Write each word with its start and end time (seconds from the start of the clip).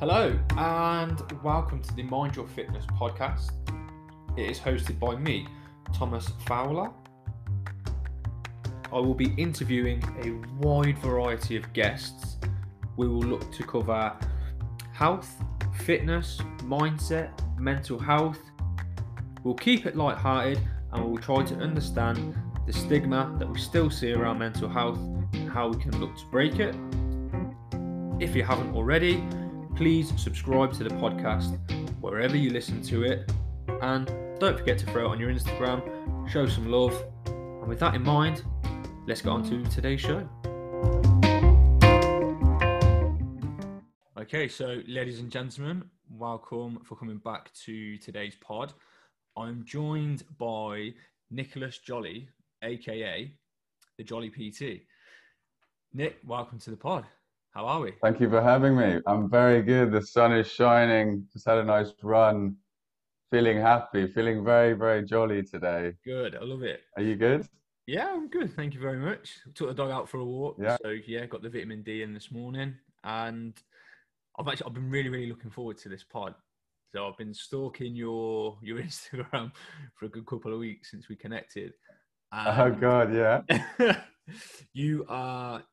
Hello, 0.00 0.34
and 0.56 1.20
welcome 1.42 1.82
to 1.82 1.94
the 1.94 2.04
Mind 2.04 2.34
Your 2.34 2.48
Fitness 2.48 2.86
podcast. 2.86 3.50
It 4.34 4.50
is 4.50 4.58
hosted 4.58 4.98
by 4.98 5.14
me, 5.14 5.46
Thomas 5.92 6.26
Fowler. 6.46 6.90
I 8.90 8.94
will 8.94 9.12
be 9.12 9.34
interviewing 9.36 10.02
a 10.24 10.64
wide 10.64 10.96
variety 11.00 11.54
of 11.56 11.70
guests. 11.74 12.38
We 12.96 13.08
will 13.08 13.20
look 13.20 13.52
to 13.52 13.62
cover 13.62 14.16
health, 14.94 15.30
fitness, 15.84 16.40
mindset, 16.60 17.32
mental 17.58 17.98
health. 17.98 18.38
We'll 19.44 19.52
keep 19.52 19.84
it 19.84 19.96
light-hearted 19.96 20.60
and 20.92 21.04
we'll 21.04 21.22
try 21.22 21.44
to 21.44 21.56
understand 21.56 22.34
the 22.66 22.72
stigma 22.72 23.36
that 23.38 23.46
we 23.46 23.58
still 23.58 23.90
see 23.90 24.14
around 24.14 24.38
mental 24.38 24.70
health 24.70 24.98
and 25.34 25.50
how 25.50 25.68
we 25.68 25.76
can 25.76 26.00
look 26.00 26.16
to 26.16 26.24
break 26.30 26.58
it. 26.58 26.74
If 28.18 28.34
you 28.34 28.44
haven't 28.44 28.74
already, 28.74 29.22
please 29.80 30.12
subscribe 30.20 30.74
to 30.74 30.84
the 30.84 30.90
podcast 30.90 31.58
wherever 32.02 32.36
you 32.36 32.50
listen 32.50 32.82
to 32.82 33.02
it. 33.02 33.32
And 33.80 34.06
don't 34.38 34.58
forget 34.58 34.76
to 34.76 34.84
throw 34.84 35.06
it 35.06 35.08
on 35.12 35.18
your 35.18 35.30
Instagram, 35.30 36.28
show 36.28 36.46
some 36.46 36.70
love. 36.70 36.92
And 37.24 37.66
with 37.66 37.78
that 37.78 37.94
in 37.94 38.02
mind, 38.02 38.44
let's 39.06 39.22
get 39.22 39.30
on 39.30 39.42
to 39.44 39.64
today's 39.70 40.02
show. 40.02 40.28
Okay, 44.20 44.48
so 44.48 44.82
ladies 44.86 45.20
and 45.20 45.30
gentlemen, 45.30 45.84
welcome 46.10 46.80
for 46.84 46.94
coming 46.94 47.16
back 47.16 47.50
to 47.64 47.96
today's 47.96 48.34
pod. 48.34 48.74
I'm 49.34 49.64
joined 49.64 50.24
by 50.36 50.92
Nicholas 51.30 51.78
Jolly, 51.78 52.28
aka 52.62 53.32
the 53.96 54.04
Jolly 54.04 54.28
PT. 54.28 54.82
Nick, 55.94 56.18
welcome 56.26 56.58
to 56.58 56.68
the 56.68 56.76
pod. 56.76 57.06
How 57.52 57.66
are 57.66 57.80
we? 57.80 57.92
Thank 58.00 58.20
you 58.20 58.30
for 58.30 58.40
having 58.40 58.76
me. 58.76 59.00
I'm 59.06 59.28
very 59.28 59.60
good. 59.62 59.90
The 59.90 60.02
sun 60.02 60.32
is 60.32 60.46
shining. 60.46 61.26
Just 61.32 61.46
had 61.46 61.58
a 61.58 61.64
nice 61.64 61.92
run. 62.00 62.54
Feeling 63.30 63.60
happy. 63.60 64.06
Feeling 64.06 64.44
very, 64.44 64.72
very 64.74 65.04
jolly 65.04 65.42
today. 65.42 65.94
Good. 66.04 66.36
I 66.36 66.44
love 66.44 66.62
it. 66.62 66.82
Are 66.96 67.02
you 67.02 67.16
good? 67.16 67.48
Yeah, 67.88 68.08
I'm 68.12 68.28
good. 68.28 68.54
Thank 68.54 68.74
you 68.74 68.80
very 68.80 68.98
much. 68.98 69.30
Took 69.54 69.68
the 69.68 69.74
dog 69.74 69.90
out 69.90 70.08
for 70.08 70.18
a 70.18 70.24
walk. 70.24 70.58
Yeah. 70.60 70.76
So 70.80 70.90
yeah, 70.90 71.26
got 71.26 71.42
the 71.42 71.48
vitamin 71.48 71.82
D 71.82 72.02
in 72.02 72.14
this 72.14 72.30
morning, 72.30 72.76
and 73.02 73.60
I've 74.38 74.46
actually 74.46 74.66
I've 74.68 74.74
been 74.74 74.90
really, 74.90 75.08
really 75.08 75.28
looking 75.28 75.50
forward 75.50 75.78
to 75.78 75.88
this 75.88 76.04
pod. 76.04 76.36
So 76.92 77.08
I've 77.08 77.18
been 77.18 77.34
stalking 77.34 77.96
your 77.96 78.58
your 78.62 78.78
Instagram 78.82 79.50
for 79.96 80.04
a 80.04 80.08
good 80.08 80.26
couple 80.26 80.52
of 80.52 80.60
weeks 80.60 80.92
since 80.92 81.08
we 81.08 81.16
connected. 81.16 81.72
Oh 82.32 82.70
God, 82.70 83.12
yeah. 83.12 83.40
you 84.72 85.04
are 85.08 85.64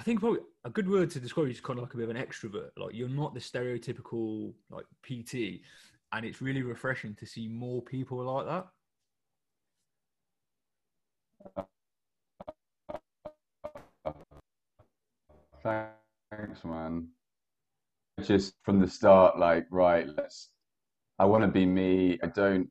I 0.00 0.02
think 0.02 0.20
probably 0.20 0.40
a 0.64 0.70
good 0.70 0.88
word 0.88 1.10
to 1.10 1.20
describe 1.20 1.44
you 1.48 1.52
is 1.52 1.60
kind 1.60 1.78
of 1.78 1.82
like 1.82 1.92
a 1.92 1.98
bit 1.98 2.08
of 2.08 2.16
an 2.16 2.16
extrovert. 2.16 2.70
Like 2.78 2.94
you're 2.94 3.06
not 3.06 3.34
the 3.34 3.40
stereotypical 3.40 4.54
like 4.70 4.86
PT, 5.02 5.60
and 6.14 6.24
it's 6.24 6.40
really 6.40 6.62
refreshing 6.62 7.14
to 7.16 7.26
see 7.26 7.48
more 7.48 7.82
people 7.82 8.24
like 8.24 8.46
that. 15.62 15.82
Thanks, 16.32 16.64
man. 16.64 17.08
Just 18.22 18.54
from 18.62 18.80
the 18.80 18.88
start, 18.88 19.38
like, 19.38 19.66
right, 19.70 20.08
let's. 20.16 20.48
I 21.18 21.26
want 21.26 21.42
to 21.44 21.48
be 21.48 21.66
me. 21.66 22.18
I 22.22 22.28
don't. 22.28 22.70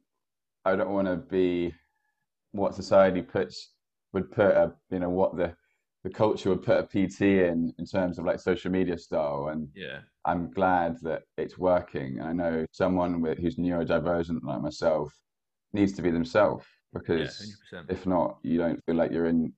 I 0.66 0.76
don't 0.76 0.90
want 0.90 1.08
to 1.08 1.18
be 1.18 1.76
what 2.54 2.74
society 2.74 3.22
puts 3.22 3.74
would 4.14 4.32
put 4.32 4.50
a 4.50 4.74
you 4.90 4.98
know 4.98 5.12
what 5.12 5.38
the 5.38 5.54
the 6.04 6.10
culture 6.10 6.50
would 6.50 6.64
put 6.64 6.78
a 6.78 6.84
PT 6.84 7.22
in 7.22 7.74
in 7.78 7.86
terms 7.86 8.18
of 8.18 8.26
like 8.26 8.40
social 8.40 8.72
media 8.72 8.98
style 8.98 9.50
and 9.52 9.68
Yeah, 9.76 10.00
I'm 10.26 10.52
glad 10.52 10.98
that 11.02 11.24
it's 11.38 11.58
working. 11.58 12.22
I 12.22 12.34
know 12.34 12.66
someone 12.72 13.22
with 13.22 13.38
who's 13.38 13.58
neurodivergent 13.58 14.44
like 14.44 14.62
myself 14.62 15.14
needs 15.74 15.94
to 15.94 16.02
be 16.02 16.12
themselves 16.12 16.66
because 16.94 17.58
percent. 17.62 17.90
if 17.90 18.06
not, 18.08 18.38
you 18.44 18.58
don't 18.58 18.84
feel 18.86 18.96
like 18.96 19.12
you're 19.12 19.28
in 19.28 19.54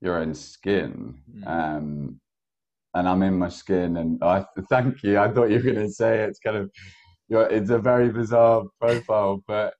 your 0.00 0.16
own 0.16 0.34
skin. 0.34 1.18
Mm. 1.34 1.46
Um, 1.46 2.20
and 2.94 3.08
I'm 3.08 3.22
in 3.22 3.38
my 3.38 3.48
skin, 3.48 3.96
and 3.96 4.22
I 4.22 4.44
thank 4.68 5.02
you. 5.02 5.18
I 5.18 5.28
thought 5.28 5.50
you 5.50 5.56
were 5.56 5.72
going 5.72 5.86
to 5.86 5.90
say 5.90 6.18
it's 6.20 6.40
kind 6.40 6.56
of, 6.56 6.70
you're, 7.28 7.48
it's 7.48 7.70
a 7.70 7.78
very 7.78 8.10
bizarre 8.10 8.64
profile, 8.80 9.42
but 9.46 9.74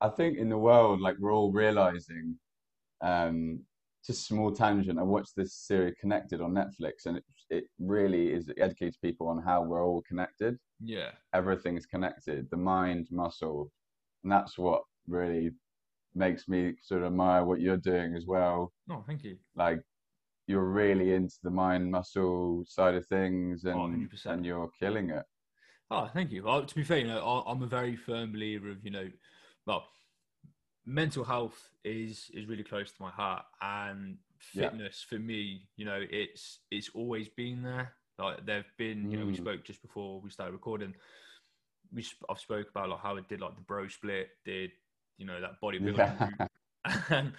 I 0.00 0.08
think 0.08 0.38
in 0.38 0.48
the 0.48 0.58
world, 0.58 1.00
like 1.00 1.16
we're 1.18 1.32
all 1.32 1.52
realizing, 1.52 2.36
um, 3.02 3.60
just 4.06 4.26
small 4.26 4.52
tangent. 4.52 4.98
I 4.98 5.02
watched 5.02 5.34
this 5.36 5.54
series 5.54 5.94
Connected 6.00 6.40
on 6.40 6.52
Netflix, 6.52 7.06
and 7.06 7.16
it 7.18 7.24
it 7.50 7.64
really 7.78 8.32
is 8.32 8.48
it 8.48 8.58
educates 8.60 8.96
people 8.96 9.28
on 9.28 9.40
how 9.42 9.62
we're 9.62 9.84
all 9.84 10.02
connected. 10.02 10.58
Yeah, 10.82 11.10
Everything 11.32 11.76
is 11.76 11.86
connected, 11.86 12.48
the 12.50 12.56
mind, 12.56 13.08
muscle, 13.10 13.70
and 14.22 14.32
that's 14.32 14.58
what 14.58 14.82
really 15.08 15.50
makes 16.14 16.48
me 16.48 16.74
sort 16.82 17.02
of 17.02 17.08
admire 17.08 17.44
what 17.44 17.60
you're 17.60 17.76
doing 17.76 18.14
as 18.14 18.26
well. 18.26 18.72
Oh, 18.90 19.02
thank 19.06 19.22
you. 19.24 19.36
Like 19.54 19.80
you're 20.46 20.64
really 20.64 21.14
into 21.14 21.36
the 21.42 21.50
mind 21.50 21.90
muscle 21.90 22.64
side 22.66 22.94
of 22.94 23.06
things, 23.06 23.64
and 23.64 24.08
100%. 24.10 24.26
and 24.26 24.46
you're 24.46 24.70
killing 24.78 25.10
it. 25.10 25.24
Oh, 25.90 26.08
thank 26.12 26.32
you. 26.32 26.42
Well, 26.42 26.64
to 26.64 26.74
be 26.74 26.82
fair, 26.82 26.98
you 26.98 27.06
know, 27.06 27.44
I'm 27.46 27.62
a 27.62 27.66
very 27.66 27.94
firm 27.96 28.32
believer 28.32 28.70
of, 28.70 28.84
you 28.84 28.90
know, 28.90 29.08
well, 29.66 29.86
mental 30.86 31.24
health 31.24 31.70
is 31.84 32.30
is 32.32 32.46
really 32.46 32.62
close 32.62 32.90
to 32.92 33.02
my 33.02 33.10
heart, 33.10 33.44
and 33.60 34.18
Yeah. 34.52 34.70
fitness 34.70 35.02
for 35.02 35.18
me, 35.18 35.68
you 35.76 35.84
know, 35.84 36.00
it's 36.08 36.60
it's 36.70 36.90
always 36.94 37.28
been 37.28 37.62
there. 37.62 37.94
Like 38.18 38.46
there've 38.46 38.72
been, 38.78 39.10
you 39.10 39.18
know, 39.18 39.26
we 39.26 39.32
Mm. 39.34 39.36
spoke 39.38 39.64
just 39.64 39.82
before 39.82 40.20
we 40.20 40.30
started 40.30 40.52
recording. 40.52 40.94
We 41.92 42.02
sp- 42.02 42.24
I've 42.30 42.38
spoke 42.40 42.70
about 42.70 42.88
like 42.88 43.00
how 43.00 43.16
I 43.16 43.20
did 43.20 43.40
like 43.40 43.54
the 43.56 43.62
bro 43.62 43.88
split, 43.88 44.28
did 44.44 44.70
you 45.18 45.26
know 45.26 45.40
that 45.40 45.60
bodybuilding 45.62 46.38
Yeah. 46.38 46.46
and 47.10 47.32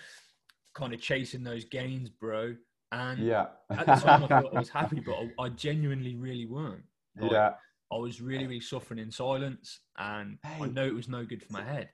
kind 0.73 0.93
of 0.93 1.01
chasing 1.01 1.43
those 1.43 1.65
gains, 1.65 2.09
bro. 2.09 2.55
And 2.91 3.23
Yeah. 3.23 3.47
at 3.71 3.85
the 3.87 3.95
time, 3.95 4.23
I 4.23 4.27
thought 4.27 4.53
I 4.53 4.59
was 4.59 4.69
happy, 4.69 4.99
but 5.05 5.15
I, 5.15 5.45
I 5.45 5.49
genuinely 5.49 6.15
really 6.15 6.45
weren't. 6.45 6.85
Like, 7.19 7.31
yeah. 7.31 7.53
I 7.91 7.95
was 7.97 8.21
really, 8.21 8.45
really 8.45 8.59
suffering 8.59 8.99
in 8.99 9.11
silence, 9.11 9.79
and 9.97 10.37
I 10.43 10.67
know 10.67 10.85
it 10.85 10.93
was 10.93 11.07
no 11.09 11.25
good 11.25 11.41
for 11.43 11.53
my 11.53 11.63
head. 11.63 11.89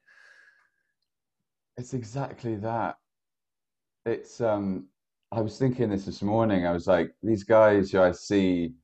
It's 1.77 1.93
exactly 1.93 2.55
that. 2.57 2.97
It's 4.05 4.41
um 4.41 4.87
I 5.31 5.41
was 5.41 5.57
thinking 5.57 5.89
this 5.89 6.05
this 6.05 6.21
morning. 6.21 6.67
I 6.67 6.71
was 6.71 6.87
like, 6.87 7.11
these 7.23 7.43
guys 7.43 7.91
who 7.91 8.01
I 8.01 8.11
see, 8.11 8.75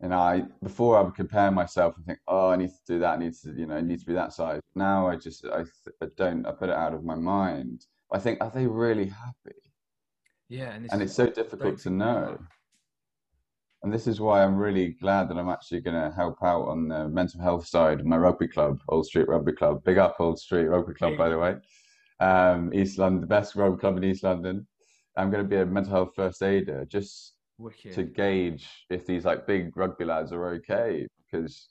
and 0.00 0.12
I 0.12 0.44
before 0.62 0.98
I 0.98 1.02
would 1.02 1.14
compare 1.14 1.50
myself 1.50 1.96
and 1.96 2.04
think, 2.04 2.18
oh, 2.26 2.50
I 2.50 2.56
need 2.56 2.70
to 2.70 2.92
do 2.94 2.98
that. 2.98 3.14
I 3.14 3.16
need 3.18 3.34
to, 3.44 3.52
you 3.52 3.66
know, 3.66 3.76
I 3.76 3.80
need 3.80 4.00
to 4.00 4.06
be 4.06 4.14
that 4.14 4.32
size. 4.32 4.60
Now 4.74 5.06
I 5.08 5.16
just 5.16 5.44
I, 5.46 5.62
I 6.02 6.06
don't. 6.16 6.46
I 6.46 6.52
put 6.52 6.70
it 6.70 6.74
out 6.74 6.94
of 6.94 7.04
my 7.04 7.14
mind. 7.14 7.86
I 8.12 8.18
think, 8.18 8.42
are 8.42 8.50
they 8.50 8.66
really 8.66 9.06
happy? 9.06 9.56
Yeah, 10.48 10.72
and, 10.72 10.88
And 10.90 11.00
it's 11.00 11.14
so 11.14 11.28
difficult 11.28 11.78
to 11.80 11.90
know. 11.90 12.38
And 13.82 13.92
this 13.92 14.06
is 14.06 14.20
why 14.20 14.42
I'm 14.42 14.56
really 14.56 14.88
glad 15.00 15.28
that 15.28 15.38
I'm 15.38 15.48
actually 15.48 15.80
going 15.80 15.94
to 15.94 16.14
help 16.14 16.42
out 16.42 16.66
on 16.66 16.88
the 16.88 17.08
mental 17.08 17.40
health 17.40 17.66
side 17.66 18.00
of 18.00 18.06
my 18.06 18.16
rugby 18.18 18.48
club, 18.48 18.80
Old 18.88 19.06
Street 19.06 19.28
Rugby 19.28 19.52
Club. 19.52 19.82
Big 19.84 19.96
up 19.96 20.16
Old 20.18 20.38
Street 20.38 20.66
Rugby 20.66 20.92
Club, 20.92 21.16
by 21.16 21.28
the 21.30 21.38
way. 21.38 21.54
Um, 22.20 22.72
East 22.74 22.98
London, 22.98 23.22
the 23.22 23.26
best 23.26 23.56
rugby 23.56 23.80
club 23.80 23.96
in 23.96 24.04
East 24.04 24.22
London. 24.22 24.66
I'm 25.16 25.30
going 25.30 25.42
to 25.42 25.48
be 25.48 25.56
a 25.56 25.66
mental 25.66 25.92
health 25.92 26.10
first 26.14 26.42
aider 26.42 26.84
just 26.84 27.34
Wicked. 27.58 27.94
to 27.94 28.04
gauge 28.04 28.68
if 28.90 29.06
these 29.06 29.24
like 29.24 29.46
big 29.46 29.76
rugby 29.76 30.04
lads 30.04 30.32
are 30.32 30.46
okay. 30.54 31.06
Because 31.24 31.68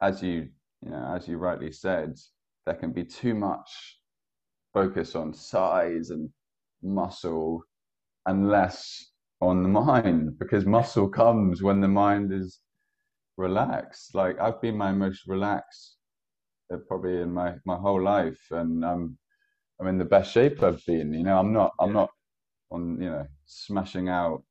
as 0.00 0.22
you, 0.22 0.48
you 0.82 0.90
know, 0.90 1.14
as 1.14 1.26
you 1.26 1.38
rightly 1.38 1.72
said, 1.72 2.14
there 2.64 2.74
can 2.74 2.92
be 2.92 3.04
too 3.04 3.34
much 3.34 3.98
focus 4.72 5.14
on 5.14 5.32
size 5.32 6.10
and 6.10 6.28
muscle 6.82 7.62
and 8.26 8.48
less 8.48 9.12
on 9.40 9.62
the 9.62 9.68
mind 9.68 10.38
because 10.38 10.66
muscle 10.66 11.08
comes 11.08 11.62
when 11.62 11.80
the 11.80 11.88
mind 11.88 12.32
is 12.32 12.60
relaxed. 13.36 14.14
Like 14.14 14.38
I've 14.40 14.60
been 14.60 14.76
my 14.76 14.92
most 14.92 15.26
relaxed 15.26 15.96
uh, 16.72 16.78
probably 16.88 17.20
in 17.20 17.32
my, 17.32 17.54
my 17.64 17.76
whole 17.76 18.02
life 18.02 18.40
and 18.50 18.84
I'm 18.84 19.18
I'm 19.80 19.88
in 19.88 19.98
the 19.98 20.04
best 20.04 20.32
shape 20.32 20.62
I've 20.62 20.84
been. 20.86 21.12
You 21.12 21.24
know, 21.24 21.38
I'm 21.38 21.52
not 21.52 21.72
I'm 21.80 21.92
not 21.92 22.10
on, 22.70 23.00
you 23.00 23.10
know, 23.10 23.26
smashing 23.44 24.08
out 24.08 24.42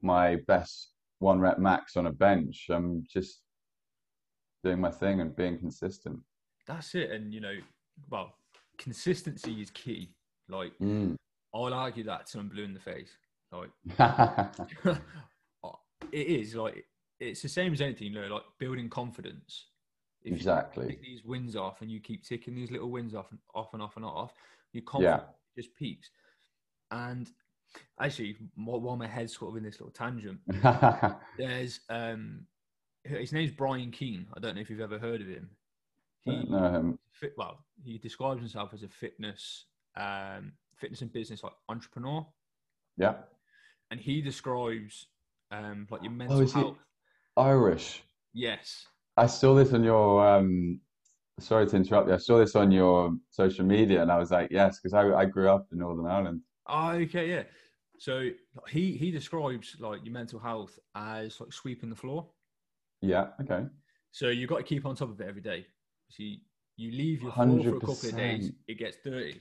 my 0.00 0.36
best 0.46 0.90
one 1.18 1.40
rep 1.40 1.58
max 1.58 1.96
on 1.96 2.06
a 2.06 2.12
bench. 2.12 2.66
I'm 2.70 3.04
just 3.12 3.40
doing 4.64 4.80
my 4.80 4.90
thing 4.90 5.20
and 5.20 5.34
being 5.34 5.58
consistent. 5.58 6.18
That's 6.66 6.94
it. 6.94 7.10
And 7.10 7.32
you 7.34 7.40
know, 7.40 7.56
well, 8.10 8.34
consistency 8.78 9.60
is 9.60 9.70
key. 9.70 10.10
Like 10.48 10.72
Mm. 10.80 11.16
I'll 11.54 11.74
argue 11.74 12.04
that 12.04 12.26
till 12.26 12.40
I'm 12.40 12.48
blue 12.48 12.64
in 12.64 12.74
the 12.74 12.80
face. 12.80 13.16
Like 13.50 13.70
it 16.12 16.26
is 16.26 16.54
like 16.54 16.84
it's 17.20 17.42
the 17.42 17.48
same 17.48 17.72
as 17.72 17.80
anything. 17.80 18.08
You 18.08 18.20
know, 18.20 18.34
like 18.34 18.44
building 18.58 18.88
confidence. 18.88 19.66
If 20.24 20.32
exactly. 20.32 20.86
you 20.92 20.98
these 21.02 21.24
wins 21.24 21.56
off 21.56 21.80
and 21.82 21.90
you 21.90 22.00
keep 22.00 22.24
ticking 22.24 22.54
these 22.54 22.70
little 22.70 22.90
wins 22.90 23.14
off 23.14 23.30
and 23.30 23.40
off 23.54 23.72
and 23.72 23.82
off 23.82 23.96
and 23.96 24.04
off, 24.04 24.32
your 24.72 24.82
Yeah. 25.00 25.20
just 25.56 25.74
peaks. 25.74 26.10
And 26.90 27.30
actually, 28.00 28.36
while 28.54 28.80
while 28.80 28.96
my 28.96 29.06
head's 29.06 29.36
sort 29.36 29.50
of 29.52 29.56
in 29.56 29.64
this 29.64 29.80
little 29.80 29.92
tangent, 29.92 30.40
there's 31.38 31.80
um 31.88 32.46
his 33.04 33.32
name's 33.32 33.50
Brian 33.52 33.90
Keane. 33.90 34.26
I 34.36 34.40
don't 34.40 34.54
know 34.54 34.60
if 34.60 34.70
you've 34.70 34.80
ever 34.80 34.98
heard 34.98 35.20
of 35.20 35.26
him. 35.26 35.50
He, 36.20 36.30
him. 36.30 36.98
fit, 37.12 37.32
well, 37.36 37.64
he 37.82 37.98
describes 37.98 38.38
himself 38.38 38.72
as 38.72 38.84
a 38.84 38.88
fitness, 38.88 39.64
um, 39.96 40.52
fitness 40.76 41.00
and 41.02 41.12
business 41.12 41.42
like 41.42 41.54
entrepreneur, 41.68 42.24
Yeah. 42.96 43.14
and 43.90 43.98
he 43.98 44.22
describes 44.22 45.08
um, 45.50 45.88
like 45.90 46.04
your 46.04 46.12
mental 46.12 46.38
Oh, 46.38 46.42
is 46.42 46.52
he 46.52 46.60
health. 46.60 46.78
Irish? 47.36 48.04
Yes. 48.32 48.86
I 49.16 49.26
saw 49.26 49.54
this 49.54 49.72
on 49.72 49.84
your 49.84 50.26
um 50.26 50.80
sorry 51.38 51.66
to 51.66 51.76
interrupt 51.76 52.08
you. 52.08 52.14
I 52.14 52.18
saw 52.18 52.38
this 52.38 52.56
on 52.56 52.70
your 52.70 53.14
social 53.30 53.64
media 53.64 54.02
and 54.02 54.10
I 54.10 54.18
was 54.18 54.30
like, 54.30 54.50
yes, 54.50 54.78
because 54.78 54.94
I, 54.94 55.12
I 55.12 55.24
grew 55.24 55.48
up 55.50 55.66
in 55.72 55.78
Northern 55.78 56.06
Ireland. 56.06 56.40
Oh, 56.66 56.90
okay, 56.90 57.28
yeah. 57.28 57.42
So 57.98 58.30
he 58.68 58.92
he 58.92 59.10
describes 59.10 59.76
like 59.78 60.04
your 60.04 60.12
mental 60.12 60.38
health 60.38 60.78
as 60.94 61.40
like 61.40 61.52
sweeping 61.52 61.90
the 61.90 61.96
floor. 61.96 62.28
Yeah, 63.00 63.28
okay. 63.40 63.66
So 64.12 64.28
you've 64.28 64.48
got 64.50 64.58
to 64.58 64.62
keep 64.62 64.86
on 64.86 64.94
top 64.94 65.10
of 65.10 65.20
it 65.20 65.28
every 65.28 65.40
day. 65.40 65.66
So 66.10 66.22
you, 66.22 66.38
leave 66.90 67.22
your 67.22 67.32
floor 67.32 67.62
for 67.62 67.76
a 67.76 67.80
couple 67.80 67.92
of 67.94 68.16
days, 68.16 68.52
it 68.68 68.78
gets 68.78 68.98
dirty, 69.04 69.40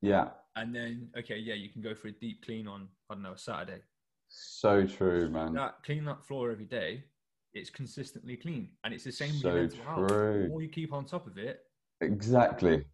Yeah. 0.00 0.28
and 0.56 0.74
then 0.74 1.08
okay, 1.18 1.38
yeah, 1.38 1.54
you 1.54 1.70
can 1.70 1.80
go 1.80 1.94
for 1.94 2.08
a 2.08 2.12
deep 2.12 2.44
clean 2.44 2.66
on 2.66 2.88
I 3.10 3.14
don't 3.14 3.22
know 3.22 3.32
a 3.32 3.38
Saturday. 3.38 3.80
So 4.28 4.86
true, 4.86 5.28
man. 5.28 5.54
That 5.54 5.82
clean 5.84 6.04
that 6.06 6.24
floor 6.24 6.50
every 6.50 6.64
day, 6.64 7.04
it's 7.54 7.70
consistently 7.70 8.36
clean, 8.36 8.70
and 8.84 8.94
it's 8.94 9.04
the 9.04 9.12
same 9.12 9.34
with 9.34 9.44
your 9.44 9.54
mental 9.54 9.84
health. 9.84 10.08
true. 10.08 10.42
The 10.42 10.48
more 10.48 10.62
you 10.62 10.68
keep 10.68 10.92
on 10.92 11.04
top 11.04 11.26
of 11.26 11.38
it, 11.38 11.60
Exactly. 12.00 12.84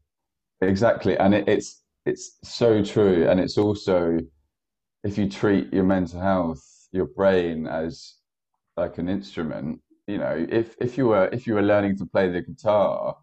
Exactly. 0.61 1.17
And 1.19 1.35
it, 1.35 1.49
it's 1.49 1.83
it's 2.05 2.39
so 2.45 2.83
true. 2.83 3.29
And 3.29 3.41
it's 3.41 3.59
also 3.59 4.19
if 5.05 5.17
you 5.19 5.29
treat 5.29 5.73
your 5.73 5.85
mental 5.85 6.21
health, 6.21 6.63
your 6.93 7.07
brain 7.07 7.67
as 7.67 8.15
like 8.77 8.99
an 8.99 9.09
instrument, 9.09 9.81
you 10.07 10.19
know, 10.19 10.47
if 10.49 10.77
if 10.81 10.99
you 10.99 11.07
were 11.09 11.29
if 11.33 11.47
you 11.47 11.55
were 11.55 11.63
learning 11.63 11.97
to 11.99 12.07
play 12.07 12.29
the 12.31 12.43
guitar, 12.43 13.17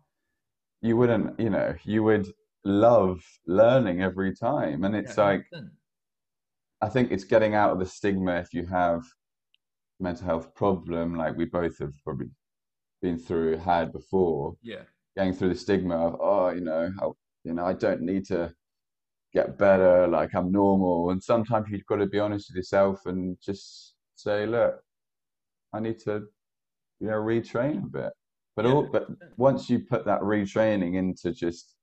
you 0.81 0.97
wouldn't, 0.97 1.39
you 1.39 1.49
know, 1.49 1.75
you 1.83 2.03
would 2.03 2.27
love 2.63 3.21
learning 3.47 4.01
every 4.01 4.35
time. 4.35 4.83
And 4.83 4.95
it's 4.95 5.17
yeah, 5.17 5.23
like 5.23 5.45
I 6.81 6.89
think 6.89 7.11
it's 7.11 7.23
getting 7.23 7.55
out 7.55 7.71
of 7.71 7.79
the 7.79 7.85
stigma 7.85 8.35
if 8.35 8.53
you 8.53 8.65
have 8.67 9.03
mental 9.99 10.25
health 10.25 10.53
problem, 10.55 11.15
like 11.15 11.35
we 11.35 11.45
both 11.45 11.77
have 11.79 11.93
probably 12.03 12.29
been 13.01 13.17
through, 13.17 13.57
had 13.57 13.91
before, 13.91 14.55
yeah, 14.61 14.83
going 15.17 15.33
through 15.33 15.49
the 15.49 15.55
stigma 15.55 15.95
of, 15.95 16.17
oh, 16.19 16.49
you 16.49 16.61
know, 16.61 16.91
how, 16.99 17.15
you 17.43 17.53
know, 17.53 17.65
I 17.65 17.73
don't 17.73 18.01
need 18.01 18.25
to 18.27 18.53
get 19.33 19.57
better, 19.57 20.07
like 20.07 20.33
I'm 20.33 20.51
normal. 20.51 21.11
And 21.11 21.21
sometimes 21.21 21.67
you've 21.69 21.85
got 21.85 21.97
to 21.97 22.07
be 22.07 22.19
honest 22.19 22.49
with 22.49 22.57
yourself 22.57 23.05
and 23.05 23.37
just 23.41 23.95
say, 24.15 24.45
look, 24.45 24.75
I 25.73 25.79
need 25.79 25.99
to, 25.99 26.23
you 26.99 27.07
know, 27.07 27.13
retrain 27.13 27.83
a 27.83 27.87
bit. 27.87 28.13
But 28.55 28.65
Yeah, 28.65 28.71
all, 28.71 28.83
but 28.83 29.07
once 29.37 29.69
you 29.69 29.79
put 29.79 30.05
that 30.05 30.21
retraining 30.21 30.95
into 30.95 31.31
just 31.33 31.75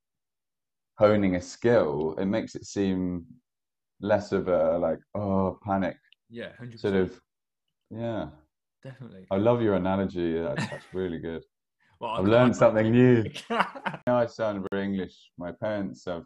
honing 0.98 1.36
a 1.36 1.40
skill, 1.40 2.14
it 2.18 2.26
makes 2.26 2.54
it 2.54 2.64
seem 2.64 3.26
less 4.00 4.32
of 4.32 4.48
a 4.48 4.78
like, 4.78 4.98
oh, 5.14 5.58
panic 5.64 5.96
yeah, 6.30 6.48
hundred 6.58 6.80
sort 6.80 6.94
of, 6.94 7.20
yeah. 7.92 8.26
definitely. 8.82 9.26
I 9.30 9.36
love 9.36 9.62
your 9.62 9.74
analogy. 9.74 10.38
That's, 10.38 10.66
that's 10.68 10.84
really 10.92 11.18
good. 11.18 11.42
Well, 12.00 12.14
I've 12.14 12.24
learned 12.26 12.56
something 12.56 12.90
new. 12.90 13.24
now 13.50 14.18
I 14.18 14.26
sound 14.26 14.66
very 14.72 14.84
English. 14.84 15.14
My 15.38 15.52
parents 15.52 16.08
are, 16.08 16.24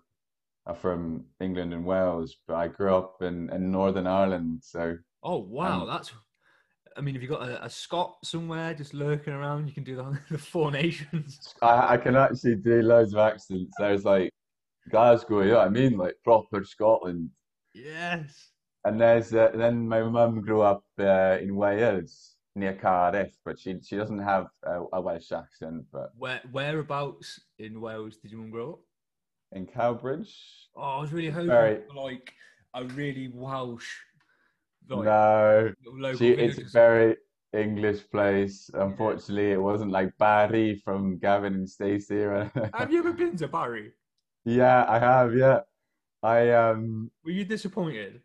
are 0.64 0.74
from 0.74 1.26
England 1.38 1.74
and 1.74 1.84
Wales, 1.84 2.34
but 2.48 2.54
I 2.54 2.68
grew 2.68 2.96
up 2.96 3.20
in, 3.20 3.50
in 3.52 3.70
Northern 3.70 4.06
Ireland. 4.06 4.62
So 4.64 4.96
oh 5.22 5.36
wow, 5.36 5.82
Um, 5.82 5.88
that's. 5.88 6.12
I 6.96 7.02
mean, 7.02 7.14
have 7.14 7.22
you 7.22 7.28
got 7.28 7.46
a, 7.46 7.62
a 7.62 7.68
Scot 7.68 8.16
somewhere 8.24 8.72
just 8.72 8.94
lurking 8.94 9.34
around? 9.34 9.68
You 9.68 9.74
can 9.74 9.84
do 9.84 9.96
the, 9.96 10.18
the 10.30 10.38
four 10.38 10.70
nations. 10.70 11.54
I, 11.60 11.92
I 11.92 11.96
can 11.98 12.16
actually 12.16 12.54
do 12.54 12.80
loads 12.80 13.12
of 13.12 13.18
accents. 13.18 13.74
There's 13.78 14.06
like 14.06 14.30
Glasgow, 14.88 15.42
yeah, 15.42 15.58
I 15.58 15.68
mean, 15.68 15.98
like 15.98 16.14
proper 16.24 16.64
Scotland. 16.64 17.28
Yes. 17.74 18.48
And 18.86 19.00
there's 19.00 19.34
uh, 19.34 19.50
then 19.52 19.88
my 19.88 20.00
mum 20.02 20.40
grew 20.42 20.62
up 20.62 20.84
uh, 21.00 21.38
in 21.40 21.56
Wales 21.56 22.36
near 22.54 22.72
Cardiff, 22.74 23.32
but 23.44 23.58
she 23.58 23.80
she 23.82 23.96
doesn't 23.96 24.20
have 24.20 24.46
a, 24.62 24.82
a 24.92 25.00
Welsh 25.00 25.32
accent. 25.32 25.86
But 25.92 26.12
Where 26.16 26.40
whereabouts 26.52 27.40
in 27.58 27.80
Wales 27.80 28.16
did 28.18 28.30
you 28.30 28.38
want 28.38 28.52
to 28.52 28.56
grow 28.56 28.72
up? 28.74 28.78
in 29.52 29.66
Cowbridge, 29.66 30.34
Oh, 30.76 30.82
I 30.82 31.00
was 31.00 31.12
really 31.12 31.30
hoping 31.30 31.48
Very- 31.48 31.80
for 31.88 31.94
like 31.94 32.32
a 32.74 32.84
really 32.84 33.28
Welsh, 33.32 33.88
like 34.88 35.04
no, 35.04 35.72
she, 36.18 36.30
it's 36.30 36.58
a 36.58 36.64
very 36.72 37.16
English 37.52 38.08
place. 38.10 38.70
Unfortunately, 38.74 39.52
it 39.52 39.60
wasn't 39.60 39.90
like 39.90 40.16
Barry 40.18 40.76
from 40.84 41.18
Gavin 41.18 41.54
and 41.54 41.68
Stacey. 41.68 42.22
Or 42.22 42.50
Have 42.74 42.92
you 42.92 42.98
ever 42.98 43.12
been 43.12 43.36
to 43.38 43.48
Barry? 43.48 43.92
Yeah, 44.44 44.84
I 44.88 44.98
have. 44.98 45.34
Yeah, 45.34 45.60
I 46.22 46.50
um 46.50 47.10
Were 47.24 47.30
you 47.32 47.44
disappointed? 47.44 48.20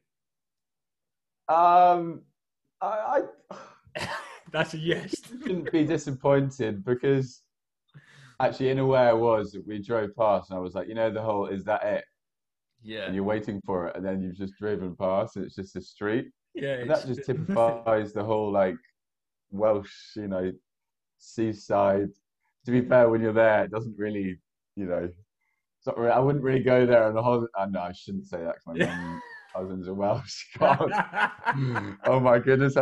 Um 1.52 2.22
I, 2.82 3.22
I 3.52 3.58
That's 4.52 4.74
a 4.74 4.78
yes. 4.78 5.16
shouldn't 5.44 5.72
be 5.72 5.86
disappointed 5.86 6.84
because 6.84 7.42
actually, 8.40 8.70
in 8.70 8.80
a 8.80 8.86
way, 8.86 9.00
I 9.00 9.14
was. 9.14 9.58
We 9.66 9.80
drove 9.82 10.16
past, 10.16 10.50
and 10.50 10.58
I 10.58 10.62
was 10.62 10.74
like, 10.74 10.88
you 10.88 10.96
know, 10.96 11.10
the 11.10 11.22
whole 11.22 11.48
is 11.48 11.64
that 11.66 11.84
it? 11.84 12.04
Yeah. 12.84 13.06
And 13.06 13.16
you're 13.16 13.24
waiting 13.24 13.62
for 13.66 13.88
it, 13.88 13.96
and 13.96 14.06
then 14.06 14.22
you've 14.22 14.38
just 14.38 14.58
driven 14.58 14.96
past, 14.96 15.36
and 15.36 15.46
it's 15.46 15.56
just 15.56 15.76
a 15.76 15.82
street. 15.82 16.28
Yeah. 16.54 16.84
That 16.86 17.08
just 17.08 17.26
typifies 17.26 18.12
the 18.14 18.24
whole 18.24 18.52
like 18.52 18.76
Welsh, 19.52 20.16
you 20.16 20.28
know, 20.28 20.52
seaside. 21.18 22.10
To 22.66 22.72
be 22.72 22.82
fair, 22.82 23.10
when 23.10 23.22
you're 23.22 23.34
there, 23.34 23.64
it 23.64 23.72
doesn't 23.72 23.98
really, 23.98 24.38
you 24.76 24.86
know, 24.86 25.10
it's 25.78 25.88
not 25.88 25.98
really, 25.98 26.12
I 26.12 26.20
wouldn't 26.20 26.44
really 26.44 26.62
go 26.62 26.86
there 26.86 27.06
on 27.06 27.18
a 27.18 27.22
holiday. 27.22 27.48
Uh, 27.58 27.68
no, 27.68 27.80
I 27.80 27.92
shouldn't 27.94 28.28
say 28.28 28.38
that 28.38 28.56
because 28.56 28.80
my 28.80 28.86
mum 29.02 29.22
cousins 29.54 29.88
are 29.88 29.94
Welsh. 29.94 30.46
God. 30.60 30.92
oh 32.06 32.20
my 32.20 32.40
goodness. 32.40 32.76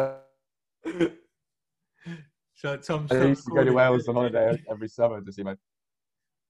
So 2.55 2.75
Tom, 2.77 3.07
I 3.11 3.25
used 3.25 3.45
to 3.45 3.51
go 3.51 3.63
to. 3.63 3.71
Wales 3.71 4.07
on 4.07 4.15
holiday 4.15 4.57
every 4.69 4.87
summer 4.87 5.21
to 5.21 5.31
see 5.31 5.43
my. 5.43 5.55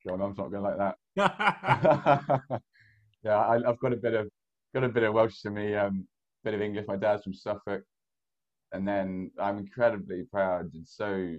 My 0.06 0.16
mum's 0.16 0.38
not 0.38 0.50
going 0.50 0.64
like 0.64 0.78
that. 0.78 0.96
yeah, 3.24 3.38
I, 3.38 3.56
I've 3.56 3.80
got 3.80 3.94
a 3.94 3.98
bit 3.98 4.14
of 4.14 4.30
got 4.74 4.84
a 4.84 4.90
bit 4.90 5.04
of 5.04 5.14
Welsh 5.14 5.42
to 5.42 5.50
me, 5.50 5.76
um, 5.76 6.08
bit 6.44 6.54
of 6.54 6.62
English. 6.62 6.86
My 6.88 6.96
dad's 6.96 7.24
from 7.24 7.34
Suffolk, 7.34 7.84
and 8.72 8.88
then 8.88 9.32
I'm 9.40 9.58
incredibly 9.58 10.24
proud 10.24 10.74
and 10.74 10.88
so 10.88 11.36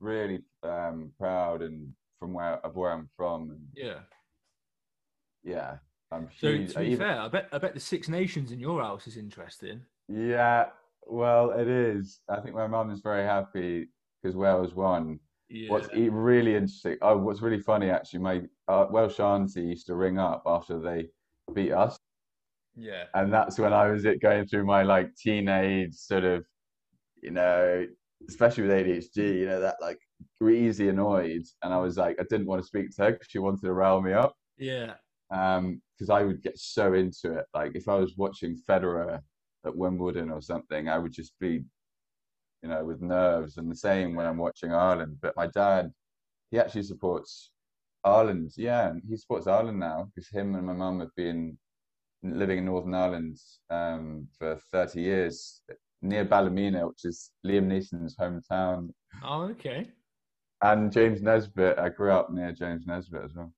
really 0.00 0.40
um, 0.62 1.12
proud 1.18 1.62
and 1.62 1.92
from 2.18 2.32
where 2.32 2.54
of 2.64 2.74
where 2.76 2.92
I'm 2.92 3.08
from. 3.16 3.50
And 3.50 3.60
yeah. 3.74 4.00
yeah, 5.44 5.76
I'm 6.12 6.28
So 6.38 6.50
to 6.52 6.58
be 6.78 6.86
even- 6.86 6.98
fair, 6.98 7.20
I 7.20 7.28
bet 7.28 7.48
I 7.52 7.58
bet 7.58 7.74
the 7.74 7.80
Six 7.80 8.08
Nations 8.08 8.52
in 8.52 8.58
your 8.60 8.82
house 8.82 9.06
is 9.06 9.16
interesting. 9.16 9.82
yeah, 10.08 10.66
well, 11.06 11.50
it 11.52 11.68
is. 11.68 12.20
I 12.28 12.40
think 12.40 12.54
my 12.54 12.66
mum 12.66 12.90
is 12.90 13.00
very 13.00 13.24
happy 13.24 13.88
because 14.22 14.36
Wales 14.36 14.74
won. 14.74 15.18
Yeah. 15.48 15.70
What's 15.70 15.88
really 15.94 16.54
interesting, 16.54 16.96
oh, 17.02 17.16
what's 17.18 17.42
really 17.42 17.58
funny 17.60 17.90
actually, 17.90 18.20
my 18.20 18.42
uh, 18.68 18.86
Welsh 18.90 19.18
auntie 19.18 19.62
used 19.62 19.86
to 19.86 19.96
ring 19.96 20.16
up 20.18 20.42
after 20.46 20.78
they 20.78 21.08
beat 21.54 21.72
us, 21.72 21.96
yeah. 22.76 23.04
and 23.14 23.32
that's 23.32 23.58
when 23.58 23.72
I 23.72 23.90
was 23.90 24.04
it 24.04 24.20
going 24.22 24.46
through 24.46 24.64
my 24.64 24.82
like 24.84 25.12
teenage 25.16 25.94
sort 25.94 26.22
of, 26.22 26.44
you 27.20 27.32
know, 27.32 27.84
especially 28.28 28.62
with 28.68 28.72
ADHD, 28.72 29.40
you 29.40 29.46
know, 29.46 29.60
that 29.60 29.76
like 29.80 29.98
easy 30.48 30.88
annoyed, 30.88 31.42
and 31.64 31.74
I 31.74 31.78
was 31.78 31.96
like, 31.96 32.16
I 32.20 32.24
didn't 32.30 32.46
want 32.46 32.62
to 32.62 32.66
speak 32.66 32.90
to 32.96 33.02
her 33.04 33.12
because 33.12 33.26
she 33.28 33.40
wanted 33.40 33.62
to 33.62 33.72
rile 33.72 34.00
me 34.00 34.12
up, 34.12 34.34
Yeah. 34.56 34.94
Um, 35.30 35.80
because 35.96 36.10
I 36.10 36.22
would 36.22 36.42
get 36.42 36.58
so 36.58 36.94
into 36.94 37.38
it. 37.38 37.46
Like 37.54 37.72
if 37.74 37.88
I 37.88 37.96
was 37.96 38.16
watching 38.16 38.58
Federer 38.68 39.20
at 39.66 39.76
Wimbledon 39.76 40.30
or 40.30 40.40
something, 40.40 40.88
I 40.88 40.98
would 40.98 41.12
just 41.12 41.32
be, 41.38 41.62
you 42.62 42.68
know, 42.68 42.84
with 42.84 43.00
nerves, 43.00 43.56
and 43.56 43.70
the 43.70 43.76
same 43.76 44.14
when 44.14 44.26
I'm 44.26 44.38
watching 44.38 44.72
Ireland. 44.72 45.18
But 45.20 45.36
my 45.36 45.46
dad, 45.46 45.92
he 46.50 46.58
actually 46.58 46.82
supports 46.84 47.50
Ireland. 48.04 48.52
Yeah, 48.56 48.94
he 49.08 49.16
supports 49.16 49.46
Ireland 49.46 49.78
now 49.78 50.08
because 50.14 50.28
him 50.28 50.54
and 50.54 50.66
my 50.66 50.72
mum 50.72 51.00
have 51.00 51.14
been 51.16 51.58
living 52.22 52.58
in 52.58 52.64
Northern 52.66 52.94
Ireland 52.94 53.38
um, 53.70 54.26
for 54.38 54.58
30 54.72 55.00
years 55.00 55.62
near 56.02 56.24
Ballymena, 56.24 56.88
which 56.88 57.04
is 57.04 57.30
Liam 57.46 57.66
Neeson's 57.66 58.16
hometown. 58.16 58.90
Oh, 59.24 59.42
okay. 59.44 59.88
And 60.62 60.92
James 60.92 61.22
Nesbitt, 61.22 61.78
I 61.78 61.88
grew 61.88 62.12
up 62.12 62.30
near 62.30 62.52
James 62.52 62.86
Nesbitt 62.86 63.24
as 63.24 63.34
well. 63.34 63.52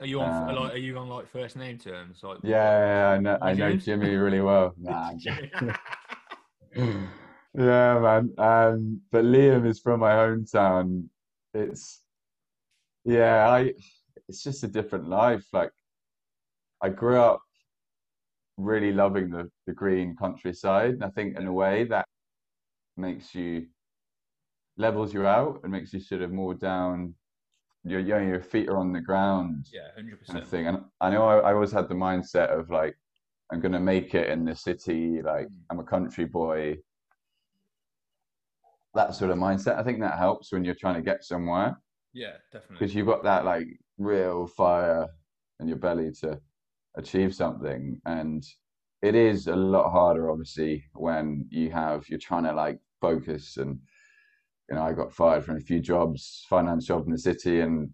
Are 0.00 0.06
you 0.06 0.20
on 0.20 0.48
Um, 0.48 0.56
like 0.56 0.74
are 0.74 0.78
you 0.78 0.98
on 0.98 1.08
like 1.08 1.28
first 1.28 1.56
name 1.56 1.78
terms? 1.78 2.22
Like 2.22 2.38
Yeah, 2.42 3.10
I 3.16 3.18
know, 3.18 3.38
I 3.40 3.54
know 3.54 3.76
Jimmy 3.76 4.14
really 4.16 4.40
well. 4.40 4.74
Nah, 4.78 5.12
yeah, 7.56 7.98
man. 8.00 8.34
Um, 8.36 9.00
but 9.12 9.24
Liam 9.24 9.66
is 9.66 9.78
from 9.80 10.00
my 10.00 10.10
hometown. 10.10 11.08
It's 11.52 12.02
yeah, 13.04 13.48
I 13.48 13.74
it's 14.28 14.42
just 14.42 14.64
a 14.64 14.68
different 14.68 15.08
life. 15.08 15.46
Like 15.52 15.70
I 16.82 16.88
grew 16.88 17.20
up 17.20 17.40
really 18.56 18.92
loving 18.92 19.30
the 19.30 19.48
the 19.66 19.72
green 19.72 20.16
countryside. 20.16 20.94
And 20.94 21.04
I 21.04 21.10
think 21.10 21.38
in 21.38 21.46
a 21.46 21.52
way 21.52 21.84
that 21.84 22.06
makes 22.96 23.32
you 23.34 23.66
levels 24.76 25.14
you 25.14 25.24
out 25.26 25.60
and 25.62 25.70
makes 25.70 25.92
you 25.92 26.00
sort 26.00 26.22
of 26.22 26.32
more 26.32 26.54
down. 26.54 27.14
Your 27.84 28.00
your, 28.00 28.22
your 28.22 28.40
feet 28.40 28.68
are 28.68 28.78
on 28.78 28.92
the 28.92 29.00
ground, 29.00 29.66
Yeah, 29.72 29.88
hundred 29.94 30.18
kind 30.26 30.38
of 30.38 30.44
percent. 30.44 30.48
thing. 30.48 30.66
And 30.68 30.78
I 31.00 31.10
know 31.10 31.24
I, 31.26 31.50
I 31.50 31.52
always 31.52 31.72
had 31.72 31.88
the 31.88 31.94
mindset 31.94 32.48
of 32.48 32.70
like, 32.70 32.96
I'm 33.52 33.60
gonna 33.60 33.80
make 33.80 34.14
it 34.14 34.30
in 34.30 34.44
the 34.44 34.56
city. 34.56 35.20
Like 35.22 35.48
Mm. 35.48 35.60
I'm 35.70 35.80
a 35.80 35.84
country 35.84 36.24
boy. 36.24 36.78
That 38.94 39.14
sort 39.14 39.30
of 39.32 39.38
mindset. 39.38 39.76
I 39.78 39.82
think 39.82 40.00
that 40.00 40.18
helps 40.18 40.52
when 40.52 40.64
you're 40.64 40.74
trying 40.76 40.94
to 40.94 41.02
get 41.02 41.24
somewhere 41.24 41.76
Yeah, 42.12 42.36
definitely. 42.52 42.76
because 42.78 42.94
you've 42.94 43.06
got 43.08 43.24
that 43.24 43.44
like 43.44 43.66
real 43.98 44.46
fire 44.46 45.08
in 45.60 45.68
your 45.68 45.78
belly 45.78 46.10
to 46.20 46.40
achieve 46.96 47.34
something 47.34 48.00
and 48.06 48.44
it 49.02 49.14
is 49.16 49.48
a 49.48 49.54
lot 49.56 49.90
harder 49.90 50.30
obviously 50.30 50.84
when 50.94 51.46
you 51.50 51.70
have 51.70 52.08
you're 52.08 52.18
trying 52.20 52.44
to 52.44 52.52
like 52.52 52.78
focus 53.00 53.56
and 53.56 53.78
you 54.68 54.76
know 54.76 54.82
I 54.82 54.92
got 54.92 55.12
fired 55.12 55.44
from 55.44 55.56
a 55.56 55.60
few 55.60 55.80
jobs 55.80 56.46
finance 56.48 56.86
job 56.86 57.04
in 57.06 57.12
the 57.12 57.18
city 57.18 57.60
and 57.60 57.90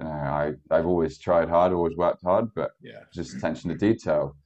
you 0.00 0.06
know, 0.06 0.10
I 0.10 0.52
I've 0.70 0.86
always 0.86 1.18
tried 1.18 1.48
hard 1.48 1.72
always 1.72 1.96
worked 1.96 2.22
hard 2.24 2.46
but 2.54 2.72
Yeah, 2.80 3.00
just 3.12 3.36
attention 3.36 3.70
to 3.70 3.76
detail 3.76 4.36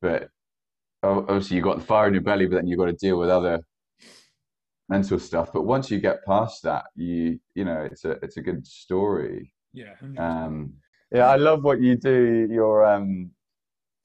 but 0.00 0.30
obviously 1.02 1.56
you 1.56 1.62
got 1.62 1.78
the 1.78 1.84
fire 1.84 2.08
in 2.08 2.14
your 2.14 2.22
belly 2.22 2.46
but 2.46 2.56
then 2.56 2.66
you've 2.66 2.78
got 2.78 2.86
to 2.86 2.92
deal 2.92 3.18
with 3.18 3.30
other 3.30 3.60
mental 4.88 5.18
stuff 5.18 5.50
but 5.52 5.62
once 5.62 5.90
you 5.90 6.00
get 6.00 6.24
past 6.24 6.62
that 6.62 6.86
you 6.96 7.38
you 7.54 7.64
know 7.64 7.80
it's 7.80 8.04
a 8.04 8.12
it's 8.22 8.38
a 8.38 8.42
good 8.42 8.66
story 8.66 9.52
yeah, 9.72 9.94
100%. 10.02 10.18
um, 10.18 10.72
yeah, 11.10 11.26
I 11.26 11.36
love 11.36 11.64
what 11.64 11.80
you 11.80 11.96
do. 11.96 12.48
Your 12.50 12.84
um, 12.84 13.30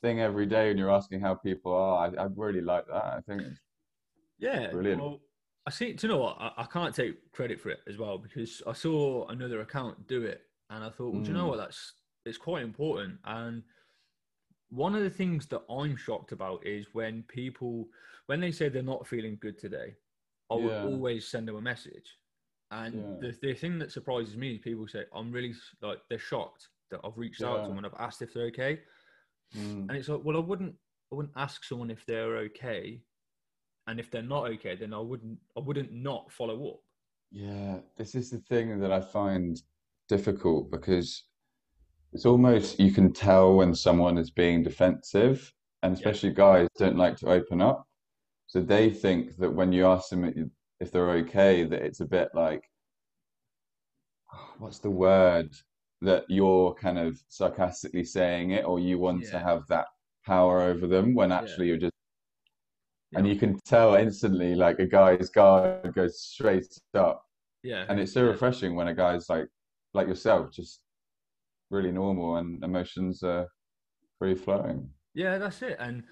thing 0.02 0.22
every 0.22 0.46
day, 0.46 0.70
and 0.70 0.80
you're 0.80 0.92
asking 0.92 1.20
how 1.20 1.36
people 1.36 1.74
are. 1.74 2.08
I, 2.08 2.24
I 2.24 2.28
really 2.36 2.62
like 2.62 2.86
that. 2.88 3.04
I 3.04 3.20
think 3.28 3.42
Yeah, 4.40 4.72
Brilliant. 4.72 5.02
Well, 5.02 5.20
I 5.66 5.70
see. 5.72 5.94
Do 5.94 6.08
you 6.08 6.14
know 6.14 6.20
what? 6.20 6.38
I, 6.40 6.52
I 6.58 6.64
can't 6.66 6.94
take 6.94 7.32
credit 7.32 7.60
for 7.60 7.70
it 7.70 7.80
as 7.88 7.98
well 7.98 8.18
because 8.18 8.62
I 8.68 8.74
saw 8.74 9.28
another 9.28 9.62
account 9.62 10.08
do 10.08 10.24
it, 10.24 10.42
and 10.70 10.84
I 10.84 10.90
thought, 10.90 11.12
well, 11.14 11.22
do 11.22 11.30
you 11.30 11.34
know 11.34 11.46
Mm. 11.46 11.50
what? 11.50 11.58
That's 11.58 11.94
it's 12.26 12.38
quite 12.38 12.64
important. 12.64 13.20
And 13.26 13.64
one 14.70 14.96
of 14.96 15.04
the 15.04 15.10
things 15.10 15.48
that 15.48 15.64
I'm 15.70 15.96
shocked 15.96 16.32
about 16.32 16.66
is 16.66 16.94
when 16.94 17.24
people, 17.24 17.90
when 18.28 18.40
they 18.40 18.52
say 18.52 18.70
they're 18.70 18.82
not 18.82 19.08
feeling 19.08 19.38
good 19.40 19.58
today, 19.58 19.96
I 20.50 20.56
would 20.56 20.74
Yeah. 20.74 20.86
always 20.86 21.28
send 21.28 21.48
them 21.48 21.58
a 21.58 21.62
message. 21.62 22.18
And 22.72 22.96
Yeah. 23.22 23.32
the, 23.32 23.38
the 23.42 23.54
thing 23.54 23.78
that 23.80 23.92
surprises 23.92 24.36
me 24.36 24.56
is 24.56 24.62
people 24.62 24.88
say, 24.88 25.06
I'm 25.14 25.32
really 25.32 25.54
like, 25.82 26.00
they're 26.10 26.18
shocked 26.18 26.70
that 26.90 27.02
I've 27.04 27.18
reached 27.18 27.44
out 27.44 27.58
to 27.58 27.62
Yeah. 27.62 27.68
them 27.68 27.78
and 27.78 27.86
I've 27.86 27.94
asked 28.00 28.22
if 28.22 28.34
they're 28.34 28.48
okay. 28.48 28.84
Mm. 29.54 29.90
And 29.90 29.92
it's 29.92 30.10
like, 30.10 30.24
well, 30.24 30.38
I 30.38 30.40
wouldn't, 30.40 30.76
I 31.12 31.16
wouldn't 31.16 31.36
ask 31.38 31.64
someone 31.64 31.92
if 31.92 32.06
they're 32.06 32.38
okay, 32.38 33.06
and 33.88 34.00
if 34.00 34.10
they're 34.10 34.22
not 34.22 34.50
okay, 34.52 34.76
then 34.76 34.94
I 34.94 35.00
wouldn't, 35.00 35.38
I 35.58 35.60
wouldn't 35.60 35.92
not 35.92 36.32
follow 36.32 36.68
up. 36.68 36.80
Yeah, 37.32 37.80
this 37.98 38.16
is 38.16 38.30
the 38.30 38.40
thing 38.40 38.80
that 38.80 38.92
I 38.92 39.02
find 39.02 39.62
difficult 40.08 40.70
because 40.70 41.24
it's 42.14 42.26
almost 42.26 42.80
you 42.80 42.92
can 42.92 43.12
tell 43.12 43.56
when 43.56 43.74
someone 43.74 44.18
is 44.18 44.30
being 44.30 44.64
defensive, 44.64 45.52
and 45.82 45.94
especially 45.94 46.32
guys 46.32 46.68
don't 46.78 46.98
like 46.98 47.18
to 47.18 47.28
open 47.28 47.62
up. 47.62 47.88
So 48.48 48.62
they 48.62 48.92
think 48.92 49.38
that 49.38 49.52
when 49.52 49.74
you 49.74 49.88
ask 49.88 50.10
them 50.10 50.52
if 50.80 50.92
they're 50.92 51.10
okay, 51.10 51.64
that 51.64 51.82
it's 51.82 52.02
a 52.02 52.06
bit 52.06 52.30
like, 52.36 52.64
what's 54.60 54.80
the 54.80 54.92
word? 54.92 55.54
That 56.02 56.26
you're 56.28 56.74
kind 56.76 57.00
of 57.00 57.18
sarcastically 57.30 58.04
saying 58.04 58.52
it, 58.52 58.66
or 58.66 58.80
you 58.80 59.00
want 59.00 59.24
to 59.26 59.40
have 59.40 59.66
that 59.70 59.88
power 60.26 60.62
over 60.62 60.86
them 60.86 61.16
when 61.16 61.32
actually 61.32 61.68
you're 61.68 61.78
just 61.78 61.93
and 63.16 63.28
you 63.28 63.36
can 63.36 63.60
tell 63.66 63.96
instantly 63.96 64.56
like 64.56 64.80
a 64.80 64.86
guy's 64.86 65.30
guard 65.30 65.94
goes 65.94 66.20
straight 66.20 66.68
up 66.94 67.26
Yeah, 67.64 67.86
and 67.90 68.00
it's 68.00 68.14
so 68.14 68.22
yeah. 68.24 68.32
refreshing 68.32 68.76
when 68.76 68.88
a 68.88 68.94
guy's 68.96 69.30
like 69.30 69.48
like 69.94 70.08
yourself 70.08 70.52
just 70.52 70.82
really 71.70 71.92
normal 71.92 72.38
and 72.38 72.64
emotions 72.64 73.24
are 73.24 73.48
free 74.20 74.36
flowing 74.36 74.90
Yeah, 75.14 75.38
that's 75.38 75.62
it. 75.62 75.78
And 75.80 76.04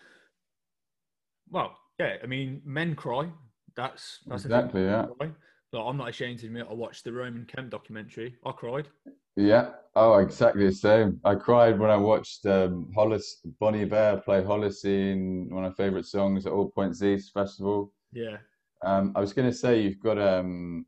well, 1.50 1.78
yeah, 2.00 2.18
I 2.24 2.28
mean, 2.28 2.62
men 2.66 2.96
cry. 2.96 3.30
That's 3.76 4.20
that's 4.28 4.46
exactly 4.46 4.84
yeah 4.84 5.08
cry. 5.20 5.32
But 5.72 5.86
I'm 5.86 5.98
not 5.98 6.10
ashamed 6.10 6.40
to 6.40 6.48
admit 6.48 6.68
I 6.70 6.74
watched 6.74 7.04
the 7.04 7.14
Roman 7.14 7.46
Kemp 7.46 7.70
documentary. 7.70 8.36
I 8.46 8.52
cried. 8.52 8.90
Yeah. 9.36 9.72
Oh 9.96 10.20
exactly 10.20 10.66
the 10.66 10.72
same. 10.74 11.20
I 11.26 11.36
cried 11.36 11.78
when 11.78 11.90
i 11.90 11.98
watched 11.98 12.46
um 12.46 12.92
hollis 12.96 13.42
Bon 13.60 13.76
Iver 13.76 14.22
play 14.24 14.42
holocene 14.42 15.50
one 15.50 15.66
of 15.66 15.72
my 15.72 15.76
favorite 15.84 16.06
songs 16.06 16.46
at 16.46 16.54
all 16.54 16.70
points 16.72 17.04
east 17.04 17.34
festival. 17.34 17.94
Yeah, 18.14 18.38
um 18.86 19.12
i 19.16 19.20
was 19.20 19.34
going 19.34 19.50
to 19.50 19.56
say 19.56 19.82
you've 19.82 20.00
got 20.00 20.18
um 20.18 20.86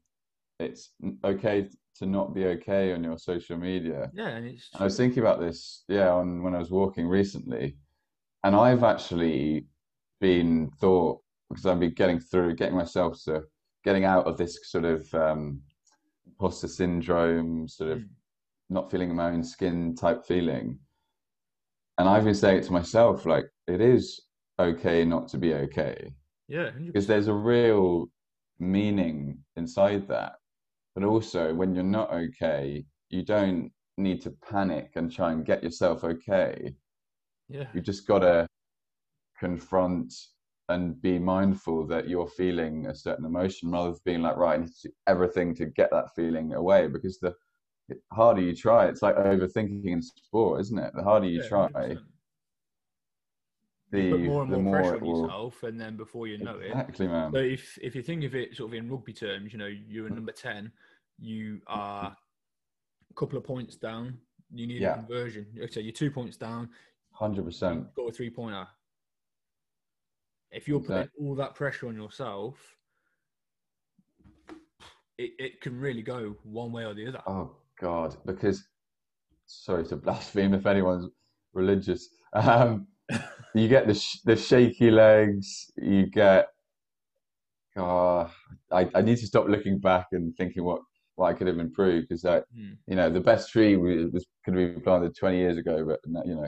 it's 0.59 0.91
okay 1.23 1.67
to 1.97 2.05
not 2.05 2.33
be 2.33 2.45
okay 2.45 2.93
on 2.93 3.03
your 3.03 3.17
social 3.17 3.57
media. 3.57 4.09
Yeah, 4.13 4.29
and 4.29 4.47
it's 4.47 4.69
I 4.79 4.83
was 4.85 4.97
thinking 4.97 5.19
about 5.19 5.39
this, 5.39 5.83
yeah, 5.87 6.09
on 6.11 6.41
when 6.41 6.55
I 6.55 6.59
was 6.59 6.71
walking 6.71 7.07
recently, 7.07 7.77
and 8.43 8.55
I've 8.55 8.83
actually 8.83 9.67
been 10.21 10.71
thought 10.79 11.21
because 11.49 11.65
I've 11.65 11.79
been 11.79 11.93
getting 11.93 12.19
through, 12.19 12.55
getting 12.55 12.75
myself 12.77 13.21
to 13.25 13.43
getting 13.83 14.05
out 14.05 14.25
of 14.25 14.37
this 14.37 14.57
sort 14.71 14.85
of 14.85 15.13
um, 15.13 15.61
imposter 16.25 16.67
syndrome, 16.67 17.67
sort 17.67 17.91
of 17.91 17.99
Mm. 17.99 18.09
Not 18.73 18.91
feeling 18.91 19.09
in 19.09 19.15
my 19.15 19.29
own 19.29 19.43
skin 19.43 19.95
type 19.95 20.25
feeling. 20.25 20.79
And 21.97 22.09
I've 22.09 22.25
been 22.25 22.33
saying 22.33 22.57
it 22.57 22.63
to 22.65 22.73
myself, 22.73 23.25
like 23.25 23.45
it 23.67 23.79
is 23.79 24.19
okay 24.59 25.05
not 25.05 25.27
to 25.29 25.37
be 25.37 25.53
okay 25.53 26.13
yeah, 26.47 26.71
because 26.85 27.07
there's 27.07 27.27
a 27.27 27.33
real 27.33 28.09
meaning 28.59 29.37
inside 29.55 30.07
that. 30.07 30.33
But 30.95 31.03
also, 31.03 31.53
when 31.53 31.73
you're 31.73 31.83
not 31.83 32.11
okay, 32.11 32.85
you 33.09 33.23
don't 33.23 33.71
need 33.97 34.21
to 34.21 34.31
panic 34.49 34.91
and 34.95 35.11
try 35.11 35.31
and 35.31 35.45
get 35.45 35.63
yourself 35.63 36.03
okay. 36.03 36.75
yeah, 37.49 37.65
You 37.73 37.81
just 37.81 38.07
got 38.07 38.19
to 38.19 38.47
confront 39.39 40.13
and 40.69 41.01
be 41.01 41.19
mindful 41.19 41.85
that 41.87 42.07
you're 42.07 42.27
feeling 42.27 42.87
a 42.87 42.95
certain 42.95 43.25
emotion 43.25 43.71
rather 43.71 43.91
than 43.91 43.99
being 44.05 44.21
like, 44.21 44.37
right, 44.37 44.59
I 44.59 44.61
need 44.61 44.67
to 44.81 44.87
do 44.87 44.93
everything 45.07 45.55
to 45.55 45.65
get 45.65 45.89
that 45.91 46.13
feeling 46.15 46.53
away. 46.53 46.87
Because 46.87 47.19
the 47.19 47.33
harder 48.11 48.41
you 48.41 48.55
try, 48.55 48.87
it's 48.87 49.01
like 49.01 49.15
overthinking 49.15 49.85
in 49.85 50.01
sport, 50.01 50.61
isn't 50.61 50.77
it? 50.77 50.93
The 50.95 51.03
harder 51.03 51.27
you 51.27 51.41
yeah, 51.41 51.47
try, 51.47 51.67
100%. 51.69 51.99
the, 53.91 54.01
You 54.01 54.11
put 54.11 54.19
more 54.21 54.43
and 54.43 54.53
the 54.53 54.57
more, 54.59 54.73
pressure 54.75 54.95
it 54.95 55.01
on 55.01 55.07
will. 55.07 55.21
yourself, 55.23 55.63
and 55.63 55.79
then 55.79 55.97
before 55.97 56.27
you 56.27 56.37
know 56.37 56.57
it, 56.59 56.67
Exactly, 56.67 57.07
man. 57.07 57.31
So 57.33 57.39
if 57.39 57.77
if 57.81 57.95
you 57.95 58.01
think 58.01 58.23
of 58.23 58.35
it 58.35 58.55
sort 58.55 58.71
of 58.71 58.73
in 58.75 58.89
rugby 58.89 59.13
terms, 59.13 59.51
you 59.53 59.59
know, 59.59 59.67
you're 59.67 60.07
a 60.07 60.09
number 60.09 60.31
ten, 60.31 60.71
you 61.19 61.61
are 61.67 62.15
a 63.09 63.13
couple 63.15 63.37
of 63.37 63.43
points 63.43 63.75
down. 63.75 64.17
You 64.51 64.67
need 64.67 64.81
Yeah. 64.81 64.93
a 64.93 64.95
conversion. 65.05 65.47
So 65.71 65.79
you're 65.79 65.91
two 65.91 66.11
points 66.11 66.37
down. 66.37 66.69
100%. 67.19 67.75
You've 67.75 67.93
got 67.95 68.09
a 68.09 68.11
three 68.11 68.29
pointer. 68.29 68.67
If 70.51 70.67
you're 70.67 70.79
putting 70.79 70.97
Exact- 70.97 71.15
all 71.19 71.35
that 71.35 71.55
pressure 71.55 71.87
on 71.87 71.95
yourself, 71.95 72.55
it, 75.17 75.31
it 75.39 75.61
can 75.61 75.79
really 75.79 76.01
go 76.01 76.35
one 76.43 76.71
way 76.71 76.85
or 76.85 76.93
the 76.93 77.07
other. 77.07 77.21
Oh 77.27 77.55
God, 77.83 78.15
because 78.25 78.63
sorry 79.45 79.85
to 79.87 79.97
blaspheme 79.97 80.53
if 80.53 80.65
anyone's 80.65 81.07
religious. 81.53 82.07
Um, 82.33 82.87
you 83.53 83.67
get 83.67 83.87
the 83.87 83.93
sh- 83.93 84.21
the 84.23 84.35
shaky 84.37 84.89
legs. 84.89 85.69
You 85.75 86.05
get. 86.07 86.47
God, 87.75 88.31
I, 88.71 88.89
I 88.95 89.01
need 89.01 89.17
to 89.17 89.25
stop 89.27 89.47
looking 89.47 89.79
back 89.79 90.07
and 90.11 90.33
thinking 90.37 90.63
what, 90.63 90.81
what 91.15 91.27
I 91.27 91.33
could 91.33 91.47
have 91.47 91.57
improved 91.59 92.07
because 92.07 92.23
I, 92.23 92.41
Hmm. 92.55 92.73
you 92.87 92.95
know, 92.95 93.09
the 93.09 93.19
best 93.19 93.51
tree 93.51 93.75
was, 93.75 94.11
was 94.11 94.25
could 94.45 94.55
have 94.55 94.73
been 94.75 94.81
planted 94.83 95.15
20 95.17 95.37
years 95.37 95.57
ago, 95.57 95.83
but 95.83 95.99
you 96.25 96.35
know, 96.35 96.43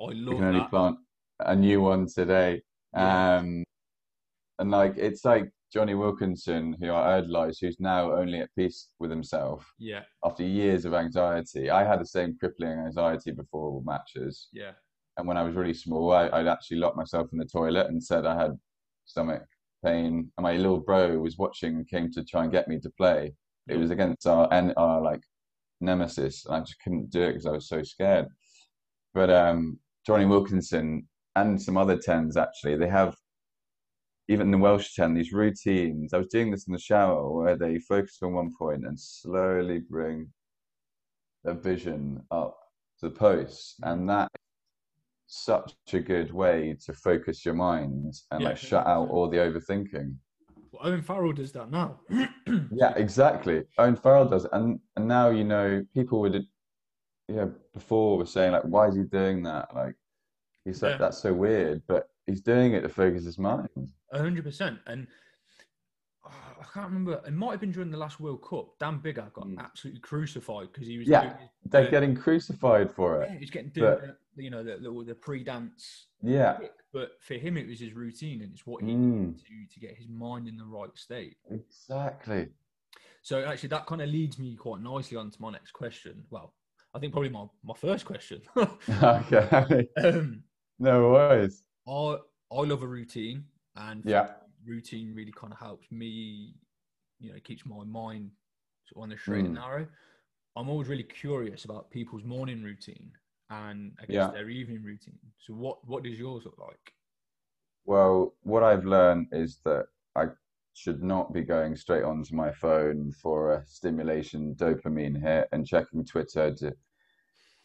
I 0.00 0.12
love 0.12 0.36
can 0.36 0.44
only 0.44 0.60
that. 0.60 0.70
plant 0.70 0.96
a 1.40 1.54
new 1.56 1.80
one 1.82 2.06
today. 2.06 2.62
Yeah. 2.94 3.38
Um, 3.38 3.64
and 4.60 4.70
like 4.70 4.94
it's 4.96 5.24
like 5.24 5.50
Jonny 5.72 5.94
Wilkinson, 5.94 6.76
who 6.80 6.90
I 6.90 7.18
idolize, 7.18 7.58
who's 7.58 7.80
now 7.80 8.12
only 8.12 8.40
at 8.40 8.54
peace 8.54 8.88
with 8.98 9.10
himself 9.10 9.66
Yeah, 9.78 10.02
after 10.24 10.42
years 10.44 10.84
of 10.84 10.92
anxiety. 10.94 11.70
I 11.70 11.84
had 11.84 12.00
the 12.00 12.06
same 12.06 12.36
crippling 12.38 12.78
anxiety 12.78 13.30
before 13.30 13.82
matches. 13.84 14.48
yeah, 14.52 14.72
And 15.16 15.26
when 15.26 15.38
I 15.38 15.42
was 15.42 15.54
really 15.54 15.74
small, 15.74 16.12
I, 16.12 16.28
I'd 16.28 16.46
actually 16.46 16.76
locked 16.78 16.96
myself 16.98 17.28
in 17.32 17.38
the 17.38 17.46
toilet 17.46 17.86
and 17.88 18.02
said 18.02 18.26
I 18.26 18.38
had 18.40 18.52
stomach 19.06 19.44
pain. 19.84 20.30
And 20.36 20.44
my 20.44 20.56
little 20.56 20.80
bro 20.80 21.18
was 21.18 21.38
watching 21.38 21.76
and 21.76 21.88
came 21.88 22.10
to 22.12 22.24
try 22.24 22.42
and 22.42 22.52
get 22.52 22.68
me 22.68 22.78
to 22.80 22.90
play. 22.90 23.34
It 23.68 23.76
was 23.78 23.90
against 23.90 24.26
our, 24.26 24.52
and 24.52 24.74
our 24.76 25.00
like 25.00 25.22
nemesis. 25.80 26.44
And 26.44 26.56
I 26.56 26.60
just 26.60 26.80
couldn't 26.82 27.10
do 27.10 27.22
it 27.22 27.28
because 27.32 27.46
I 27.46 27.52
was 27.52 27.68
so 27.68 27.82
scared. 27.82 28.26
But 29.14 29.30
um, 29.30 29.78
Jonny 30.06 30.26
Wilkinson 30.26 31.08
and 31.34 31.60
some 31.60 31.78
other 31.78 31.96
tens 31.96 32.36
actually, 32.36 32.76
they 32.76 32.88
have 32.88 33.16
even 34.32 34.46
in 34.46 34.50
the 34.52 34.58
Welsh 34.58 34.94
ten, 34.94 35.14
these 35.14 35.32
routines. 35.32 36.14
I 36.14 36.18
was 36.18 36.28
doing 36.28 36.50
this 36.50 36.66
in 36.66 36.72
the 36.72 36.78
shower 36.78 37.30
where 37.30 37.56
they 37.56 37.78
focus 37.78 38.18
on 38.22 38.32
one 38.32 38.52
point 38.58 38.86
and 38.86 38.98
slowly 38.98 39.80
bring 39.80 40.28
their 41.44 41.54
vision 41.54 42.22
up 42.30 42.56
to 43.00 43.08
the 43.08 43.14
post. 43.14 43.76
And 43.82 44.00
mm-hmm. 44.00 44.08
that 44.08 44.28
such 45.26 45.74
a 45.92 46.00
good 46.00 46.32
way 46.32 46.76
to 46.84 46.92
focus 46.92 47.44
your 47.44 47.54
mind 47.54 48.14
and 48.30 48.42
Yeah, 48.42 48.48
like 48.48 48.56
shut 48.58 48.86
out 48.86 49.08
all 49.08 49.28
the 49.28 49.38
overthinking. 49.38 50.14
Well, 50.72 50.82
Owen 50.84 51.02
Farrell 51.02 51.32
does 51.32 51.52
that 51.52 51.70
now. 51.70 52.00
Yeah, 52.74 52.92
exactly. 52.96 53.62
Owen 53.78 53.96
Farrell 53.96 54.28
does, 54.28 54.44
it. 54.44 54.50
and 54.52 54.80
and 54.96 55.06
now 55.06 55.30
you 55.30 55.44
know 55.44 55.86
people 55.94 56.20
would, 56.20 56.44
yeah, 57.28 57.46
before 57.72 58.18
were 58.18 58.26
saying 58.26 58.52
like, 58.52 58.64
why 58.64 58.88
is 58.88 58.96
he 58.96 59.04
doing 59.04 59.42
that? 59.44 59.74
Like, 59.74 59.94
he's 60.64 60.82
like, 60.82 60.92
Yeah. 60.92 60.98
that's 60.98 61.18
so 61.18 61.32
weird, 61.32 61.82
but 61.86 62.08
he's 62.26 62.40
doing 62.40 62.72
it 62.74 62.80
to 62.82 62.88
focus 62.88 63.24
his 63.24 63.38
mind. 63.38 63.68
A 64.12 64.18
hundred 64.18 64.44
percent. 64.44 64.78
And 64.86 65.06
uh, 66.24 66.30
I 66.60 66.64
can't 66.72 66.86
remember. 66.86 67.20
It 67.26 67.32
might 67.32 67.52
have 67.52 67.60
been 67.60 67.72
during 67.72 67.90
the 67.90 67.96
last 67.98 68.20
World 68.20 68.42
Cup. 68.48 68.78
Dan 68.78 69.00
Biggar 69.00 69.32
got 69.32 69.46
Mm. 69.46 69.58
absolutely 69.58 70.00
crucified 70.00 70.68
because 70.72 70.86
he 70.86 70.98
was. 70.98 71.08
Yeah, 71.08 71.22
doing 71.22 71.34
They're 71.66 71.84
the- 71.84 71.90
getting 71.90 72.14
crucified 72.14 72.90
for 72.92 73.22
it. 73.22 73.30
yeah, 73.32 73.38
he's 73.38 73.50
getting 73.50 73.70
doing 73.70 73.96
but- 74.00 74.18
the, 74.36 74.42
you 74.44 74.50
know 74.50 74.62
the 74.62 74.76
the, 74.76 75.04
the 75.04 75.14
pre-dance. 75.14 76.06
Yeah, 76.22 76.58
kick. 76.60 76.72
But 76.92 77.12
for 77.20 77.34
him, 77.34 77.56
it 77.56 77.66
was 77.66 77.80
his 77.80 77.92
routine, 77.94 78.42
and 78.42 78.52
it's 78.52 78.66
what 78.66 78.82
he 78.82 78.90
Mm. 78.92 78.94
needed 79.34 79.38
to 79.40 79.74
to 79.74 79.80
get 79.80 79.96
his 79.96 80.08
mind 80.08 80.46
in 80.48 80.56
the 80.56 80.64
right 80.64 80.96
state. 80.96 81.36
exactly. 81.50 82.48
So 83.24 83.44
actually, 83.44 83.68
that 83.70 83.86
kind 83.86 84.02
of 84.02 84.08
leads 84.08 84.38
me 84.38 84.56
quite 84.56 84.80
nicely 84.80 85.16
on 85.16 85.30
to 85.30 85.40
my 85.42 85.50
next 85.52 85.70
question. 85.72 86.24
Well, 86.30 86.54
I 86.94 86.98
think 86.98 87.12
probably 87.12 87.30
my 87.30 87.46
my 87.64 87.74
first 87.74 88.04
question. 88.04 88.42
Okay, 88.56 89.88
um, 90.04 90.42
no 90.78 91.10
worries. 91.10 91.62
I 91.88 92.16
I 92.52 92.60
love 92.60 92.82
a 92.82 92.86
routine, 92.86 93.44
and 93.76 94.04
Yeah. 94.04 94.28
routine 94.64 95.14
really 95.14 95.32
kind 95.32 95.52
of 95.52 95.58
helps 95.58 95.90
me. 95.90 96.54
You 97.20 97.32
know, 97.32 97.38
keeps 97.44 97.64
my 97.66 97.84
mind 97.84 98.32
on 98.96 99.10
the 99.10 99.16
straight 99.18 99.46
and 99.46 99.54
Mm. 99.54 99.54
narrow. 99.54 99.86
I'm 100.56 100.68
always 100.68 100.88
really 100.88 101.04
curious 101.04 101.64
about 101.64 101.90
people's 101.90 102.24
morning 102.24 102.62
routine 102.62 103.12
and 103.50 103.92
I 104.02 104.06
guess 104.06 104.26
Yeah. 104.26 104.32
their 104.32 104.50
evening 104.50 104.82
routine. 104.82 105.18
So 105.38 105.54
what 105.54 105.86
what 105.86 106.04
does 106.04 106.18
yours 106.18 106.44
look 106.44 106.58
like? 106.58 106.94
Well, 107.84 108.34
what 108.42 108.62
I've 108.62 108.84
learned 108.84 109.28
is 109.32 109.58
that 109.64 109.86
I 110.16 110.26
should 110.74 111.02
not 111.02 111.32
be 111.32 111.42
going 111.42 111.76
straight 111.76 112.02
onto 112.04 112.34
my 112.34 112.50
phone 112.52 113.12
for 113.12 113.54
a 113.54 113.66
stimulation 113.66 114.54
dopamine 114.54 115.20
hit 115.20 115.48
and 115.52 115.66
checking 115.66 116.04
Twitter 116.04 116.54
to 116.54 116.76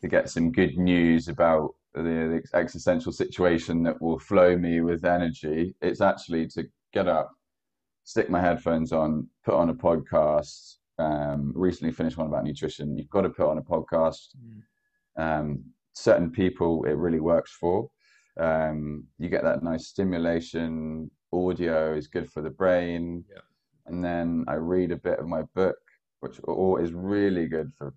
to 0.02 0.10
get 0.10 0.30
some 0.30 0.52
good 0.52 0.78
news 0.78 1.30
about 1.30 1.76
the, 2.04 2.42
the 2.52 2.58
existential 2.58 3.12
situation 3.12 3.84
that 3.84 4.02
will 4.02 4.20
flow 4.20 4.58
me 4.58 4.82
with 4.82 5.06
energy. 5.06 5.76
It's 5.82 6.02
actually 6.02 6.48
to 6.50 6.64
get 6.94 7.08
up, 7.08 7.32
stick 8.04 8.30
my 8.30 8.42
headphones 8.42 8.92
on, 8.92 9.28
put 9.46 9.56
on 9.56 9.70
a 9.70 9.74
podcast. 9.74 10.76
Um, 11.00 11.54
recently 11.56 11.94
finished 11.94 12.18
one 12.18 12.28
about 12.28 12.44
nutrition. 12.44 12.98
You've 12.98 13.10
got 13.10 13.22
to 13.22 13.30
put 13.30 13.50
on 13.50 13.58
a 13.60 13.62
podcast 13.62 14.30
Mm. 14.38 14.62
um, 15.40 15.64
certain 15.94 16.30
people 16.32 16.84
it 16.86 16.94
really 16.98 17.20
works 17.20 17.52
for. 17.52 17.90
Um, 18.40 19.06
you 19.18 19.30
get 19.30 19.44
that 19.44 19.64
nice 19.64 19.88
stimulation. 19.88 21.10
Audio 21.34 21.94
is 21.96 22.08
good 22.08 22.30
for 22.32 22.42
the 22.42 22.50
brain. 22.52 23.24
Yeah. 23.30 23.42
And 23.88 24.04
then 24.04 24.46
I 24.48 24.56
read 24.56 24.92
a 24.92 24.98
bit 24.98 25.20
of 25.20 25.28
my 25.28 25.44
book, 25.56 25.78
which 26.20 26.40
all 26.42 26.78
is 26.78 26.94
really 26.94 27.48
good 27.48 27.72
for 27.78 27.94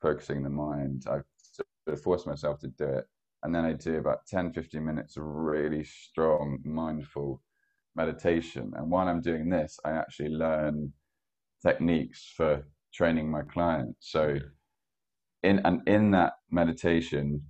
focusing 0.00 0.42
the 0.42 0.50
mind. 0.50 1.04
I 1.08 1.20
sort 1.36 1.68
of 1.86 2.00
force 2.02 2.26
myself 2.26 2.58
to 2.60 2.68
do 2.68 2.84
it. 2.84 3.06
And 3.44 3.54
then 3.54 3.64
I 3.66 3.74
do 3.74 3.98
about 3.98 4.26
10, 4.26 4.54
15 4.54 4.84
minutes 4.84 5.18
of 5.18 5.24
really 5.24 5.84
strong, 5.84 6.58
mindful 6.64 7.42
meditation. 7.94 8.72
And 8.74 8.90
while 8.90 9.06
I'm 9.06 9.20
doing 9.20 9.50
this, 9.50 9.78
I 9.84 9.92
actually 9.92 10.30
learn 10.30 10.92
techniques 11.64 12.32
for 12.36 12.66
training 12.92 13.30
my 13.30 13.42
clients. 13.42 14.10
So 14.10 14.38
in 15.42 15.60
and 15.64 15.86
in 15.86 16.10
that 16.12 16.34
meditation, 16.50 17.42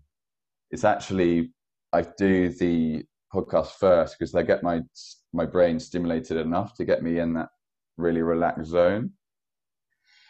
it's 0.72 0.84
actually 0.84 1.52
I 1.92 2.02
do 2.18 2.48
the 2.48 3.04
podcast 3.32 3.72
first 3.78 4.16
because 4.18 4.32
they 4.32 4.42
get 4.42 4.64
my 4.64 4.80
my 5.32 5.46
brain 5.46 5.78
stimulated 5.78 6.38
enough 6.38 6.74
to 6.74 6.84
get 6.84 7.04
me 7.04 7.20
in 7.20 7.34
that 7.34 7.50
really 7.96 8.22
relaxed 8.22 8.70
zone. 8.70 9.12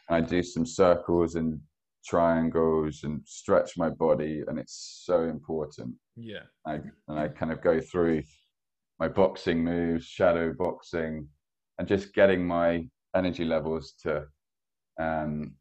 And 0.09 0.17
I 0.17 0.21
do 0.21 0.43
some 0.43 0.67
circles 0.67 1.37
and 1.37 1.59
triangles 2.05 3.05
and 3.05 3.21
stretch 3.25 3.77
my 3.77 3.91
body, 3.91 4.43
and 4.47 4.59
it's 4.59 5.03
so 5.05 5.23
important. 5.23 5.95
Yeah. 6.17 6.45
I, 6.67 6.81
and 7.09 7.19
I 7.19 7.29
kind 7.29 7.53
of 7.53 7.63
go 7.63 7.81
through 7.81 8.23
my 8.99 9.09
boxing 9.09 9.65
moves, 9.65 10.05
shadow 10.07 10.53
boxing, 10.57 11.29
and 11.79 11.89
just 11.89 12.15
getting 12.15 12.47
my 12.47 12.87
energy 13.17 13.45
levels 13.45 13.95
to 14.03 14.25
um, 15.01 15.55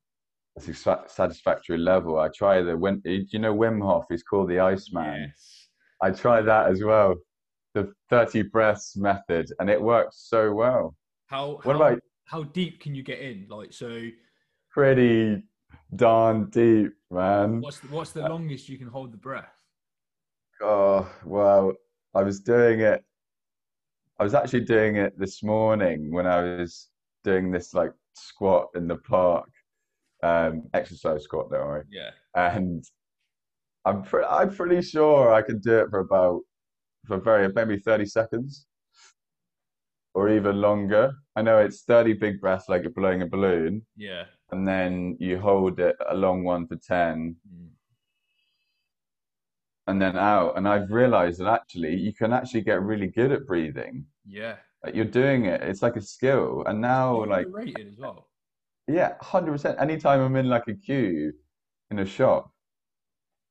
a 0.58 0.62
satisfactory 1.08 1.78
level. 1.78 2.20
I 2.20 2.30
try 2.36 2.62
the 2.62 2.76
do 3.04 3.26
you 3.30 3.40
know 3.40 3.56
Wim 3.56 3.82
Hof? 3.82 4.06
He's 4.10 4.24
called 4.24 4.50
the 4.50 4.60
Iceman. 4.60 5.30
Yes. 5.30 5.70
I 6.02 6.12
try 6.12 6.42
that 6.42 6.70
as 6.70 6.84
well, 6.84 7.16
the 7.74 7.92
30 8.10 8.44
breaths 8.44 8.96
method, 8.98 9.50
and 9.60 9.70
it 9.70 9.82
works 9.82 10.26
so 10.28 10.54
well. 10.54 10.96
How 11.28 11.60
What 11.64 11.78
how, 11.78 11.82
about 11.82 12.00
how 12.26 12.44
deep 12.44 12.82
can 12.82 12.94
you 12.94 13.04
get 13.04 13.20
in? 13.20 13.48
Like 13.50 13.74
so 13.74 14.08
pretty 14.72 15.44
darn 15.96 16.50
deep, 16.50 16.92
man? 17.12 17.62
what's 17.62 17.80
the, 17.80 17.88
what's 17.88 18.12
the 18.12 18.22
longest 18.22 18.70
you 18.70 18.78
can 18.78 18.88
hold 18.88 19.12
the 19.12 19.18
breath? 19.18 19.52
Oh, 20.62 21.10
well, 21.26 21.74
I 22.16 22.24
was 22.24 22.40
doing 22.40 22.82
it. 22.82 23.04
I 24.20 24.24
was 24.24 24.34
actually 24.34 24.62
doing 24.62 24.96
it 24.96 25.18
this 25.18 25.44
morning 25.44 26.12
when 26.12 26.28
I 26.28 26.42
was 26.58 26.90
doing 27.24 27.52
this 27.52 27.74
like 27.74 27.92
squat 28.14 28.68
in 28.76 28.88
the 28.88 28.98
park, 28.98 29.50
um, 30.22 30.64
exercise 30.74 31.24
squat, 31.24 31.50
don't 31.52 31.66
worry. 31.66 31.84
Yeah. 31.92 32.12
And 32.36 32.84
I'm 33.86 34.04
pre- 34.04 34.24
I'm 34.24 34.56
pretty 34.56 34.82
sure 34.82 35.34
I 35.34 35.42
could 35.42 35.62
do 35.62 35.80
it 35.80 35.90
for 35.90 36.00
about 36.00 36.42
for 37.06 37.18
very 37.20 37.52
maybe 37.52 37.78
30 37.78 38.06
seconds 38.06 38.66
or 40.14 40.30
even 40.30 40.62
longer. 40.62 41.12
I 41.36 41.42
know 41.42 41.58
it's 41.58 41.84
30 41.84 42.14
big 42.14 42.40
breaths 42.40 42.70
like 42.70 42.84
you're 42.84 42.92
blowing 42.92 43.24
a 43.24 43.28
balloon, 43.28 43.86
Yeah. 43.98 44.26
And 44.54 44.68
then 44.68 45.18
you 45.20 45.40
hold 45.40 45.80
it 45.80 45.96
a 46.10 46.16
long 46.16 46.44
one 46.44 46.68
for 46.68 46.76
10 46.76 47.36
Mm. 47.54 47.70
and 49.88 50.02
then 50.02 50.16
out. 50.18 50.58
And 50.58 50.68
I've 50.68 50.92
realized 50.92 51.40
that 51.40 51.48
actually 51.60 51.96
you 51.96 52.14
can 52.14 52.32
actually 52.34 52.62
get 52.62 52.82
really 52.82 53.08
good 53.08 53.32
at 53.32 53.46
breathing. 53.46 54.06
Yeah. 54.26 54.56
Like 54.84 54.96
you're 54.96 55.06
doing 55.22 55.46
it, 55.46 55.62
it's 55.62 55.82
like 55.82 55.96
a 55.96 56.02
skill. 56.02 56.64
And 56.68 56.80
now, 56.82 57.26
like, 57.26 57.48
underrated 57.48 57.88
as 57.88 57.98
well. 57.98 58.28
yeah, 58.88 59.12
100%. 59.22 59.82
Anytime 59.82 60.20
I'm 60.22 60.36
in 60.36 60.48
like 60.50 60.68
a 60.68 60.74
queue 60.74 61.34
in 61.92 62.00
a 62.00 62.06
shop, 62.06 62.52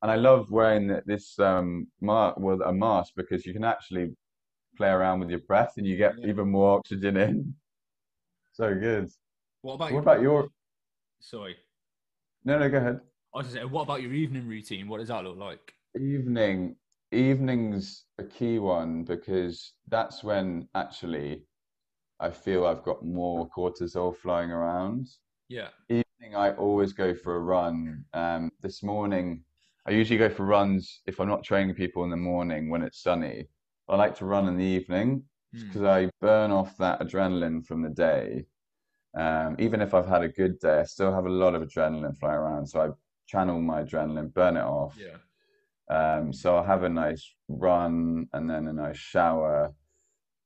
and 0.03 0.11
I 0.11 0.17
love 0.17 0.51
wearing 0.51 0.85
this 1.07 1.39
um 1.39 1.87
ma 2.01 2.35
well, 2.37 2.61
a 2.63 2.73
mask 2.73 3.11
because 3.17 3.47
you 3.47 3.53
can 3.53 3.65
actually 3.65 4.07
play 4.77 4.89
around 4.89 5.21
with 5.21 5.31
your 5.31 5.41
breath 5.51 5.75
and 5.77 5.87
you 5.87 5.97
get 5.97 6.15
Yeah. 6.19 6.29
even 6.31 6.49
more 6.51 6.79
oxygen 6.79 7.17
in. 7.17 7.55
So 8.55 8.67
good. 8.75 9.09
What 9.63 9.75
about 9.77 9.93
What 9.93 10.01
about 10.01 10.21
your? 10.21 10.49
Sorry. 11.23 11.57
No, 12.45 12.59
no, 12.59 12.69
go 12.69 12.79
ahead. 12.79 13.01
I 13.35 13.39
was 13.39 13.47
gonna 13.49 13.61
say, 13.61 13.65
what 13.65 13.83
about 13.83 14.03
your 14.03 14.13
evening 14.13 14.47
routine? 14.47 14.89
What 14.89 14.99
does 14.99 15.09
that 15.09 15.25
look 15.25 15.39
like? 15.39 15.75
Evening, 15.99 16.77
evening's 17.13 18.05
a 18.19 18.25
key 18.25 18.59
one 18.59 19.05
because 19.05 19.73
that's 19.89 20.23
when 20.23 20.69
actually 20.75 21.45
I 22.21 22.31
feel 22.31 22.67
I've 22.67 22.83
got 22.83 23.05
more 23.05 23.49
cortisol 23.49 24.15
flying 24.15 24.51
around. 24.51 25.09
Yeah. 25.49 25.69
Evening, 25.89 26.37
I 26.37 26.53
always 26.53 26.93
go 26.93 27.15
for 27.15 27.37
a 27.37 27.41
run. 27.41 28.05
Um, 28.13 28.51
this 28.61 28.83
morning, 28.83 29.45
I 29.87 29.93
usually 29.93 30.19
go 30.19 30.29
for 30.29 30.45
runs 30.45 31.01
if 31.07 31.21
I'm 31.21 31.29
not 31.29 31.43
training 31.43 31.75
people 31.75 32.05
in 32.05 32.11
the 32.11 32.17
morning 32.17 32.71
when 32.71 32.83
it's 32.83 33.03
sunny. 33.03 33.49
I 33.89 33.97
like 33.97 34.15
to 34.19 34.25
run 34.27 34.49
in 34.49 34.57
the 34.57 34.65
evening 34.65 35.25
Mm. 35.55 35.67
because 35.67 35.83
I 35.83 36.11
burn 36.23 36.51
off 36.51 36.79
that 36.79 37.01
adrenaline 37.01 37.63
from 37.67 37.83
the 37.83 37.91
day. 37.91 38.47
Um, 39.15 39.57
even 39.59 39.81
if 39.83 39.95
I've 39.95 40.09
had 40.09 40.23
a 40.23 40.29
good 40.29 40.59
day, 40.59 40.81
I 40.81 40.85
still 40.85 41.13
have 41.13 41.27
a 41.27 41.31
lot 41.31 41.55
of 41.55 41.63
adrenaline 41.63 42.19
flying 42.19 42.37
around. 42.37 42.67
So 42.67 42.81
I 42.81 42.89
channel 43.27 43.61
my 43.61 43.83
adrenaline, 43.83 44.33
burn 44.33 44.57
it 44.57 44.63
off. 44.63 44.97
Yeah. 44.99 45.17
Um, 45.91 46.33
so 46.33 46.57
I'll 46.57 46.65
have 46.65 46.85
a 46.85 46.89
nice 46.89 47.35
run 47.49 48.27
and 48.33 48.49
then 48.49 48.69
a 48.69 48.73
nice 48.73 48.97
shower. 48.97 49.75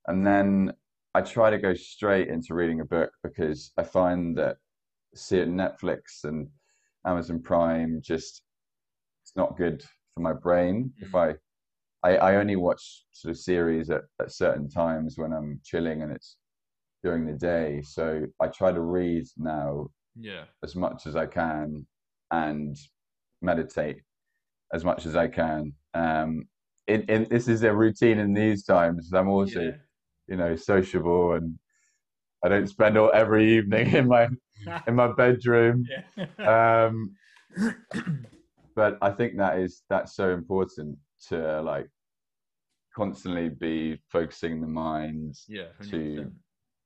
And 0.08 0.26
then 0.26 0.72
I 1.14 1.20
try 1.22 1.50
to 1.50 1.58
go 1.58 1.74
straight 1.74 2.28
into 2.28 2.54
reading 2.54 2.80
a 2.80 2.84
book 2.84 3.10
because 3.22 3.72
I 3.76 3.84
find 3.84 4.36
that 4.38 4.56
seeing 5.14 5.54
Netflix 5.54 6.24
and 6.24 6.48
Amazon 7.06 7.40
Prime 7.40 8.00
just 8.02 8.42
it's 9.22 9.36
not 9.36 9.56
good 9.56 9.82
for 10.14 10.20
my 10.20 10.32
brain. 10.32 10.92
If 10.98 11.14
I, 11.14 11.34
I 12.02 12.16
I 12.16 12.36
only 12.36 12.56
watch 12.56 13.04
sort 13.12 13.30
of 13.30 13.38
series 13.38 13.90
at, 13.90 14.02
at 14.20 14.32
certain 14.32 14.68
times 14.68 15.16
when 15.16 15.32
I'm 15.32 15.60
chilling 15.64 16.02
and 16.02 16.12
it's 16.12 16.36
during 17.06 17.24
the 17.24 17.38
day. 17.54 17.80
So 17.84 18.26
I 18.42 18.48
try 18.48 18.72
to 18.72 18.80
read 18.80 19.26
now 19.36 19.90
Yeah. 20.16 20.46
as 20.64 20.74
much 20.74 21.06
as 21.06 21.14
I 21.14 21.26
can 21.26 21.86
and 22.32 22.76
meditate 23.40 24.00
as 24.72 24.84
much 24.84 25.06
as 25.06 25.14
I 25.14 25.28
can. 25.28 25.72
Um, 25.94 26.48
in, 26.88 27.02
in, 27.02 27.28
this 27.30 27.46
is 27.46 27.62
a 27.62 27.72
routine 27.72 28.18
in 28.18 28.34
these 28.34 28.64
times. 28.64 29.12
I'm 29.12 29.28
also, 29.28 29.60
Yeah. 29.60 29.76
you 30.26 30.36
know, 30.36 30.56
sociable 30.56 31.34
and 31.34 31.56
I 32.44 32.48
don't 32.48 32.66
spend 32.66 32.98
all 32.98 33.12
every 33.14 33.44
evening 33.56 33.86
in 33.94 34.08
my 34.08 34.26
in 34.88 34.94
my 34.96 35.08
bedroom. 35.12 35.84
yeah. 36.16 36.86
Um, 36.88 37.14
but 38.74 38.98
I 39.00 39.10
think 39.12 39.36
that 39.36 39.60
is 39.60 39.82
that's 39.88 40.16
so 40.16 40.30
important 40.30 40.98
to 41.28 41.62
like 41.62 41.88
constantly 42.96 43.48
be 43.48 44.00
focusing 44.10 44.60
the 44.60 44.66
mind 44.66 45.34
yeah. 45.48 45.70
to 45.90 45.96
100%. 45.96 46.32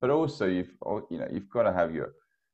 But 0.00 0.10
also 0.10 0.46
you've 0.46 0.72
oh, 0.84 1.06
you 1.10 1.18
know 1.18 1.28
you've 1.30 1.50
got 1.50 1.64
to 1.64 1.72
have 1.72 1.94
your 1.94 2.12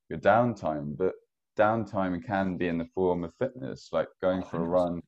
your 0.09 0.19
downtime. 0.19 0.97
But 0.97 1.15
downtime 1.59 2.25
can 2.25 2.57
be 2.57 2.69
in 2.69 2.79
the 2.79 2.89
form 2.95 3.25
of 3.25 3.35
fitness, 3.39 3.89
like 3.93 4.09
going 4.21 4.43
for 4.43 4.59
a 4.59 4.67
run, 4.67 5.01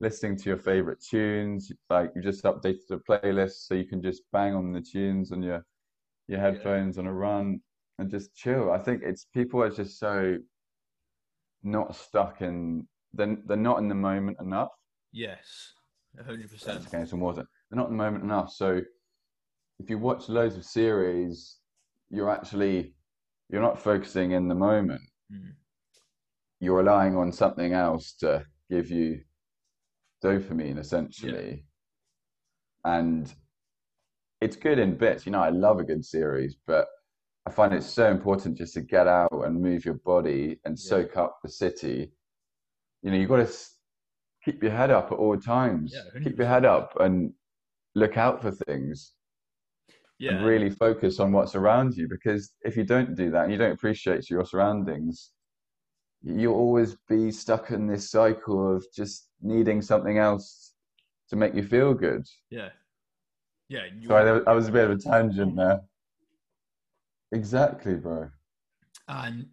listening 0.00 0.36
to 0.36 0.48
your 0.48 0.58
favorite 0.58 1.02
tunes. 1.02 1.72
Like 1.90 2.12
you 2.14 2.22
just 2.22 2.44
updated 2.44 2.86
the 2.88 3.00
playlist, 3.08 3.66
so 3.66 3.74
you 3.74 3.86
can 3.86 4.02
just 4.02 4.22
bang 4.32 4.54
on 4.54 4.72
the 4.72 4.80
tunes 4.82 5.32
on 5.32 5.42
your 5.42 5.64
your 6.28 6.40
headphones 6.40 6.98
on 6.98 7.06
a 7.06 7.12
run 7.12 7.60
and 7.98 8.10
just 8.10 8.34
chill. 8.34 8.70
I 8.70 8.78
think 8.78 9.02
it's 9.02 9.24
people 9.24 9.62
are 9.62 9.70
just 9.70 9.98
so 9.98 10.36
not 11.62 11.96
stuck 11.96 12.42
in. 12.42 12.86
They're, 13.14 13.36
they're 13.46 13.56
not 13.56 13.78
in 13.78 13.88
the 13.88 13.94
moment 13.94 14.36
enough. 14.40 14.70
Yes, 15.12 15.72
hundred 16.24 16.42
Let's 16.42 16.52
percent. 16.52 16.90
get 16.90 17.08
some 17.08 17.20
water. 17.20 17.44
They're 17.70 17.78
not 17.78 17.90
in 17.90 17.96
the 17.96 18.02
moment 18.02 18.24
enough. 18.24 18.52
So 18.52 18.80
if 19.78 19.88
you 19.88 19.98
watch 19.98 20.28
loads 20.28 20.56
of 20.56 20.64
series, 20.64 21.57
you're 22.10 22.30
actually 22.30 22.94
you're 23.50 23.62
not 23.62 23.80
focusing 23.80 24.32
in 24.32 24.48
the 24.48 24.54
moment. 24.54 25.00
Mm. 25.32 25.52
You're 26.60 26.76
relying 26.76 27.16
on 27.16 27.32
something 27.32 27.72
else 27.72 28.12
to 28.20 28.44
give 28.70 28.90
you 28.90 29.20
dopamine, 30.22 30.78
essentially. 30.78 31.64
And 32.84 33.32
it's 34.40 34.56
good 34.56 34.78
in 34.78 34.96
bits. 34.96 35.24
You 35.24 35.32
know, 35.32 35.40
I 35.40 35.48
love 35.50 35.78
a 35.78 35.84
good 35.84 36.04
series, 36.04 36.56
but 36.66 36.86
I 37.46 37.50
find 37.50 37.72
it 37.72 37.82
so 37.82 38.10
important 38.10 38.58
just 38.58 38.74
to 38.74 38.82
get 38.82 39.06
out 39.06 39.32
and 39.32 39.60
move 39.62 39.84
your 39.84 39.94
body 40.04 40.60
and 40.64 40.76
Yeah. 40.76 40.88
soak 40.90 41.16
up 41.16 41.38
the 41.42 41.48
city. 41.48 42.12
You 43.02 43.10
know, 43.10 43.16
you've 43.16 43.30
got 43.30 43.46
to 43.46 43.54
keep 44.44 44.62
your 44.62 44.72
head 44.72 44.90
up 44.90 45.10
at 45.12 45.18
all 45.18 45.38
times. 45.38 45.94
Yeah, 45.94 46.20
keep 46.22 46.36
your 46.36 46.46
head 46.46 46.64
up 46.64 46.98
and 47.00 47.32
look 47.94 48.16
out 48.18 48.42
for 48.42 48.50
things 48.50 49.14
Yeah, 50.18 50.32
and 50.32 50.44
really 50.44 50.70
focus 50.70 51.20
on 51.20 51.32
what's 51.32 51.54
around 51.54 51.96
you. 51.96 52.08
Because 52.08 52.52
if 52.62 52.76
you 52.76 52.84
don't 52.84 53.14
do 53.14 53.30
that 53.30 53.44
and 53.44 53.52
you 53.52 53.58
don't 53.58 53.72
appreciate 53.72 54.28
your 54.28 54.44
surroundings, 54.44 55.30
you'll 56.22 56.54
always 56.54 56.96
be 57.08 57.30
stuck 57.30 57.70
in 57.70 57.86
this 57.86 58.10
cycle 58.10 58.76
of 58.76 58.84
just 58.94 59.28
needing 59.40 59.80
something 59.80 60.18
else 60.18 60.72
to 61.30 61.36
make 61.36 61.54
you 61.54 61.62
feel 61.62 61.94
good. 61.94 62.26
yeah, 62.50 62.70
yeah. 63.68 63.82
Sorry, 64.06 64.24
that 64.24 64.54
was, 64.54 64.68
a 64.68 64.72
bit 64.72 64.84
of 64.84 64.90
a 64.90 64.96
tangent 64.96 65.54
there. 65.56 65.80
Exactly, 67.30 67.94
bro. 67.94 68.30
And 69.06 69.46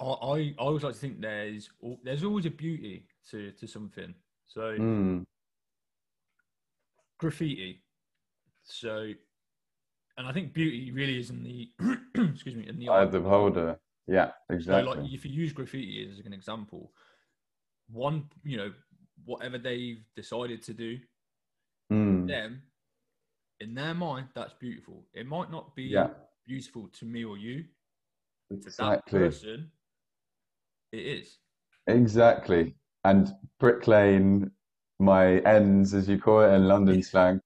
I, 0.00 0.04
I, 0.04 0.36
I 0.38 0.54
always 0.58 0.82
like 0.82 0.94
to 0.94 0.98
think 0.98 1.20
there's 1.20 1.68
there's 2.02 2.24
always 2.24 2.46
a 2.46 2.50
beauty 2.50 3.06
to 3.30 3.52
to 3.52 3.66
something. 3.66 4.14
So 4.46 4.76
Mm, 4.78 5.24
graffiti. 7.18 7.82
So, 8.64 9.12
and 10.18 10.26
I 10.26 10.32
think 10.32 10.52
beauty 10.52 10.90
really 10.90 11.18
is 11.18 11.30
in 11.30 11.42
the 11.44 11.70
excuse 12.32 12.56
me 12.56 12.66
in 12.68 12.78
the 12.78 12.88
eye 12.88 13.02
of 13.02 13.12
the 13.12 13.20
beholder. 13.20 13.78
Yeah, 14.06 14.30
So, 14.48 14.54
exactly. 14.54 15.02
like, 15.02 15.12
if 15.12 15.24
you 15.24 15.30
use 15.30 15.52
graffiti 15.52 16.08
as 16.10 16.24
an 16.26 16.32
example, 16.32 16.92
one, 17.90 18.24
you 18.42 18.56
know, 18.56 18.72
whatever 19.24 19.58
they've 19.58 20.02
decided 20.16 20.62
to 20.64 20.74
do, 20.74 20.98
Mm, 21.92 22.28
them, 22.28 22.62
in 23.60 23.74
their 23.74 23.94
mind, 23.94 24.28
that's 24.34 24.54
beautiful. 24.54 25.04
It 25.14 25.26
might 25.26 25.50
not 25.50 25.74
be 25.76 25.88
yeah, 25.90 26.08
beautiful 26.46 26.88
to 26.98 27.04
me 27.04 27.24
or 27.24 27.38
you, 27.38 27.64
to 28.50 28.64
that 28.64 28.66
exactly. 28.68 29.20
person, 29.20 29.70
it 30.92 31.00
is. 31.00 31.38
Exactly. 31.86 32.74
And 33.04 33.32
Brick 33.60 33.86
Lane, 33.86 34.50
my 34.98 35.38
ends, 35.38 35.94
as 35.94 36.08
you 36.08 36.18
call 36.18 36.42
it 36.42 36.54
in 36.54 36.66
London 36.68 37.02
slang, 37.02 37.40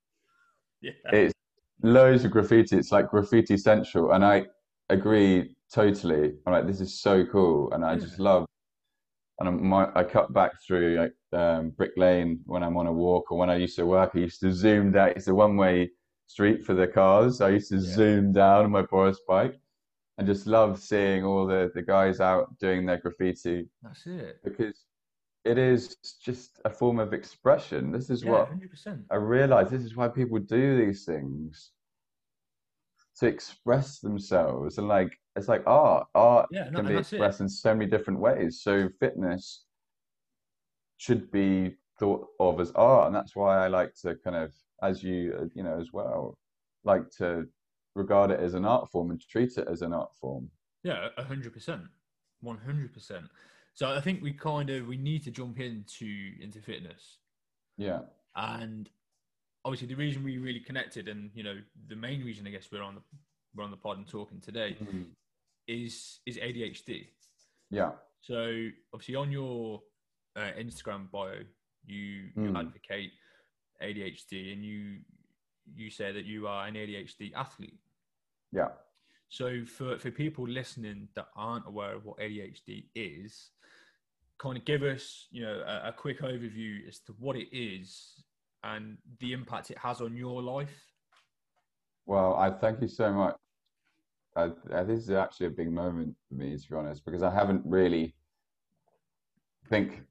Yeah. 0.81 0.93
it's 1.13 1.35
loads 1.83 2.25
of 2.25 2.31
graffiti. 2.31 2.77
It's 2.77 2.93
like 2.93 3.09
graffiti 3.11 3.57
central. 3.57 4.13
And 4.13 4.25
I 4.25 4.47
agree 4.89 5.55
totally. 5.73 6.35
I'm 6.47 6.53
like, 6.53 6.67
this 6.67 6.81
is 6.81 7.01
so 7.01 7.25
cool. 7.27 7.73
And 7.73 7.85
I 7.85 7.97
just 7.97 8.19
love, 8.19 8.47
and 9.39 9.49
I'm, 9.49 9.67
my, 9.67 9.89
I 9.95 10.05
cut 10.05 10.33
back 10.33 10.53
through 10.67 10.99
like 11.01 11.39
um, 11.41 11.71
Brick 11.71 11.93
Lane 11.97 12.41
when 12.47 12.63
I'm 12.63 12.77
on 12.77 12.87
a 12.87 12.93
walk 12.93 13.31
or 13.33 13.39
when 13.39 13.51
I 13.51 13.57
used 13.57 13.77
to 13.77 13.87
work. 13.87 14.13
I 14.15 14.19
used 14.19 14.41
to 14.41 14.53
zoom 14.53 14.93
down. 14.93 15.11
It's 15.11 15.29
a 15.29 15.35
one 15.35 15.57
way 15.57 15.91
street 16.27 16.65
for 16.65 16.75
the 16.75 16.87
cars. 16.87 17.41
I 17.41 17.51
used 17.51 17.71
to 17.71 17.77
Yeah. 17.77 17.95
zoom 17.95 18.33
down 18.33 18.65
on 18.65 18.71
my 18.71 18.83
Boris 18.83 19.21
bike 19.27 19.59
and 20.19 20.27
just 20.27 20.47
love 20.47 20.79
seeing 20.79 21.25
all 21.25 21.47
the, 21.47 21.71
the 21.75 21.83
guys 21.83 22.21
out 22.21 22.59
doing 22.59 22.85
their 22.87 22.99
graffiti 22.99 23.69
That's 23.83 24.07
it. 24.07 24.39
because 24.45 24.85
it 25.45 25.59
is 25.59 25.97
just 26.23 26.61
a 26.65 26.71
form 26.71 26.99
of 26.99 27.13
expression. 27.13 27.91
This 27.93 28.11
is 28.11 28.23
Yeah, 28.25 28.31
what 28.31 28.49
hundred 28.49 28.71
percent. 28.71 29.01
I 29.11 29.17
realize. 29.17 29.71
This 29.71 29.83
is 29.83 29.97
why 29.97 30.09
people 30.09 30.39
do 30.39 30.85
these 30.85 31.05
things 31.05 31.73
to 33.19 33.27
express 33.27 33.99
themselves, 33.99 34.79
and 34.79 34.89
like 34.89 35.19
it's 35.37 35.49
like 35.49 35.63
art. 35.67 36.07
Art 36.15 36.49
Yeah, 36.51 36.69
no, 36.71 36.77
can 36.77 36.89
be 36.89 36.95
that's 36.95 37.13
it. 37.13 37.17
expressed 37.17 37.41
in 37.41 37.49
so 37.49 37.75
many 37.75 37.91
different 37.91 38.21
ways. 38.21 38.61
So 38.63 38.89
fitness 39.01 39.65
should 40.99 41.31
be 41.31 41.77
thought 41.99 42.27
of 42.39 42.61
as 42.61 42.71
art, 42.73 43.07
and 43.09 43.15
that's 43.15 43.35
why 43.35 43.65
I 43.65 43.69
like 43.69 43.95
to 44.03 44.15
kind 44.17 44.37
of, 44.37 44.53
as 44.83 45.03
you 45.03 45.51
you 45.55 45.63
know 45.63 45.79
as 45.81 45.93
well, 45.93 46.35
like 46.85 47.11
to 47.19 47.47
regard 47.95 48.31
it 48.31 48.41
as 48.41 48.55
an 48.55 48.65
art 48.65 48.91
form 48.91 49.11
and 49.11 49.21
treat 49.21 49.59
it 49.59 49.69
as 49.69 49.83
an 49.83 49.93
art 49.93 50.15
form. 50.15 50.51
Yeah, 50.85 51.09
a 51.17 51.25
hundred 51.25 51.53
percent, 51.53 51.83
one 52.41 52.59
hundred 52.59 52.93
percent. 52.95 53.25
So 53.75 53.89
I 53.91 54.01
think 54.01 54.23
we 54.23 54.33
kind 54.33 54.71
of 54.71 54.87
we 54.87 54.97
need 54.97 55.25
to 55.25 55.31
jump 55.31 55.59
into 55.59 56.33
into 56.41 56.61
fitness, 56.61 57.19
Yeah. 57.79 58.01
and 58.37 58.89
obviously 59.65 59.87
the 59.89 59.95
reason 59.95 60.23
we 60.23 60.39
really 60.39 60.61
connected, 60.61 61.09
and 61.09 61.31
you 61.35 61.43
know 61.43 61.57
the 61.89 61.97
main 61.97 62.25
reason 62.25 62.47
I 62.47 62.51
guess 62.51 62.71
we're 62.71 62.83
on 62.83 62.97
the 62.97 63.03
we're 63.55 63.65
on 63.65 63.71
the 63.71 63.77
pod 63.77 63.99
and 63.99 64.07
talking 64.07 64.41
today 64.41 64.77
Mhm. 64.81 65.07
is 65.67 66.21
is 66.27 66.37
ADHD. 66.39 67.09
Yeah. 67.71 67.93
So 68.21 68.69
obviously 68.93 69.15
on 69.17 69.33
your 69.33 69.83
uh, 70.37 70.53
Instagram 70.57 71.11
bio, 71.11 71.45
you, 71.85 71.97
you 71.97 72.33
Mm. 72.53 72.59
advocate 72.59 73.13
ADHD, 73.83 74.53
and 74.53 74.65
you 74.65 75.01
you 75.75 75.91
say 75.91 76.11
that 76.13 76.25
you 76.25 76.47
are 76.47 76.67
an 76.67 76.75
ADHD 76.77 77.33
athlete. 77.35 77.79
Yeah. 78.51 78.73
So 79.29 79.65
for, 79.65 79.99
for 79.99 80.11
people 80.11 80.47
listening 80.47 81.09
that 81.15 81.29
aren't 81.37 81.67
aware 81.67 81.95
of 81.95 82.05
what 82.05 82.19
ADHD 82.19 82.89
is, 82.95 83.51
kind 84.43 84.57
of 84.57 84.65
give 84.65 84.83
us, 84.83 85.29
you 85.31 85.43
know, 85.43 85.63
a, 85.67 85.89
a 85.89 85.93
quick 85.93 86.21
overview 86.21 86.87
as 86.89 86.99
to 86.99 87.15
what 87.21 87.37
it 87.37 87.49
is 87.57 88.25
and 88.65 88.99
the 89.21 89.33
impact 89.33 89.71
it 89.71 89.79
has 89.79 90.01
on 90.01 90.17
your 90.17 90.43
life. 90.43 90.85
Well, 92.07 92.35
I 92.35 92.51
thank 92.51 92.81
you 92.83 92.89
so 92.89 93.13
much. 93.13 93.37
I, 94.35 94.51
I, 94.75 94.83
this 94.83 94.99
is 94.99 95.11
actually 95.11 95.47
a 95.47 95.51
big 95.51 95.71
moment 95.71 96.17
for 96.29 96.35
me, 96.35 96.57
to 96.57 96.69
be 96.69 96.75
honest, 96.75 97.05
because 97.05 97.23
I 97.23 97.33
haven't 97.33 97.63
really 97.65 98.15
think 99.69 100.03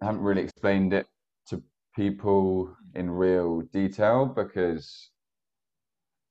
I 0.00 0.06
haven't 0.06 0.22
really 0.22 0.42
explained 0.42 0.94
it 0.94 1.06
to 1.48 1.62
people 1.94 2.74
in 2.94 3.10
real 3.10 3.60
detail 3.60 4.24
because 4.24 5.10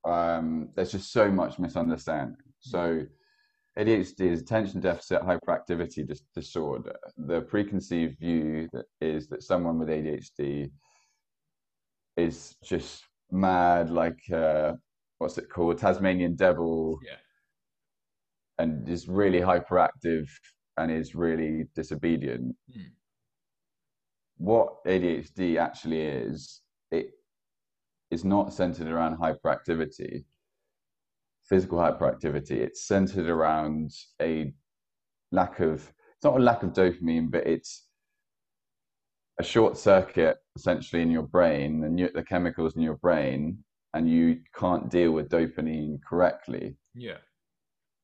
um, 0.06 0.70
there's 0.76 0.92
just 0.92 1.12
so 1.12 1.30
much 1.30 1.60
misunderstanding. 1.60 2.38
So 2.60 3.06
ADHD 3.80 4.22
is 4.32 4.42
attention 4.42 4.82
deficit 4.82 5.22
hyperactivity 5.22 6.06
dis- 6.06 6.24
disorder. 6.36 6.98
The 7.18 7.42
preconceived 7.42 8.20
view 8.20 8.68
that 8.74 8.86
is 9.00 9.30
that 9.30 9.42
someone 9.44 9.80
with 9.80 9.88
ADHD 9.88 10.70
is 12.18 12.56
just 12.62 13.04
mad, 13.32 13.90
like 13.90 14.20
uh, 14.34 14.74
what's 15.20 15.38
it 15.38 15.50
called, 15.50 15.78
Tasmanian 15.78 16.36
devil, 16.36 17.00
Yeah. 17.06 17.16
and 18.58 18.88
is 18.90 19.08
really 19.08 19.40
hyperactive 19.40 20.28
and 20.78 20.92
is 20.92 21.16
really 21.16 21.66
disobedient. 21.74 22.56
Hmm. 22.74 22.82
What 24.38 24.84
ADHD 24.86 25.58
actually 25.58 26.02
is, 26.02 26.62
it 26.92 27.12
is 28.12 28.26
not 28.26 28.54
centered 28.54 28.88
around 28.88 29.18
hyperactivity, 29.18 30.26
physical 31.50 31.80
hyperactivity. 31.80 32.52
It's 32.52 32.88
centered 32.88 33.28
around 33.28 33.92
a 34.22 34.54
lack 35.32 35.60
of, 35.60 35.92
it's 36.16 36.24
not 36.24 36.38
a 36.38 36.44
lack 36.44 36.64
of 36.64 36.74
dopamine, 36.74 37.32
but 37.32 37.46
it's 37.48 37.88
a 39.40 39.44
short 39.44 39.78
circuit 39.78 40.38
essentially 40.56 41.02
in 41.02 41.10
your 41.10 41.24
brain, 41.24 41.82
the, 41.82 41.90
new, 41.90 42.10
the 42.14 42.24
chemicals 42.24 42.76
in 42.76 42.82
your 42.82 42.98
brain, 42.98 43.58
and 43.94 44.10
you 44.10 44.38
can't 44.56 44.90
deal 44.90 45.12
with 45.12 45.30
dopamine 45.30 45.98
correctly. 46.08 46.78
Yeah. 46.94 47.18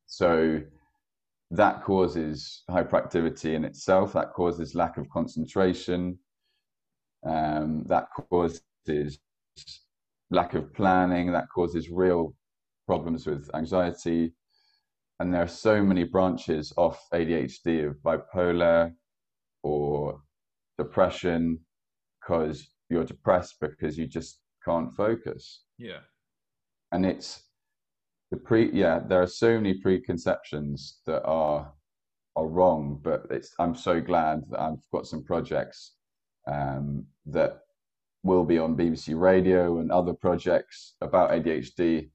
So 0.08 0.62
that 1.52 1.84
causes 1.84 2.64
hyperactivity 2.70 3.54
in 3.54 3.66
itself. 3.66 4.14
That 4.14 4.34
causes 4.34 4.76
lack 4.76 4.98
of 4.98 5.10
concentration. 5.10 6.18
Um, 7.28 7.84
that 7.88 8.08
causes 8.30 8.62
lack 10.32 10.54
of 10.54 10.74
planning. 10.74 11.32
That 11.32 11.48
causes 11.54 11.90
real 11.90 12.34
problems 12.86 13.26
with 13.26 13.50
anxiety. 13.54 14.34
And 15.20 15.34
there 15.34 15.44
are 15.44 15.48
so 15.48 15.82
many 15.84 16.04
branches 16.04 16.74
of 16.78 16.98
ADHD 17.14 17.88
of 17.88 17.96
bipolar 18.04 18.94
or 19.64 20.22
depression 20.78 21.60
because 22.22 22.68
you're 22.90 23.06
depressed 23.06 23.56
because 23.62 23.98
you 23.98 24.08
just 24.08 24.40
can't 24.64 24.94
focus 24.94 25.64
Yeah. 25.78 26.00
and 26.92 27.06
it's 27.06 27.44
the 28.32 28.38
pre 28.38 28.72
yeah 28.72 29.00
there 29.08 29.22
are 29.22 29.28
so 29.28 29.56
many 29.60 29.76
preconceptions 29.76 31.00
that 31.06 31.24
are 31.24 31.72
are 32.36 32.48
wrong 32.48 33.00
but 33.04 33.26
it's 33.30 33.54
i'm 33.60 33.76
so 33.76 34.02
glad 34.02 34.42
that 34.50 34.60
i've 34.60 34.84
got 34.92 35.06
some 35.08 35.24
projects 35.24 35.94
um, 36.52 37.06
that 37.28 37.60
will 38.24 38.44
be 38.44 38.58
on 38.58 38.76
bbc 38.76 39.18
radio 39.20 39.80
and 39.80 39.92
other 39.92 40.14
projects 40.14 40.96
about 41.02 41.30
adhd 41.32 42.10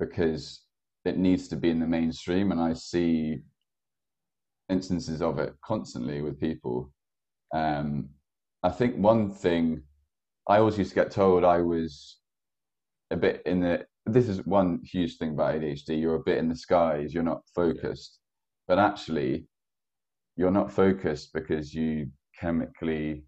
because 0.00 0.62
it 1.04 1.16
needs 1.16 1.46
to 1.48 1.56
be 1.56 1.70
in 1.70 1.78
the 1.78 1.86
mainstream 1.86 2.50
and 2.50 2.60
i 2.60 2.72
see 2.72 3.38
instances 4.68 5.22
of 5.22 5.38
it 5.38 5.54
constantly 5.64 6.22
with 6.22 6.40
people 6.40 6.90
um, 7.54 8.08
i 8.64 8.68
think 8.70 8.96
one 8.96 9.30
thing 9.30 9.82
i 10.48 10.58
always 10.58 10.78
used 10.78 10.90
to 10.90 10.94
get 10.96 11.10
told 11.10 11.44
i 11.44 11.58
was 11.60 12.18
a 13.12 13.16
bit 13.16 13.42
in 13.46 13.60
the 13.60 13.84
this 14.06 14.28
is 14.28 14.44
one 14.46 14.80
huge 14.84 15.18
thing 15.18 15.32
about 15.32 15.54
ADHD. 15.54 16.00
You're 16.00 16.16
a 16.16 16.22
bit 16.22 16.38
in 16.38 16.48
the 16.48 16.56
skies. 16.56 17.12
You're 17.12 17.22
not 17.22 17.42
focused, 17.54 18.18
but 18.66 18.78
actually, 18.78 19.46
you're 20.36 20.50
not 20.50 20.72
focused 20.72 21.32
because 21.32 21.74
you 21.74 22.10
chemically 22.38 23.24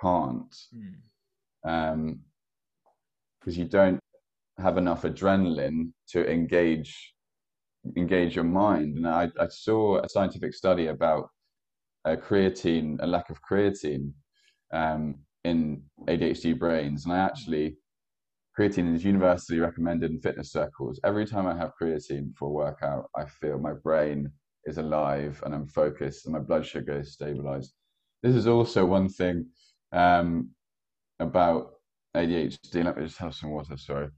can't, 0.00 0.54
Mm. 0.74 0.94
um, 1.64 2.20
because 3.38 3.56
you 3.56 3.66
don't 3.66 3.99
have 4.60 4.78
enough 4.78 5.02
adrenaline 5.02 5.92
to 6.10 6.30
engage 6.30 7.14
engage 7.96 8.36
your 8.36 8.44
mind. 8.44 8.96
And 8.96 9.08
I, 9.08 9.28
I 9.38 9.48
saw 9.48 10.00
a 10.00 10.08
scientific 10.08 10.54
study 10.54 10.88
about 10.88 11.30
uh, 12.04 12.16
creatine, 12.16 12.98
a 13.00 13.06
lack 13.06 13.30
of 13.30 13.40
creatine 13.42 14.12
um, 14.72 15.16
in 15.44 15.82
ADHD 16.06 16.58
brains, 16.58 17.04
and 17.04 17.14
I 17.14 17.18
actually 17.18 17.76
creatine 18.58 18.94
is 18.94 19.04
universally 19.04 19.58
recommended 19.58 20.10
in 20.10 20.20
fitness 20.20 20.52
circles. 20.52 21.00
Every 21.04 21.26
time 21.26 21.46
I 21.46 21.56
have 21.56 21.72
creatine 21.80 22.36
for 22.36 22.48
a 22.48 22.52
workout, 22.52 23.08
I 23.16 23.24
feel 23.24 23.58
my 23.58 23.72
brain 23.72 24.30
is 24.64 24.78
alive 24.78 25.42
and 25.44 25.54
I'm 25.54 25.66
focused 25.66 26.26
and 26.26 26.34
my 26.34 26.40
blood 26.40 26.66
sugar 26.66 27.00
is 27.00 27.12
stabilized. 27.12 27.72
This 28.22 28.34
is 28.34 28.46
also 28.46 28.84
one 28.84 29.08
thing 29.08 29.46
um, 29.92 30.50
about 31.20 31.72
ADHD. 32.14 32.84
Let 32.84 32.98
me 32.98 33.04
just 33.04 33.18
have 33.18 33.34
some 33.34 33.50
water, 33.50 33.76
sorry. 33.78 34.08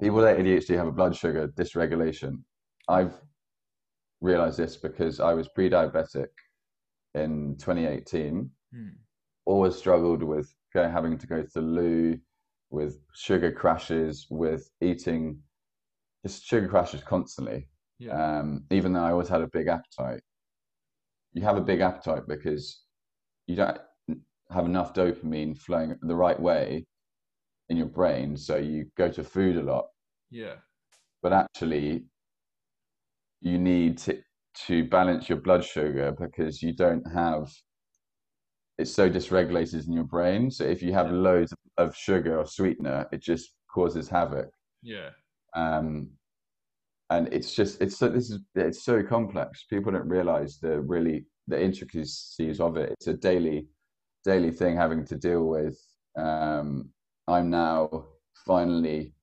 People 0.00 0.16
with 0.16 0.24
ADHD 0.24 0.76
have 0.76 0.86
a 0.86 0.92
blood 0.92 1.14
sugar 1.14 1.48
dysregulation. 1.48 2.42
I've 2.88 3.20
realized 4.20 4.58
this 4.58 4.76
because 4.76 5.20
I 5.20 5.34
was 5.34 5.48
pre 5.48 5.70
diabetic 5.70 6.28
in 7.14 7.56
2018 7.58 8.50
Mm. 8.74 8.90
always 9.46 9.74
struggled 9.76 10.22
with 10.22 10.54
having 10.74 11.16
to 11.16 11.26
go 11.26 11.42
to 11.42 11.48
the 11.54 11.62
loo, 11.62 12.20
with 12.68 13.00
sugar 13.14 13.50
crashes, 13.50 14.26
with 14.30 14.70
eating 14.82 15.42
just 16.22 16.44
sugar 16.44 16.68
crashes 16.68 17.02
constantly. 17.02 17.66
Yeah. 17.98 18.38
Um, 18.40 18.64
even 18.70 18.92
though 18.92 19.00
I 19.04 19.12
always 19.12 19.28
had 19.28 19.40
a 19.40 19.48
big 19.48 19.66
appetite, 19.68 20.20
you 21.32 21.42
have 21.42 21.56
a 21.56 21.62
big 21.62 21.80
appetite 21.80 22.24
because 22.28 22.84
you 23.46 23.56
don't 23.56 23.78
have 24.50 24.66
enough 24.66 24.92
dopamine 24.92 25.58
flowing 25.58 25.98
the 26.02 26.14
right 26.14 26.38
way 26.38 26.86
in 27.68 27.76
your 27.76 27.86
brain, 27.86 28.36
so 28.36 28.56
you 28.56 28.86
go 28.96 29.10
to 29.10 29.22
food 29.24 29.56
a 29.56 29.62
lot. 29.62 29.86
yeah. 30.30 30.56
But 31.22 31.32
actually, 31.32 32.04
you 33.40 33.58
need 33.58 33.98
to 33.98 34.22
to 34.66 34.84
balance 34.88 35.28
your 35.28 35.38
blood 35.38 35.64
sugar 35.64 36.12
because 36.18 36.62
you 36.62 36.72
don't 36.74 37.06
have 37.12 37.48
it's 38.78 38.92
so 38.92 39.10
dysregulated 39.10 39.86
in 39.86 39.92
your 39.92 40.04
brain. 40.04 40.50
So 40.50 40.64
if 40.64 40.82
you 40.82 40.92
have 40.92 41.10
Yeah. 41.10 41.12
loads 41.12 41.54
of 41.76 41.96
sugar 41.96 42.38
or 42.38 42.46
sweetener, 42.46 43.06
it 43.12 43.20
just 43.22 43.54
causes 43.72 44.08
havoc. 44.08 44.50
Yeah. 44.82 45.10
Um, 45.54 46.10
and 47.10 47.32
it's 47.32 47.54
just 47.54 47.80
it's 47.80 47.96
so 47.96 48.08
this 48.08 48.30
is 48.30 48.40
it's 48.54 48.84
so 48.84 49.02
complex. 49.02 49.64
People 49.64 49.92
don't 49.92 50.08
realize 50.08 50.58
the 50.60 50.80
really 50.80 51.26
the 51.46 51.60
intricacies 51.60 52.60
of 52.60 52.76
it. 52.76 52.92
It's 52.92 53.06
a 53.08 53.14
daily 53.14 53.68
daily 54.24 54.50
thing 54.50 54.76
having 54.76 55.04
to 55.06 55.16
deal 55.16 55.44
with. 55.46 55.78
Um, 56.16 56.90
I'm 57.28 57.50
now 57.50 58.06
finally 58.46 59.14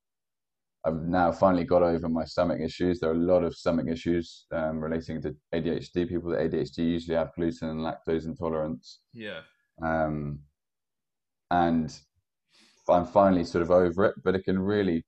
I've 0.85 1.01
now 1.01 1.31
finally 1.31 1.63
got 1.63 1.81
over 1.81 2.07
my 2.07 2.25
stomach 2.25 2.59
issues. 2.61 2.99
There 2.99 3.09
are 3.09 3.13
a 3.13 3.17
lot 3.17 3.43
of 3.43 3.55
stomach 3.55 3.87
issues 3.89 4.45
um, 4.51 4.79
relating 4.79 5.19
to 5.23 5.35
ADHD. 5.51 6.07
People 6.07 6.29
with 6.29 6.37
ADHD 6.37 6.77
usually 6.77 7.17
have 7.17 7.33
gluten 7.35 7.69
and 7.69 7.79
lactose 7.79 8.25
intolerance 8.25 8.99
Yeah. 9.11 9.41
um, 9.81 10.41
and 11.49 11.91
I'm 12.87 13.05
finally 13.07 13.45
sort 13.45 13.63
of 13.63 13.71
over 13.71 14.05
it, 14.05 14.15
but 14.23 14.35
it 14.35 14.43
can 14.45 14.59
really 14.59 15.03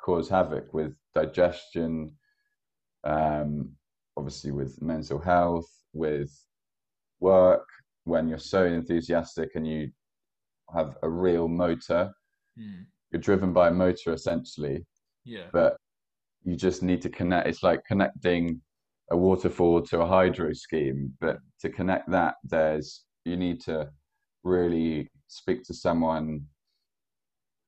cause 0.00 0.28
havoc 0.28 0.74
with 0.74 0.96
digestion, 1.14 2.16
um, 3.04 3.70
obviously 4.16 4.50
with 4.50 4.82
mental 4.82 5.20
health, 5.20 5.70
with 5.92 6.30
work. 7.20 7.66
When 8.04 8.28
you're 8.28 8.38
so 8.38 8.64
enthusiastic 8.64 9.50
and 9.54 9.66
you 9.68 9.90
have 10.74 10.96
a 11.02 11.08
real 11.08 11.48
motor, 11.48 12.12
Mm. 12.58 12.86
you're 13.10 13.20
driven 13.20 13.52
by 13.52 13.68
a 13.68 13.72
motor 13.72 14.12
essentially, 14.12 14.84
Yeah. 15.24 15.48
but 15.52 15.76
you 16.42 16.56
just 16.56 16.82
need 16.82 17.00
to 17.02 17.08
connect. 17.10 17.48
It's 17.48 17.62
like 17.62 17.84
connecting 17.86 18.60
a 19.10 19.16
waterfall 19.16 19.82
to 19.82 20.00
a 20.02 20.06
hydro 20.06 20.52
scheme, 20.52 21.16
but 21.20 21.38
to 21.60 21.70
connect 21.70 22.10
that, 22.10 22.36
there's 22.44 23.04
you 23.24 23.36
need 23.36 23.60
to 23.62 23.92
really 24.44 25.10
speak 25.28 25.62
to 25.64 25.74
someone, 25.74 26.48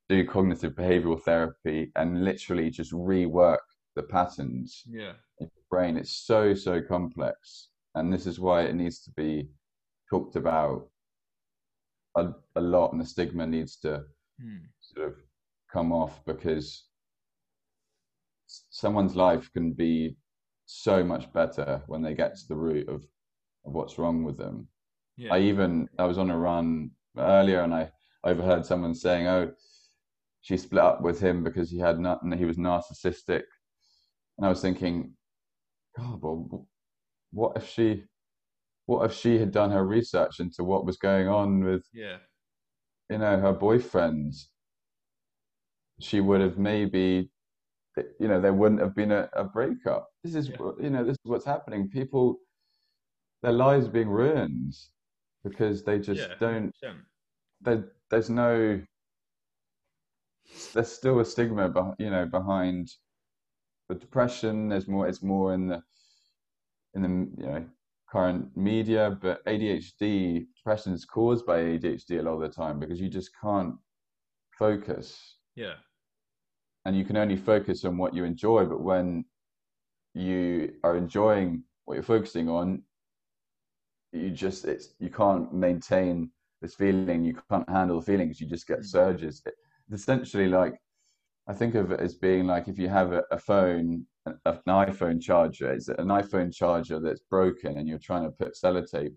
do 0.08 0.26
cognitive 0.26 0.74
behavioral 0.74 1.20
therapy, 1.22 1.90
and 1.96 2.24
literally 2.24 2.70
just 2.70 2.92
rework 2.92 3.58
the 3.94 4.02
patterns 4.02 4.82
Yeah. 4.86 5.14
in 5.38 5.50
your 5.54 5.64
brain. 5.70 5.96
It's 5.96 6.10
so 6.12 6.54
so 6.54 6.82
complex, 6.82 7.70
and 7.94 8.12
this 8.12 8.26
is 8.26 8.40
why 8.40 8.62
it 8.62 8.74
needs 8.74 9.00
to 9.04 9.10
be 9.12 9.48
talked 10.10 10.36
about 10.36 10.90
a, 12.16 12.29
a 12.57 12.61
lot, 12.61 12.92
and 12.92 13.01
the 13.01 13.07
stigma 13.07 13.46
needs 13.46 13.77
to 13.77 14.05
Mm. 14.42 14.62
sort 14.81 15.07
of 15.09 15.14
come 15.70 15.92
off 15.92 16.25
because 16.25 16.88
someone's 18.46 19.14
life 19.14 19.53
can 19.53 19.72
be 19.72 20.16
so 20.66 21.05
much 21.05 21.33
better 21.33 21.83
when 21.87 22.03
they 22.03 22.14
get 22.14 22.35
to 22.37 22.48
the 22.48 22.57
root 22.57 22.88
of, 22.88 23.05
of 23.64 23.72
what's 23.72 23.98
wrong 23.98 24.25
with 24.25 24.37
them. 24.37 24.66
Yeah. 25.16 25.35
I 25.35 25.40
even 25.40 25.88
I 25.98 26.07
was 26.07 26.18
on 26.18 26.31
a 26.31 26.38
run 26.38 26.90
earlier 27.16 27.61
and 27.61 27.75
I 27.75 27.90
overheard 28.25 28.64
someone 28.64 28.94
saying, 28.94 29.27
"Oh, 29.27 29.53
she 30.40 30.57
split 30.57 30.83
up 30.83 31.03
with 31.03 31.20
him 31.20 31.44
because 31.44 31.70
he 31.70 31.79
had 31.79 32.01
not, 32.01 32.20
he 32.35 32.44
was 32.46 32.57
narcissistic," 32.57 33.42
and 34.38 34.46
I 34.46 34.48
was 34.48 34.61
thinking, 34.62 35.14
"God, 35.96 36.20
well, 36.22 36.66
what 37.33 37.57
if 37.57 37.68
she, 37.68 38.05
what 38.92 39.11
if 39.11 39.16
she 39.16 39.38
had 39.38 39.50
done 39.52 39.70
her 39.70 39.87
research 39.87 40.40
into 40.40 40.62
what 40.64 40.85
was 40.85 40.96
going 40.98 41.28
on 41.28 41.64
with 41.64 41.85
yeah. 41.94 42.18
you 43.09 43.18
know 43.18 43.38
her 43.40 43.52
boyfriend 43.52 44.35
she 46.00 46.20
would 46.20 46.40
have 46.40 46.59
maybe 46.59 47.31
you 48.20 48.28
know 48.28 48.40
there 48.40 48.52
wouldn't 48.52 48.81
have 48.81 48.94
been 48.94 49.12
a, 49.12 49.28
a 49.33 49.44
breakup 49.44 50.09
this 50.22 50.35
is 50.35 50.48
Yeah. 50.48 50.70
you 50.81 50.90
know 50.90 51.05
this 51.05 51.16
is 51.24 51.31
what's 51.31 51.44
happening 51.44 51.88
people 51.88 52.38
their 53.42 53.52
lives 53.52 53.87
are 53.87 53.96
being 53.98 54.09
ruined 54.09 54.74
because 55.44 55.83
they 55.83 55.98
just 55.98 56.28
yeah. 56.28 56.35
don't 56.38 56.74
100%. 57.66 57.85
there's 58.11 58.31
no 58.31 58.81
there's 60.74 60.92
still 60.92 61.20
a 61.20 61.24
stigma 61.24 61.68
behind 61.68 61.96
you 61.98 62.11
know 62.11 62.26
behind 62.26 62.88
the 63.88 63.94
depression 63.94 64.68
there's 64.68 64.88
more 64.88 65.09
it's 65.09 65.22
more 65.22 65.55
in 65.55 65.68
the 65.68 65.83
in 66.94 67.02
the 67.02 67.09
you 67.42 67.46
know 67.50 67.64
current 68.12 68.57
media 68.57 69.18
but 69.22 69.44
adhd 69.46 70.46
depression 70.57 70.92
is 70.92 71.05
caused 71.05 71.46
by 71.46 71.59
adhd 71.61 72.18
a 72.18 72.22
lot 72.22 72.35
of 72.35 72.40
the 72.42 72.48
time 72.48 72.79
because 72.79 73.01
you 73.01 73.09
just 73.09 73.31
can't 73.40 73.75
focus 74.59 75.38
Yeah. 75.55 75.75
and 76.85 76.96
you 76.96 77.05
can 77.05 77.16
only 77.16 77.37
focus 77.37 77.85
on 77.85 77.96
what 77.96 78.14
you 78.14 78.25
enjoy 78.25 78.64
but 78.64 78.81
when 78.83 79.25
you 80.14 80.75
are 80.85 80.96
enjoying 80.96 81.64
what 81.85 81.94
you're 81.94 82.03
focusing 82.03 82.48
on 82.48 82.83
you 84.12 84.31
just 84.31 84.64
it's 84.66 84.94
you 84.98 85.11
can't 85.11 85.53
maintain 85.55 86.31
this 86.61 86.75
feeling 86.75 87.25
you 87.25 87.35
can't 87.51 87.68
handle 87.68 87.98
the 88.01 88.07
feelings 88.07 88.40
you 88.40 88.46
just 88.46 88.66
get 88.68 88.81
Mhm. 88.81 88.85
surges 88.85 89.42
it's 89.46 90.03
essentially 90.03 90.48
like 90.48 90.75
i 91.48 91.53
think 91.55 91.75
of 91.75 91.90
it 91.92 92.01
as 92.01 92.14
being 92.14 92.46
like 92.46 92.68
if 92.68 92.79
you 92.79 92.88
have 92.88 93.12
a, 93.12 93.25
a 93.31 93.38
phone 93.38 94.07
an, 94.26 94.38
an 94.46 94.58
iphone 94.68 95.20
charger 95.20 95.72
it's 95.72 95.88
an 95.88 96.08
iphone 96.08 96.54
charger 96.54 97.00
that's 97.00 97.22
broken 97.30 97.78
and 97.78 97.88
you're 97.88 97.98
trying 97.98 98.24
to 98.24 98.30
put 98.30 98.54
sellotape 98.54 99.14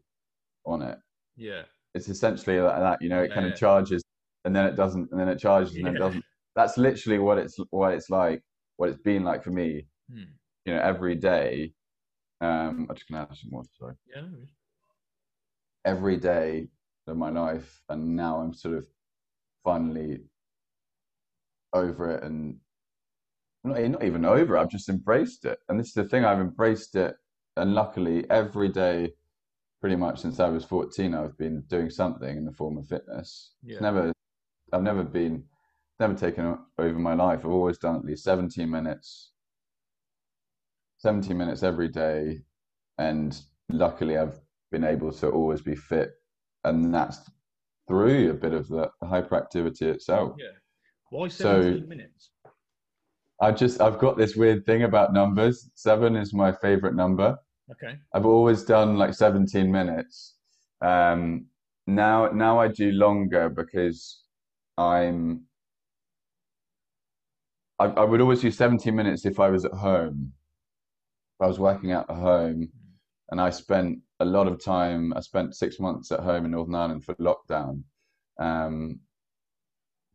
on 0.65 0.81
it 0.81 0.97
Yeah. 1.35 1.63
it's 1.93 2.09
essentially 2.09 2.59
like 2.59 2.79
that 2.79 3.01
you 3.01 3.09
know 3.09 3.21
it 3.21 3.29
Yeah, 3.29 3.35
kind 3.35 3.47
yeah. 3.47 3.53
of 3.53 3.59
charges 3.59 4.03
and 4.45 4.55
then 4.55 4.65
it 4.65 4.75
doesn't 4.75 5.09
and 5.11 5.19
then 5.19 5.29
it 5.29 5.39
charges 5.39 5.75
and 5.75 5.85
then 5.85 5.95
it 5.95 5.99
doesn't 5.99 6.23
that's 6.55 6.77
literally 6.77 7.19
what 7.19 7.37
it's 7.37 7.57
what 7.71 7.93
it's 7.93 8.09
like 8.09 8.41
what 8.77 8.89
it's 8.89 9.01
been 9.01 9.23
like 9.23 9.43
for 9.43 9.51
me 9.51 9.85
Hmm. 10.11 10.23
you 10.65 10.73
know 10.73 10.79
every 10.81 11.15
day 11.15 11.73
um 12.41 12.87
i'm 12.89 12.95
just 12.95 13.07
gonna 13.09 13.25
have 13.27 13.37
some 13.37 13.51
water 13.51 13.69
sorry 13.79 13.95
Yeah. 14.07 14.21
no 14.21 14.27
every 15.85 16.17
day 16.17 16.67
of 17.07 17.17
my 17.17 17.29
life 17.29 17.81
and 17.89 18.15
now 18.15 18.37
i'm 18.39 18.53
sort 18.53 18.75
of 18.75 18.85
finally 19.63 20.19
over 21.73 22.11
it 22.11 22.23
and 22.23 22.57
not, 23.65 23.82
not 23.82 24.04
even 24.04 24.25
over. 24.25 24.58
I've 24.58 24.69
just 24.69 24.89
embraced 24.89 25.45
it, 25.45 25.60
and 25.69 25.80
this 25.80 25.88
is 25.88 25.93
the 25.93 26.06
thing. 26.06 26.23
I've 26.25 26.39
embraced 26.39 26.95
it, 26.95 27.15
and 27.58 27.73
luckily, 27.73 28.25
every 28.30 28.69
day, 28.69 29.13
pretty 29.82 29.95
much 29.95 30.21
since 30.21 30.39
I 30.39 30.49
was 30.49 30.63
fourteen, 30.65 31.13
I've 31.13 31.38
been 31.38 31.62
doing 31.67 31.89
something 31.89 32.38
in 32.38 32.45
the 32.45 32.51
form 32.54 32.78
of 32.78 32.88
fitness. 32.88 33.54
Yeah. 33.63 33.80
Never, 33.80 34.13
I've 34.73 34.84
never 34.84 35.04
been, 35.04 35.43
never 35.99 36.13
taken 36.13 36.58
over 36.78 36.99
my 36.99 37.13
life. 37.13 37.39
I've 37.39 37.51
always 37.51 37.78
done 37.78 37.95
at 37.97 38.06
least 38.06 38.23
seventeen 38.23 38.69
minutes, 38.69 39.32
seventeen 40.97 41.38
minutes 41.38 41.63
every 41.63 41.88
day, 41.89 42.39
and 42.97 43.39
luckily, 43.69 44.17
I've 44.17 44.39
been 44.71 44.84
able 44.84 45.12
to 45.13 45.30
always 45.30 45.62
be 45.62 45.75
fit, 45.75 46.12
and 46.63 46.93
that's 46.93 47.19
through 47.88 48.32
a 48.32 48.34
bit 48.34 48.54
of 48.54 48.67
the 48.67 48.89
hyperactivity 49.04 49.84
itself. 49.84 50.36
Yeah. 50.39 50.47
Why 51.12 51.28
So- 51.28 51.62
17 51.62 51.88
minutes? 51.88 52.32
I 53.41 53.51
just 53.51 53.81
I've 53.81 53.99
got 53.99 54.17
this 54.17 54.35
weird 54.35 54.65
thing 54.65 54.83
about 54.83 55.13
numbers. 55.13 55.69
Seven 55.75 56.15
is 56.15 56.33
my 56.33 56.51
favorite 56.51 56.95
number. 56.95 57.37
Okay. 57.71 57.97
I've 58.13 58.25
always 58.25 58.63
done 58.63 58.97
like 58.97 59.13
17 59.13 59.71
minutes. 59.71 60.35
Um, 60.81 61.47
now 61.87 62.29
now 62.31 62.59
I 62.59 62.67
do 62.67 62.91
longer 62.91 63.49
because 63.49 64.21
I'm 64.77 65.45
I, 67.79 67.85
I 67.85 68.03
would 68.03 68.21
always 68.21 68.41
do 68.41 68.51
17 68.51 68.95
minutes 68.95 69.25
if 69.25 69.39
I 69.39 69.49
was 69.49 69.65
at 69.65 69.73
home. 69.73 70.33
If 71.39 71.43
I 71.43 71.47
was 71.47 71.59
working 71.59 71.91
out 71.91 72.09
at 72.09 72.15
home 72.15 72.69
and 73.29 73.41
I 73.41 73.49
spent 73.49 73.99
a 74.21 74.25
lot 74.25 74.47
of 74.47 74.63
time, 74.63 75.13
I 75.13 75.19
spent 75.19 75.55
six 75.55 75.79
months 75.79 76.11
at 76.11 76.21
home 76.21 76.45
in 76.45 76.51
Northern 76.51 76.75
Ireland 76.75 77.03
for 77.03 77.15
lockdown. 77.15 77.83
Um, 78.39 78.99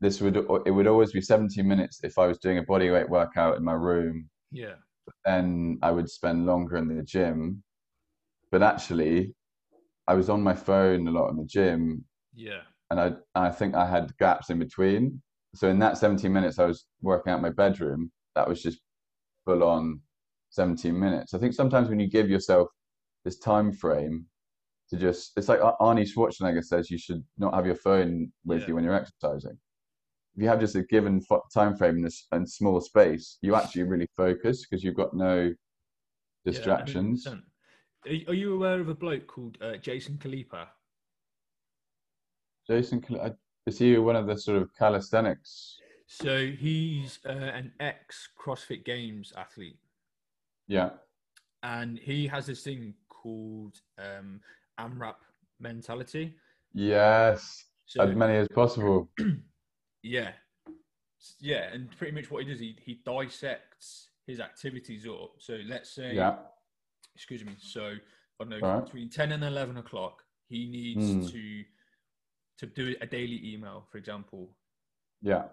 this 0.00 0.20
would 0.20 0.36
it 0.36 0.70
would 0.70 0.86
always 0.86 1.12
be 1.12 1.20
17 1.20 1.66
minutes 1.66 2.00
if 2.02 2.18
I 2.18 2.26
was 2.26 2.38
doing 2.38 2.58
a 2.58 2.62
body 2.62 2.90
weight 2.90 3.08
workout 3.08 3.56
in 3.56 3.64
my 3.64 3.74
room 3.74 4.28
Yeah. 4.50 4.76
then 5.24 5.78
I 5.82 5.90
would 5.90 6.08
spend 6.08 6.46
longer 6.46 6.76
in 6.76 6.88
the 6.88 7.02
gym. 7.02 7.62
But 8.50 8.62
actually, 8.62 9.34
I 10.08 10.14
was 10.14 10.28
on 10.28 10.42
my 10.42 10.54
phone 10.54 11.06
a 11.06 11.10
lot 11.10 11.30
in 11.30 11.36
the 11.36 11.44
gym, 11.44 12.04
Yeah. 12.34 12.62
and 12.90 12.98
I 13.00 13.16
I 13.34 13.50
think 13.50 13.74
I 13.74 13.86
had 13.86 14.16
gaps 14.18 14.50
in 14.50 14.58
between. 14.58 15.22
So 15.54 15.68
in 15.68 15.78
that 15.80 15.98
17 15.98 16.32
minutes, 16.32 16.58
I 16.58 16.64
was 16.66 16.86
working 17.02 17.32
out 17.32 17.42
my 17.42 17.50
bedroom. 17.50 18.10
That 18.36 18.48
was 18.48 18.62
just 18.62 18.80
full 19.44 19.62
on 19.64 20.00
17 20.50 20.98
minutes. 20.98 21.34
I 21.34 21.38
think 21.38 21.54
sometimes 21.54 21.88
when 21.88 22.00
you 22.00 22.08
give 22.08 22.28
yourself 22.30 22.68
this 23.24 23.38
time 23.38 23.72
frame 23.72 24.26
to 24.90 24.96
just, 24.96 25.32
it's 25.36 25.48
like 25.48 25.60
Arnie 25.60 26.08
Schwarzenegger 26.08 26.64
says, 26.64 26.90
you 26.90 26.98
should 26.98 27.24
not 27.38 27.54
have 27.54 27.66
your 27.66 27.76
phone 27.76 28.32
with 28.44 28.60
Yeah. 28.62 28.68
you 28.68 28.74
when 28.76 28.84
you're 28.84 28.94
exercising. 28.94 29.58
If 30.36 30.42
you 30.42 30.48
have 30.48 30.60
just 30.60 30.76
a 30.76 30.82
given 30.82 31.20
time 31.52 31.76
frame 31.76 31.96
in 31.96 32.02
this 32.02 32.26
and 32.32 32.48
small 32.48 32.80
space, 32.80 33.38
you 33.42 33.54
actually 33.56 33.82
really 33.82 34.08
focus 34.16 34.64
because 34.66 34.84
you've 34.84 34.96
got 34.96 35.14
no 35.14 35.52
distractions. 36.44 37.26
100%. 37.26 37.42
Are 38.28 38.34
you- 38.34 38.54
aware 38.54 38.80
of 38.80 38.88
a 38.88 38.94
bloke 38.94 39.26
called 39.26 39.58
uh, 39.60 39.76
Jason 39.76 40.16
Khalipa? 40.18 40.68
Jason, 42.66 43.04
is 43.66 43.78
he 43.78 43.98
one 43.98 44.16
of 44.16 44.26
the 44.26 44.36
sort 44.38 44.62
of 44.62 44.70
calisthenics? 44.78 45.78
So 46.06 46.46
he's 46.46 47.18
uh, 47.26 47.32
an 47.32 47.72
ex 47.80 48.28
CrossFit 48.38 48.84
Games 48.84 49.32
athlete, 49.36 49.78
Yeah. 50.66 50.90
and 51.62 51.98
he 51.98 52.26
has 52.28 52.46
this 52.46 52.62
thing 52.62 52.94
called 53.08 53.80
um, 53.98 54.40
AMRAP 54.78 55.16
mentality. 55.58 56.34
Yes. 56.72 57.64
So 57.86 58.02
As 58.02 58.14
many 58.16 58.36
as 58.36 58.48
possible. 58.48 59.10
yeah, 60.02 60.32
yeah, 61.40 61.72
and 61.72 61.90
pretty 61.98 62.12
much 62.12 62.30
what 62.30 62.44
he 62.44 62.50
does, 62.50 62.60
he 62.60 62.76
he 62.80 63.00
dissects 63.04 64.08
his 64.26 64.40
activities 64.40 65.06
up. 65.06 65.32
So 65.38 65.58
let's 65.66 65.90
say, 65.90 66.14
Yeah. 66.14 66.36
excuse 67.14 67.44
me. 67.44 67.54
So 67.58 67.94
I 68.40 68.44
don't 68.44 68.48
know 68.50 68.60
Alright. 68.66 68.84
between 68.84 69.10
ten 69.10 69.32
and 69.32 69.44
eleven 69.44 69.76
o'clock, 69.76 70.22
he 70.48 70.66
needs 70.68 71.12
Hmm. 71.12 71.26
to 71.32 71.64
to 72.58 72.66
do 72.66 72.94
a 73.00 73.06
daily 73.06 73.40
email, 73.54 73.86
for 73.90 73.96
example. 73.96 74.54
Yeah. 75.22 75.48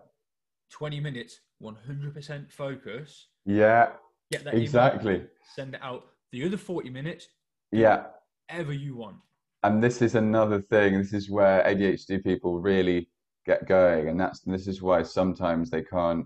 20 0.72 1.00
minutes, 1.00 1.40
100% 1.62 2.52
focus, 2.52 3.30
Yeah. 3.46 3.96
get 4.30 4.44
that 4.44 4.54
email, 4.56 4.64
Exactly. 4.64 5.28
send 5.56 5.76
it 5.76 5.82
out. 5.82 6.12
The 6.34 6.44
other 6.46 6.58
40 6.58 6.90
minutes, 6.90 7.30
Yeah. 7.72 8.12
ever 8.50 8.74
you 8.74 8.96
want. 8.98 9.22
And 9.64 9.82
this 9.82 10.02
is 10.02 10.16
another 10.16 10.62
thing. 10.62 10.98
This 10.98 11.14
is 11.14 11.30
where 11.30 11.64
ADHD 11.66 12.20
people 12.22 12.60
really 12.60 13.10
get 13.48 13.68
going, 13.68 14.10
and 14.10 14.20
that's 14.20 14.42
this 14.42 14.68
is 14.68 14.82
why 14.82 15.02
sometimes 15.04 15.70
they 15.70 15.82
can't. 15.82 16.26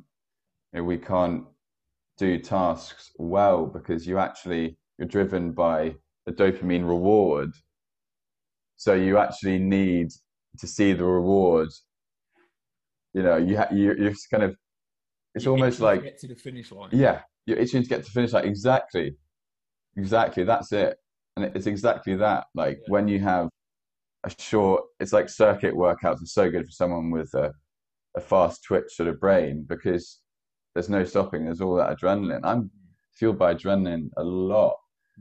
You 0.74 0.80
know, 0.80 0.84
we 0.84 0.98
can't 0.98 1.44
do 2.18 2.38
tasks 2.40 3.12
well 3.18 3.66
because 3.66 4.06
you 4.08 4.18
actually 4.18 4.78
you're 4.98 5.08
driven 5.08 5.52
by 5.52 5.96
a 6.28 6.32
dopamine 6.32 6.88
reward. 6.88 7.52
So 8.76 8.94
you 8.94 9.18
actually 9.18 9.60
need 9.60 10.10
to 10.60 10.68
see 10.68 10.94
the 10.94 11.06
reward. 11.06 11.70
You 13.14 13.24
know, 13.24 13.38
you 13.38 13.58
ha- 13.58 13.70
you 13.72 13.94
you're 13.98 14.10
just 14.10 14.30
kind 14.30 14.44
of. 14.44 14.56
It's 15.36 15.46
You're 15.46 15.54
almost 15.54 15.76
itching 15.76 15.80
to 15.80 15.86
like 15.86 16.04
get 16.04 16.20
to 16.20 16.28
the 16.28 16.36
finish 16.36 16.72
line. 16.72 16.90
yeah, 16.92 17.22
you're 17.46 17.58
itching 17.58 17.84
to 17.84 17.88
get 17.90 18.04
to 18.04 18.12
finish. 18.12 18.34
Like 18.34 18.46
exactly, 18.46 19.16
exactly. 19.98 20.44
That's 20.44 20.72
it, 20.74 20.98
and 21.36 21.46
it's 21.56 21.68
exactly 21.68 22.16
that. 22.16 22.46
Like 22.56 22.80
Yeah. 22.82 22.92
when 22.92 23.08
you 23.08 23.20
have 23.20 23.50
a 24.24 24.32
short, 24.40 24.84
it's 25.00 25.14
like 25.14 25.30
circuit 25.30 25.74
workouts 25.74 26.22
are 26.22 26.26
so 26.28 26.50
good 26.50 26.66
for 26.66 26.72
someone 26.72 27.10
with 27.12 27.34
a, 27.34 27.52
a 28.16 28.22
fast 28.22 28.64
twitch 28.64 28.92
sort 28.94 29.10
of 29.10 29.20
brain 29.20 29.66
because 29.68 30.20
there's 30.74 30.90
no 30.90 31.04
stopping. 31.04 31.46
There's 31.46 31.62
all 31.62 31.76
that 31.76 31.98
adrenaline. 31.98 32.42
I'm 32.44 32.70
fueled 33.14 33.38
by 33.40 33.54
adrenaline 33.56 34.10
a 34.18 34.24
lot, 34.24 34.76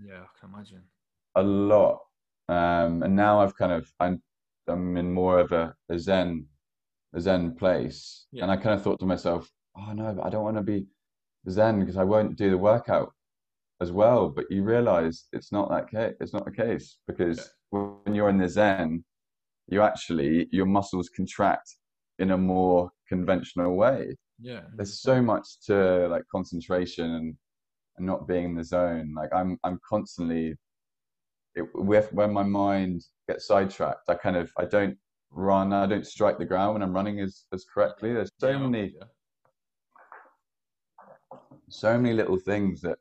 Yeah, 0.07 0.21
I 0.21 0.27
can 0.41 0.53
imagine. 0.55 0.83
a 1.37 1.43
lot. 1.43 1.99
Um, 2.49 3.03
and 3.05 3.15
now 3.15 3.41
I've 3.41 3.57
kind 3.57 3.73
of 3.73 3.91
I'm 4.01 4.21
I'm 4.69 4.97
in 4.97 5.13
more 5.13 5.39
of 5.39 5.53
a, 5.53 5.75
a 5.89 5.99
zen 5.99 6.47
a 7.15 7.21
zen 7.21 7.55
place, 7.55 8.27
Yeah. 8.33 8.43
and 8.45 8.53
I 8.53 8.57
kind 8.57 8.75
of 8.75 8.83
thought 8.83 9.01
to 9.01 9.07
myself, 9.07 9.49
oh 9.77 9.93
no, 9.93 10.21
I 10.23 10.29
don't 10.31 10.45
want 10.45 10.57
to 10.57 10.63
be 10.63 10.87
zen 11.49 11.81
because 11.81 11.97
I 11.97 12.05
won't 12.05 12.37
do 12.37 12.51
the 12.51 12.59
workout 12.59 13.13
as 13.81 13.91
well. 13.93 14.29
But 14.29 14.45
you 14.51 14.63
realize 14.63 15.25
it's 15.33 15.51
not 15.53 15.71
that 15.71 15.91
case. 15.91 16.15
It's 16.21 16.33
not 16.33 16.45
the 16.45 16.51
case 16.53 16.99
because 17.09 17.51
when 17.70 18.14
you're 18.14 18.28
in 18.28 18.38
the 18.38 18.48
zen, 18.48 19.04
you 19.68 19.83
actually 19.83 20.48
your 20.50 20.66
muscles 20.66 21.09
contract 21.09 21.76
in 22.18 22.33
a 22.33 22.38
more 22.38 22.90
conventional 23.09 23.76
way. 23.76 24.16
Yeah. 24.40 24.62
There's 24.74 25.00
so 25.00 25.22
much 25.22 25.46
to 25.66 26.09
like 26.09 26.22
concentration 26.30 27.11
and, 27.14 27.37
and 27.96 28.06
not 28.06 28.26
being 28.26 28.44
in 28.46 28.54
the 28.54 28.64
zone. 28.64 29.14
Like 29.16 29.30
I'm 29.35 29.59
I'm 29.64 29.78
constantly 29.88 30.56
it, 31.54 31.64
with 31.74 32.12
when 32.12 32.33
my 32.33 32.42
mind 32.42 33.02
gets 33.28 33.46
sidetracked, 33.46 34.09
I 34.09 34.14
kind 34.14 34.37
of 34.37 34.50
I 34.59 34.64
don't 34.64 34.96
run, 35.30 35.72
I 35.72 35.87
don't 35.87 36.06
strike 36.06 36.38
the 36.38 36.44
ground 36.44 36.74
when 36.74 36.83
I'm 36.83 36.94
running 36.94 37.20
as 37.20 37.44
as 37.52 37.64
correctly. 37.72 38.12
There's 38.12 38.30
so 38.38 38.50
Yeah, 38.50 38.59
many 38.59 38.94
so 41.68 41.96
many 41.98 42.14
little 42.14 42.37
things 42.37 42.80
that 42.80 42.98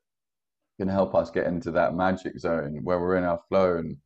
can 0.79 0.87
help 0.87 1.15
us 1.15 1.31
get 1.31 1.47
into 1.47 1.71
that 1.71 1.95
magic 1.95 2.39
zone 2.39 2.79
where 2.83 2.99
we're 2.99 3.17
in 3.17 3.23
our 3.23 3.39
flow 3.49 3.77
and 3.77 3.97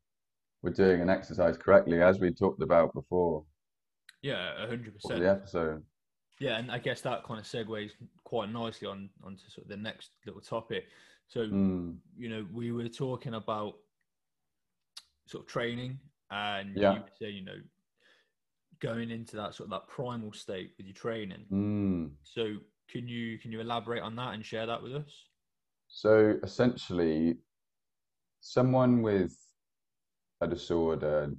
we're 0.64 0.72
doing 0.72 1.02
an 1.02 1.10
exercise 1.10 1.58
correctly 1.58 2.02
as 2.02 2.20
we 2.20 2.32
talked 2.32 2.62
about 2.62 2.94
before 2.94 3.44
Yeah, 4.22 4.64
a 4.64 4.68
hundred 4.68 4.94
percent. 4.94 5.20
the 5.22 5.30
episode. 5.30 5.84
Yeah, 6.40 6.58
and 6.58 6.72
I 6.72 6.80
guess 6.80 7.02
that 7.02 7.24
kind 7.24 7.40
of 7.40 7.46
segues 7.46 7.92
quite 8.24 8.50
nicely 8.50 8.88
on 8.88 9.10
onto 9.24 9.48
sort 9.50 9.66
of 9.66 9.70
the 9.70 9.78
next 9.78 10.12
little 10.26 10.42
topic. 10.42 10.86
So 11.28 11.42
Mm, 11.42 11.98
you 12.18 12.30
know, 12.30 12.46
we 12.52 12.72
were 12.72 12.88
talking 12.90 13.34
about 13.34 13.76
sort 15.28 15.44
of 15.44 15.48
training, 15.50 16.00
and 16.32 16.76
Yeah. 16.76 16.94
you 16.94 17.04
saying, 17.20 17.36
you 17.36 17.46
know, 17.46 17.62
going 18.80 19.12
into 19.12 19.36
that 19.36 19.54
sort 19.54 19.68
of 19.68 19.72
that 19.72 19.88
primal 19.88 20.34
state 20.34 20.72
with 20.78 20.86
your 20.88 20.96
training. 20.96 21.46
mm. 21.52 22.10
So 22.24 22.58
can 22.90 23.08
you 23.08 23.38
can 23.38 23.52
you 23.52 23.62
elaborate 23.62 24.02
on 24.02 24.16
that 24.16 24.34
and 24.34 24.46
share 24.46 24.66
that 24.66 24.82
with 24.82 24.96
us? 24.96 25.28
So 25.88 26.40
essentially, 26.44 27.38
someone 28.42 29.02
with 29.02 29.38
a 30.44 30.48
disorder, 30.48 31.30
uh, 31.32 31.36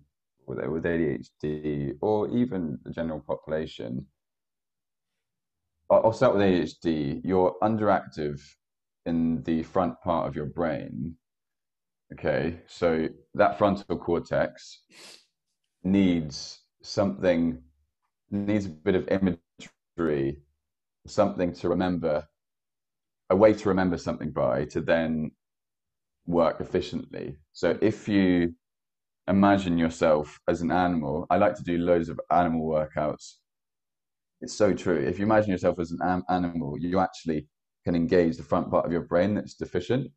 with, 0.47 0.67
with 0.67 0.85
ADHD, 0.85 1.97
or 2.01 2.29
even 2.31 2.79
the 2.85 2.91
general 2.91 3.21
population, 3.21 4.07
I'll 5.91 6.13
start 6.13 6.35
with 6.35 6.43
ADHD. 6.43 7.21
You're 7.25 7.57
underactive 7.63 8.41
in 9.07 9.43
the 9.43 9.63
front 9.63 10.01
part 10.03 10.29
of 10.29 10.35
your 10.35 10.47
brain. 10.47 11.17
Okay, 12.13 12.61
so 12.67 13.09
that 13.35 13.59
frontal 13.59 13.99
cortex 13.99 14.83
needs 15.83 16.61
something, 16.83 17.63
needs 18.31 18.67
a 18.67 18.71
bit 18.71 18.95
of 18.95 19.09
imagery, 19.09 20.39
something 21.07 21.53
to 21.55 21.69
remember 21.69 22.27
a 23.31 23.37
way 23.37 23.53
to 23.55 23.69
remember 23.69 23.97
something 23.97 24.31
by 24.31 24.67
to 24.67 24.81
then 24.81 25.31
work 26.27 26.61
efficiently. 26.61 27.37
So 27.53 27.79
if 27.81 28.09
you 28.09 28.55
imagine 29.29 29.79
yourself 29.79 30.39
as 30.49 30.61
an 30.61 30.71
animal, 30.71 31.27
I 31.31 31.37
like 31.37 31.55
to 31.57 31.63
do 31.63 31.79
loads 31.79 32.09
of 32.09 32.21
animal 32.31 32.67
workouts. 32.67 33.35
It's 34.41 34.55
so 34.55 34.75
true. 34.75 34.99
If 34.99 35.19
you 35.19 35.25
imagine 35.25 35.51
yourself 35.51 35.79
as 35.79 35.91
an 35.91 36.01
am- 36.03 36.25
animal, 36.29 36.77
you 36.79 36.99
actually 36.99 37.47
can 37.85 37.95
engage 37.95 38.37
the 38.37 38.43
front 38.43 38.71
part 38.71 38.85
of 38.85 38.93
your 38.93 39.03
brain 39.03 39.35
that's 39.35 39.55
deficient 39.55 40.11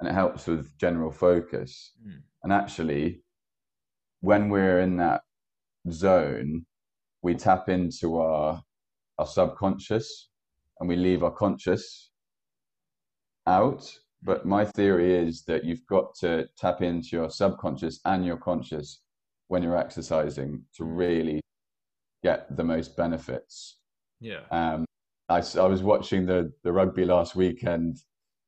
and 0.00 0.08
it 0.08 0.12
helps 0.12 0.46
with 0.46 0.76
general 0.78 1.10
focus. 1.10 1.92
Mm. 2.06 2.22
And 2.44 2.52
actually, 2.52 3.22
when 4.20 4.48
we're 4.48 4.80
in 4.80 4.96
that 4.98 5.22
zone, 5.90 6.66
we 7.22 7.34
tap 7.34 7.68
into 7.68 8.18
our 8.18 8.62
our 9.18 9.26
subconscious 9.26 10.28
and 10.78 10.88
we 10.88 10.96
leave 10.96 11.22
our 11.22 11.30
conscious 11.30 12.10
out. 13.46 13.90
But 14.26 14.44
my 14.44 14.64
theory 14.64 15.14
is 15.14 15.44
that 15.44 15.64
you've 15.64 15.86
got 15.86 16.16
to 16.16 16.48
tap 16.58 16.82
into 16.82 17.10
your 17.12 17.30
subconscious 17.30 18.00
and 18.04 18.26
your 18.26 18.36
conscious 18.36 19.02
when 19.46 19.62
you're 19.62 19.78
exercising 19.78 20.64
to 20.74 20.84
really 20.84 21.40
get 22.24 22.54
the 22.56 22.64
most 22.64 22.96
benefits. 22.96 23.78
Yeah. 24.20 24.40
Um, 24.50 24.84
I, 25.28 25.44
I 25.56 25.66
was 25.66 25.84
watching 25.84 26.26
the, 26.26 26.52
the 26.64 26.72
rugby 26.72 27.04
last 27.04 27.36
weekend 27.36 27.98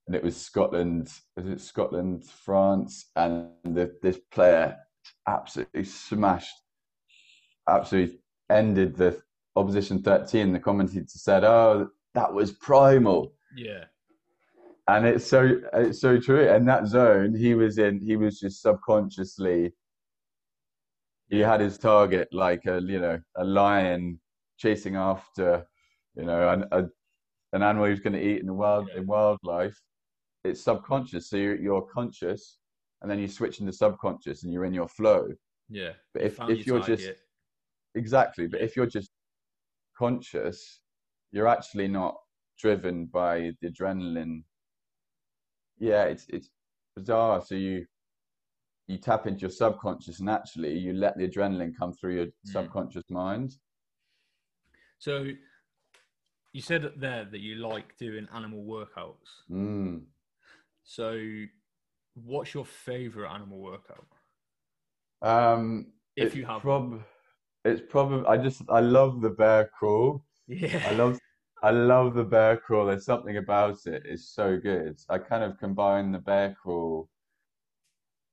and 0.09 0.17
it 0.17 0.25
was 0.25 0.37
Scotland, 0.37 1.13
is 1.37 1.47
it 1.47 1.61
Scotland, 1.61 2.25
France, 2.25 3.11
and 3.15 3.51
the, 3.63 3.97
this 4.03 4.19
player 4.33 4.77
absolutely 5.29 5.85
smashed, 5.85 6.57
absolutely 7.69 8.19
ended 8.51 8.97
the 8.97 9.23
opposition 9.55 10.03
13. 10.03 10.53
The 10.53 10.59
commentator 10.59 11.07
said, 11.07 11.45
Oh, 11.45 11.91
that 12.15 12.35
was 12.35 12.51
primal. 12.51 13.35
Yeah. 13.57 13.85
And 14.89 15.07
it's 15.07 15.27
so 15.27 15.61
it's 15.75 16.01
so 16.01 16.19
true. 16.19 16.49
And 16.49 16.67
that 16.69 16.87
zone 16.87 17.35
he 17.35 17.55
was 17.55 17.79
in, 17.79 18.01
he 18.01 18.17
was 18.17 18.41
just 18.41 18.63
subconsciously 18.63 19.73
he 21.29 21.41
had 21.41 21.61
his 21.61 21.79
target 21.79 22.29
like 22.33 22.65
a 22.67 22.81
you 22.81 23.01
know 23.01 23.21
a 23.37 23.45
lion 23.45 24.19
chasing 24.57 24.97
after 24.97 25.67
you 26.17 26.25
know 26.25 26.49
an, 26.49 26.65
a, 26.73 26.85
an 27.53 27.63
animal 27.63 27.85
he 27.85 27.91
was 27.91 28.01
going 28.01 28.15
to 28.15 28.23
eat 28.23 28.41
in 28.41 28.47
the 28.47 28.55
wild 28.55 28.89
in 28.97 29.07
wildlife. 29.07 29.79
It's 30.45 30.63
subconscious. 30.63 31.29
So 31.29 31.37
you're, 31.37 31.57
you're 31.57 31.83
conscious 31.83 32.59
and 33.03 33.11
then 33.11 33.19
you 33.19 33.29
switch 33.29 33.61
into 33.61 33.73
subconscious 33.73 34.45
and 34.45 34.53
you're 34.53 34.65
in 34.65 34.75
your 34.75 34.89
flow. 34.89 35.29
Yeah. 35.69 35.93
but 36.15 36.23
if, 36.23 36.39
if 36.49 36.67
you're 36.67 36.81
just 36.81 37.11
exactly. 37.95 38.47
But 38.47 38.63
if 38.63 38.75
you're 38.75 38.87
just 38.87 39.11
conscious 39.99 40.81
you're 41.33 41.49
actually 41.49 41.89
not 41.89 42.17
driven 42.59 43.07
by 43.07 43.53
the 43.61 43.69
adrenaline 43.69 44.43
yeah 45.81 46.05
it's 46.05 46.27
it's 46.29 46.51
bizarre 46.97 47.41
so 47.41 47.55
you 47.55 47.87
you 48.87 48.97
tap 48.99 49.27
into 49.27 49.43
your 49.43 49.51
subconscious 49.51 50.21
and 50.21 50.31
actually 50.31 50.77
you 50.79 50.93
let 50.95 51.17
the 51.19 51.29
adrenaline 51.29 51.73
come 51.79 51.93
through 51.93 52.15
your 52.17 52.27
Mm. 52.27 52.53
subconscious 52.53 53.05
mind 53.11 53.53
So 54.99 55.27
you 56.53 56.63
said 56.63 56.93
there 56.97 57.25
that 57.25 57.41
you 57.41 57.57
like 57.57 57.97
doing 57.99 58.27
animal 58.35 58.65
workouts. 58.65 59.45
mm. 59.51 60.03
So 60.83 61.21
what's 62.15 62.55
your 62.55 62.65
favorite 62.65 63.31
animal 63.31 63.59
workout? 63.59 64.07
um 65.23 65.93
If 66.17 66.35
you 66.35 66.47
have 66.47 66.63
prob- 66.63 67.03
it's 67.65 67.83
probably 67.89 68.25
i 68.27 68.37
just 68.37 68.63
i 68.71 68.81
love 68.81 69.21
the 69.21 69.31
bear 69.31 69.69
crawl 69.79 70.25
Yeah. 70.47 70.81
i 70.89 70.93
love 70.93 71.19
i 71.63 71.71
love 71.71 72.15
the 72.15 72.25
bear 72.25 72.57
crawl. 72.57 72.87
There's 72.87 73.05
something 73.05 73.37
about 73.37 73.87
it. 73.87 74.03
It's 74.07 74.29
so 74.31 74.59
good. 74.59 74.99
I 75.09 75.19
kind 75.19 75.43
of 75.45 75.59
combine 75.59 76.13
the 76.13 76.19
bear 76.19 76.57
crawl. 76.61 77.09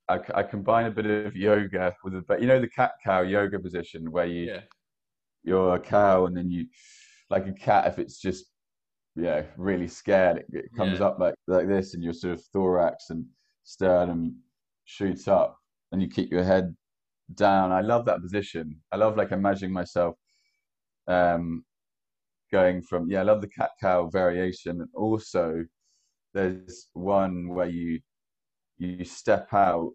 I, 0.07 0.19
I 0.36 0.43
combine 0.43 0.86
a 0.86 0.91
bit 0.91 1.05
of 1.07 1.36
yoga 1.36 1.95
with 2.03 2.15
a 2.15 2.21
but 2.21 2.39
you 2.41 2.47
know 2.47 2.59
the 2.59 2.67
cat 2.69 2.93
cow 3.03 3.21
yoga 3.21 3.59
position 3.59 4.11
where 4.11 4.28
you 4.28 4.45
yeah. 4.45 4.61
you're 5.43 5.76
a 5.76 5.80
cow 5.80 6.26
and 6.28 6.38
then 6.38 6.49
you 6.51 6.67
like 7.32 7.47
a 7.47 7.53
cat 7.53 7.88
if 7.88 7.97
it's 7.99 8.19
just 8.19 8.45
yeah 9.15 9.43
really 9.57 9.88
scared 9.88 10.38
it, 10.38 10.45
it 10.53 10.65
comes 10.78 10.99
Yeah. 10.99 11.07
up 11.07 11.19
like 11.19 11.36
like 11.47 11.67
this 11.67 11.93
and 11.95 12.03
your 12.03 12.13
sort 12.13 12.34
of 12.34 12.43
thorax 12.53 13.09
and 13.09 13.26
sternum 13.63 14.38
shoots 14.86 15.28
up 15.28 15.57
and 15.91 16.01
you 16.01 16.07
keep 16.09 16.32
your 16.32 16.43
head 16.43 16.76
down. 17.34 17.71
I 17.71 17.82
love 17.82 18.05
that 18.05 18.21
position. 18.21 18.82
I 18.91 18.97
love 18.97 19.17
like 19.17 19.32
imagining 19.32 19.73
myself 19.73 20.15
um 21.07 21.63
going 22.58 22.78
from 22.89 23.01
yeah 23.12 23.22
i 23.22 23.28
love 23.32 23.41
the 23.41 23.56
cat 23.60 23.72
cow 23.82 23.99
variation. 24.22 24.74
And 24.82 24.89
also 25.06 25.45
there's 26.36 26.89
one 26.93 27.36
where 27.56 27.72
you 27.80 27.99
you 28.78 29.06
step 29.06 29.47
out 29.53 29.91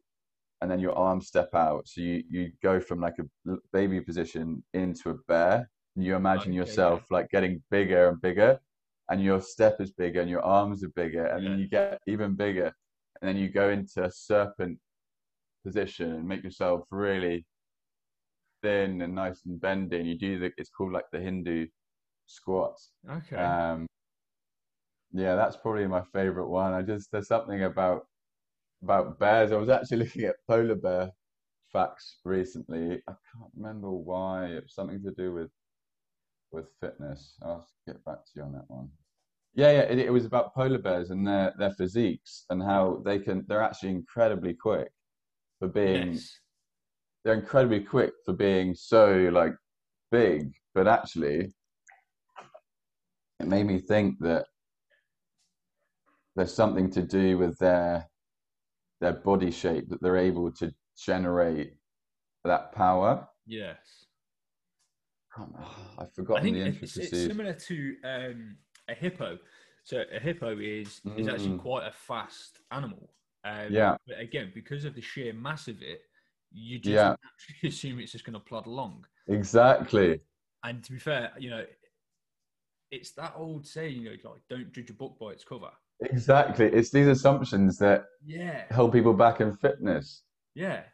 and 0.61 0.71
then 0.71 0.81
your 0.87 0.97
arms 1.09 1.25
step 1.33 1.51
out. 1.55 1.83
So 1.91 2.01
you 2.09 2.17
you 2.35 2.43
go 2.63 2.75
from 2.81 2.99
like 3.07 3.19
a 3.25 3.27
baby 3.73 4.01
position 4.01 4.63
into 4.83 5.11
a 5.11 5.17
bear. 5.29 5.55
And 5.97 6.05
you 6.07 6.15
imagine 6.23 6.53
Okay, 6.53 6.61
yourself 6.61 7.01
like 7.17 7.29
getting 7.37 7.55
bigger 7.77 8.03
and 8.11 8.21
bigger 8.29 8.53
and 9.09 9.19
your 9.29 9.41
step 9.55 9.75
is 9.85 9.91
bigger 10.03 10.21
and 10.23 10.31
your 10.31 10.45
arms 10.59 10.79
are 10.85 10.95
bigger 11.03 11.27
and 11.33 11.41
then 11.47 11.59
you 11.59 11.69
get 11.69 11.99
even 12.07 12.31
bigger. 12.45 12.71
And 13.17 13.25
then 13.29 13.37
you 13.43 13.49
go 13.63 13.67
into 13.77 14.05
a 14.05 14.11
serpent 14.11 14.79
position 15.67 16.09
and 16.17 16.29
make 16.31 16.43
yourself 16.49 16.81
really 16.91 17.45
thin 18.63 19.03
and 19.03 19.15
nice 19.15 19.41
and 19.47 19.61
bendy. 19.61 19.99
And 20.01 20.09
you 20.11 20.19
do 20.29 20.33
the 20.43 20.51
it's 20.61 20.71
called 20.71 20.93
like 20.99 21.09
the 21.13 21.21
hindu 21.29 21.67
squat 22.31 22.76
Okay. 23.09 23.37
um, 23.37 23.87
yeah, 25.12 25.35
that's 25.35 25.57
probably 25.57 25.87
my 25.87 26.03
favorite 26.12 26.49
one. 26.49 26.72
I 26.72 26.83
just 26.83 27.11
there's 27.11 27.28
something 27.28 27.64
about 27.64 28.07
about 28.83 29.18
bears. 29.18 29.53
I 29.53 29.57
was 29.57 29.68
actually 29.68 29.97
looking 30.05 30.24
at 30.24 30.37
polar 30.49 30.76
bear 30.76 31.11
facts 31.72 32.18
recently. 32.24 33.03
I 33.09 33.12
can't 33.33 33.51
remember 33.57 33.91
why. 33.91 34.47
It 34.47 34.64
was 34.64 34.74
something 34.74 35.03
to 35.03 35.11
do 35.12 35.33
with 35.33 35.51
with 36.53 36.66
fitness. 36.81 37.37
I'll 37.43 37.66
get 37.87 38.05
back 38.05 38.24
to 38.24 38.31
you 38.37 38.43
on 38.43 38.53
that 38.53 38.68
one. 38.68 38.89
Yeah, 39.55 39.72
yeah. 39.72 39.81
It, 39.81 39.99
it 39.99 40.12
was 40.12 40.26
about 40.26 40.55
polar 40.55 40.78
bears 40.78 41.11
and 41.11 41.26
their 41.26 41.55
their 41.59 41.72
physiques 41.72 42.45
and 42.51 42.62
how 42.62 43.03
they 43.05 43.18
can. 43.18 43.45
They're 43.49 43.62
actually 43.62 43.91
incredibly 43.91 44.55
quick 44.55 44.93
for 45.59 45.66
being 45.68 46.12
yes. 46.12 46.39
they're 47.24 47.35
incredibly 47.35 47.81
quick 47.81 48.12
for 48.24 48.33
being 48.33 48.74
so 48.74 49.28
like 49.33 49.55
big, 50.12 50.53
but 50.72 50.87
actually 50.87 51.53
it 53.41 53.47
made 53.47 53.66
me 53.66 53.78
think 53.78 54.18
that 54.20 54.47
there's 56.36 56.55
something 56.55 56.91
to 56.91 57.03
do 57.03 57.38
with 57.38 57.59
their 57.59 58.07
their 59.01 59.14
body 59.14 59.51
shape 59.51 59.88
that 59.88 60.03
they're 60.03 60.18
able 60.18 60.53
to 60.53 60.72
generate 60.97 61.72
that 62.45 62.72
power. 62.72 63.26
Yes. 63.47 63.78
I've 65.38 65.47
I 65.99 66.05
forgotten 66.14 66.53
think 66.53 66.57
the 66.57 66.84
it's, 66.84 66.97
it's 66.99 67.11
similar 67.18 67.55
to 67.55 67.97
um, 68.05 68.57
a 68.88 68.95
hippo. 68.95 69.38
So 69.84 70.03
a 70.14 70.20
hippo 70.20 70.59
is 70.59 71.01
is 71.16 71.28
actually 71.28 71.57
Mm. 71.57 71.62
quite 71.62 71.86
a 71.86 71.93
fast 71.93 72.59
animal. 72.70 73.11
Um, 73.45 73.72
Yeah. 73.72 73.97
But 74.07 74.20
again, 74.20 74.53
because 74.55 74.84
of 74.84 74.95
the 74.95 75.01
sheer 75.01 75.32
mass 75.32 75.66
of 75.68 75.80
it, 75.80 76.03
you 76.53 76.78
just 76.78 76.95
Yeah. 76.95 77.14
assume 77.64 78.01
it's 78.01 78.12
just 78.12 78.24
going 78.24 78.34
to 78.34 78.41
plod 78.41 78.66
along. 78.66 79.07
Exactly. 79.28 80.20
And 80.62 80.84
to 80.84 80.93
be 80.93 80.99
fair, 80.99 81.32
you 81.38 81.49
know, 81.49 81.64
it's 82.91 83.12
that 83.12 83.34
old 83.36 83.66
saying, 83.66 84.03
you 84.03 84.11
know, 84.11 84.30
like 84.30 84.43
don't 84.49 84.72
judge 84.72 84.91
a 84.91 84.95
book 84.95 85.16
by 85.20 85.28
its 85.30 85.45
cover. 85.45 85.70
Exactly. 86.03 86.66
It's 86.66 86.91
these 86.91 87.07
assumptions 87.07 87.78
that 87.78 88.05
Yeah. 88.24 88.64
hold 88.72 88.93
people 88.93 89.12
back 89.12 89.41
in 89.41 89.57
fitness. 89.57 90.22
Yeah. 90.55 90.84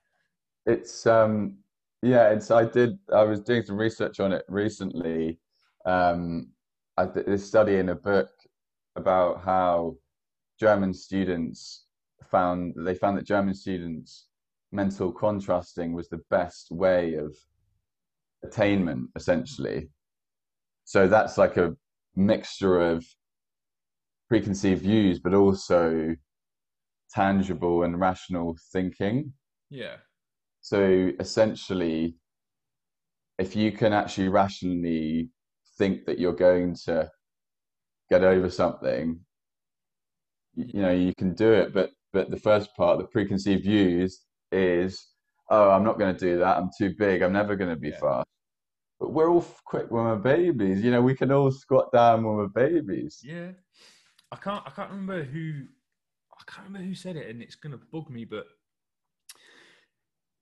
It's 0.67 1.07
um 1.07 1.59
yeah, 2.03 2.31
it's 2.31 2.51
I 2.51 2.65
did 2.65 2.99
I 3.13 3.23
was 3.23 3.41
doing 3.41 3.63
some 3.63 3.77
research 3.77 4.21
on 4.21 4.33
it 4.33 4.45
recently. 4.49 5.39
Um 5.85 6.51
I 6.97 7.07
did 7.07 7.27
this 7.27 7.47
study 7.47 7.77
in 7.77 7.91
a 7.91 7.95
book 7.95 8.31
about 8.97 9.43
how 9.43 9.97
German 10.59 10.93
students 10.93 11.87
found 12.31 12.75
they 12.77 12.95
found 12.95 13.17
that 13.19 13.27
German 13.27 13.55
students 13.55 14.27
mental 14.73 15.13
contrasting 15.13 15.93
was 15.93 16.09
the 16.09 16.23
best 16.31 16.71
way 16.73 17.15
of 17.15 17.35
attainment 18.45 19.09
essentially. 19.17 19.89
So 20.85 21.09
that's 21.09 21.39
like 21.39 21.57
a 21.57 21.77
mixture 22.17 22.81
of 22.81 23.05
preconceived 24.29 24.83
views 24.83 25.19
but 25.21 25.35
also 25.35 26.17
tangible 27.11 27.83
and 27.85 28.01
rational 28.01 28.57
thinking. 28.73 29.33
Yeah. 29.71 29.97
So 30.61 31.13
essentially, 31.21 32.17
if 33.39 33.55
you 33.55 33.71
can 33.73 33.93
actually 33.93 34.29
rationally 34.29 35.31
think 35.79 36.07
that 36.07 36.19
you're 36.19 36.33
going 36.33 36.75
to 36.87 37.11
get 38.11 38.25
over 38.25 38.51
something, 38.51 39.21
you 40.55 40.83
know, 40.83 40.91
you 40.91 41.15
can 41.15 41.35
do 41.35 41.53
it. 41.53 41.73
But 41.73 41.91
but 42.13 42.31
the 42.31 42.39
first 42.39 42.75
part, 42.75 42.99
the 42.99 43.05
preconceived 43.05 43.65
views, 43.65 44.23
is 44.51 45.07
oh, 45.51 45.71
I'm 45.71 45.85
not 45.85 45.99
going 45.99 46.15
to 46.15 46.19
do 46.19 46.39
that. 46.39 46.57
I'm 46.57 46.71
too 46.77 46.95
big. 46.99 47.23
I'm 47.23 47.33
never 47.33 47.55
going 47.57 47.71
to 47.71 47.81
be 47.81 47.91
Yeah. 47.91 48.01
fast. 48.01 48.27
But 48.99 49.13
we're 49.13 49.31
all 49.31 49.47
quick 49.65 49.91
when 49.91 50.05
we're 50.05 50.17
babies. 50.17 50.83
You 50.83 50.91
know, 50.91 51.03
we 51.03 51.15
can 51.15 51.31
all 51.31 51.51
squat 51.51 51.93
down 51.93 52.25
when 52.25 52.37
we're 52.37 52.49
babies. 52.49 53.21
Yeah. 53.23 53.51
I 54.33 54.37
can't 54.37 54.63
I 54.67 54.71
can't 54.71 54.91
remember 54.91 55.23
who 55.23 55.65
I 56.33 56.51
can't 56.51 56.67
remember 56.67 56.87
who 56.87 56.95
said 56.95 57.17
it 57.17 57.29
and 57.29 57.43
it's 57.43 57.55
gonna 57.55 57.79
bug 57.93 58.11
me, 58.11 58.25
but 58.25 58.47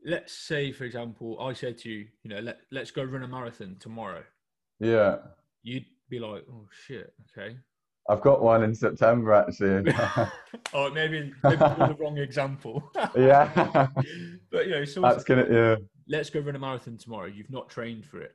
let's 0.05 0.33
say 0.33 0.73
for 0.73 0.85
example, 0.85 1.39
I 1.41 1.53
said 1.53 1.79
to 1.79 1.91
you, 1.91 2.07
you 2.23 2.31
know, 2.31 2.41
let 2.41 2.61
let's 2.71 2.91
go 2.91 3.03
run 3.03 3.25
a 3.25 3.29
marathon 3.29 3.77
tomorrow. 3.81 4.23
Yeah, 4.81 5.17
You'd 5.63 5.87
be 6.09 6.19
like, 6.19 6.45
Oh 6.51 6.67
shit, 6.87 7.13
okay. 7.37 7.57
I've 8.09 8.21
got 8.21 8.43
one 8.43 8.63
in 8.63 8.75
September 8.75 9.33
actually. 9.33 9.93
oh, 10.75 10.91
maybe 10.91 11.33
maybe 11.43 11.57
the 11.57 11.97
wrong 11.99 12.19
example. 12.19 12.91
yeah, 13.17 13.89
but 14.51 14.67
you 14.67 14.73
know, 14.73 14.85
so 14.85 15.01
that's 15.01 15.25
gonna 15.25 15.47
yeah 15.51 15.77
let's 16.09 16.31
go 16.31 16.41
run 16.41 16.57
a 16.57 16.59
marathon 16.59 16.97
tomorrow. 16.97 17.27
You've 17.27 17.51
not 17.51 17.69
trained 17.69 18.05
for 18.05 18.21
it. 18.21 18.35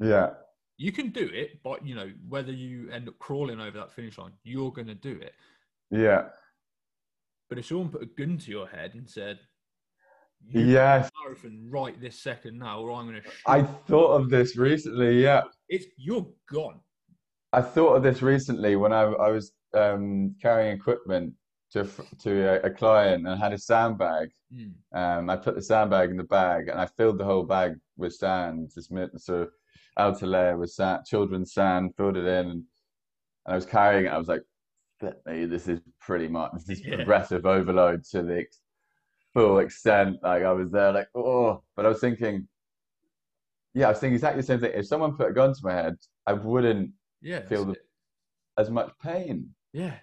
Yeah 0.00 0.30
You 0.78 0.92
can 0.92 1.10
do 1.10 1.28
it, 1.32 1.62
but 1.62 1.86
you 1.86 1.94
know 1.94 2.10
whether 2.28 2.52
you 2.52 2.90
end 2.90 3.08
up 3.08 3.18
crawling 3.18 3.60
over 3.60 3.78
that 3.78 3.92
finish 3.92 4.18
line, 4.18 4.32
you're 4.42 4.72
going 4.72 4.88
to 4.88 4.94
do 4.94 5.12
it. 5.12 5.34
yeah 5.90 6.28
But 7.48 7.58
if 7.58 7.66
someone 7.66 7.90
put 7.90 8.02
a 8.02 8.06
gun 8.06 8.38
to 8.38 8.50
your 8.50 8.66
head 8.66 8.94
and 8.94 9.08
said, 9.08 9.38
"You 10.40 10.62
yes. 10.62 11.10
marathon 11.22 11.68
right 11.70 12.00
this 12.00 12.18
second 12.20 12.58
now, 12.58 12.80
or 12.80 12.92
I'm 12.92 13.06
going 13.08 13.22
to," 13.22 13.28
I 13.46 13.62
thought 13.62 14.20
of 14.20 14.30
this 14.30 14.56
recently. 14.56 15.22
Yeah, 15.22 15.42
it's 15.68 15.86
you're 15.96 16.26
gone. 16.50 16.80
I 17.52 17.60
thought 17.60 17.96
of 17.96 18.02
this 18.02 18.22
recently 18.22 18.76
when 18.76 18.92
I 18.92 19.02
I 19.02 19.30
was 19.30 19.52
um, 19.74 20.34
carrying 20.40 20.74
equipment 20.74 21.34
to 21.72 21.80
a 21.80 21.86
to 22.18 22.30
a, 22.64 22.68
a 22.68 22.70
client 22.70 23.26
and 23.26 23.40
had 23.40 23.52
a 23.52 23.58
sandbag. 23.58 24.30
Mm. 24.52 24.72
Um, 24.94 25.30
I 25.30 25.36
put 25.36 25.54
the 25.54 25.62
sandbag 25.62 26.10
in 26.10 26.16
the 26.16 26.24
bag 26.24 26.68
and 26.68 26.80
I 26.80 26.86
filled 26.86 27.18
the 27.18 27.24
whole 27.24 27.44
bag 27.44 27.74
with 27.96 28.14
sand, 28.14 28.70
just 28.74 28.90
of 28.90 29.48
outer 29.98 30.26
layer 30.26 30.56
with 30.56 30.70
sand, 30.70 31.04
children's 31.06 31.52
sand, 31.52 31.94
filled 31.96 32.16
it 32.16 32.24
in, 32.26 32.46
and, 32.46 32.50
and 32.50 32.64
I 33.46 33.54
was 33.54 33.66
carrying 33.66 34.06
it. 34.06 34.12
I 34.12 34.18
was 34.18 34.28
like, 34.28 34.42
this 35.24 35.68
is 35.68 35.80
pretty 36.00 36.28
much 36.28 36.52
this 36.52 36.68
is 36.78 36.84
Yeah. 36.86 36.96
progressive 36.96 37.44
overload 37.46 38.04
to 38.12 38.22
the 38.22 38.38
ex- 38.40 38.60
full 39.34 39.58
extent." 39.58 40.18
Like 40.22 40.42
I 40.44 40.52
was 40.52 40.70
there, 40.70 40.92
like 40.92 41.08
oh, 41.14 41.62
but 41.76 41.84
I 41.86 41.88
was 41.88 42.00
thinking, 42.00 42.48
yeah, 43.74 43.86
I 43.86 43.90
was 43.90 43.98
thinking 43.98 44.14
exactly 44.14 44.40
the 44.42 44.46
same 44.46 44.60
thing. 44.60 44.72
If 44.74 44.86
someone 44.86 45.16
put 45.16 45.30
a 45.30 45.32
gun 45.32 45.52
to 45.54 45.60
my 45.64 45.72
head, 45.72 45.96
I 46.26 46.34
wouldn't 46.34 46.92
Yeah, 47.20 47.40
Feel 47.46 47.64
the- 47.66 47.76
as 48.58 48.70
much 48.70 48.92
pain. 49.02 49.54
yeah, 49.72 49.98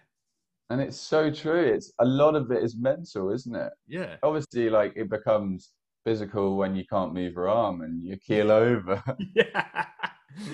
And 0.72 0.82
it's 0.82 0.98
so 1.00 1.32
true. 1.32 1.62
It's 1.64 1.94
a 2.00 2.06
lot 2.06 2.36
of 2.36 2.52
it 2.52 2.64
is 2.64 2.76
mental, 2.76 3.30
isn't 3.32 3.56
it? 3.56 3.72
yeah, 3.88 4.18
Obviously, 4.24 4.70
like 4.70 4.94
it 4.96 5.10
becomes 5.10 5.72
physical 6.04 6.58
when 6.58 6.76
you 6.76 6.86
can't 6.86 7.14
move 7.14 7.34
your 7.34 7.50
arm 7.50 7.82
and 7.82 8.02
you 8.04 8.18
keel 8.18 8.52
over. 8.52 9.02
yeah. 9.36 9.86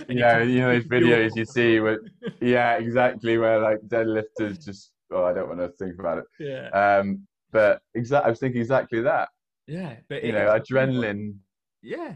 Yeah, 0.09 0.41
you 0.41 0.61
know 0.61 0.73
those 0.73 0.85
videos 0.95 1.35
you 1.35 1.45
see 1.45 1.79
with 1.79 1.99
yeah, 2.41 2.77
exactly 2.77 3.37
where 3.37 3.59
like 3.59 3.79
deadlifters 3.87 4.63
just 4.63 4.93
oh, 5.11 5.25
I 5.25 5.33
don't 5.33 5.47
want 5.47 5.59
to 5.59 5.69
think 5.77 5.99
about 5.99 6.19
it. 6.19 6.25
yeah, 6.39 6.69
Um, 6.69 7.27
but 7.51 7.81
exactly, 7.93 8.25
I 8.25 8.29
was 8.31 8.39
thinking 8.39 8.61
exactly 8.61 9.01
that. 9.01 9.29
yeah. 9.67 9.97
But 10.09 10.23
You 10.23 10.31
know, 10.31 10.47
adrenaline. 10.47 11.35
Yeah, 11.83 12.13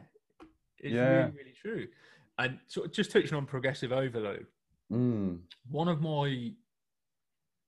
it's 0.79 0.95
Yeah. 0.95 1.17
really, 1.25 1.31
really 1.37 1.53
true. 1.61 1.87
And 2.39 2.57
sort 2.67 2.87
of 2.87 2.93
just 2.93 3.11
touching 3.11 3.35
on 3.35 3.45
progressive 3.45 3.91
overload, 3.91 4.47
Mm, 4.91 5.41
one 5.69 5.87
of 5.89 6.01
my 6.01 6.53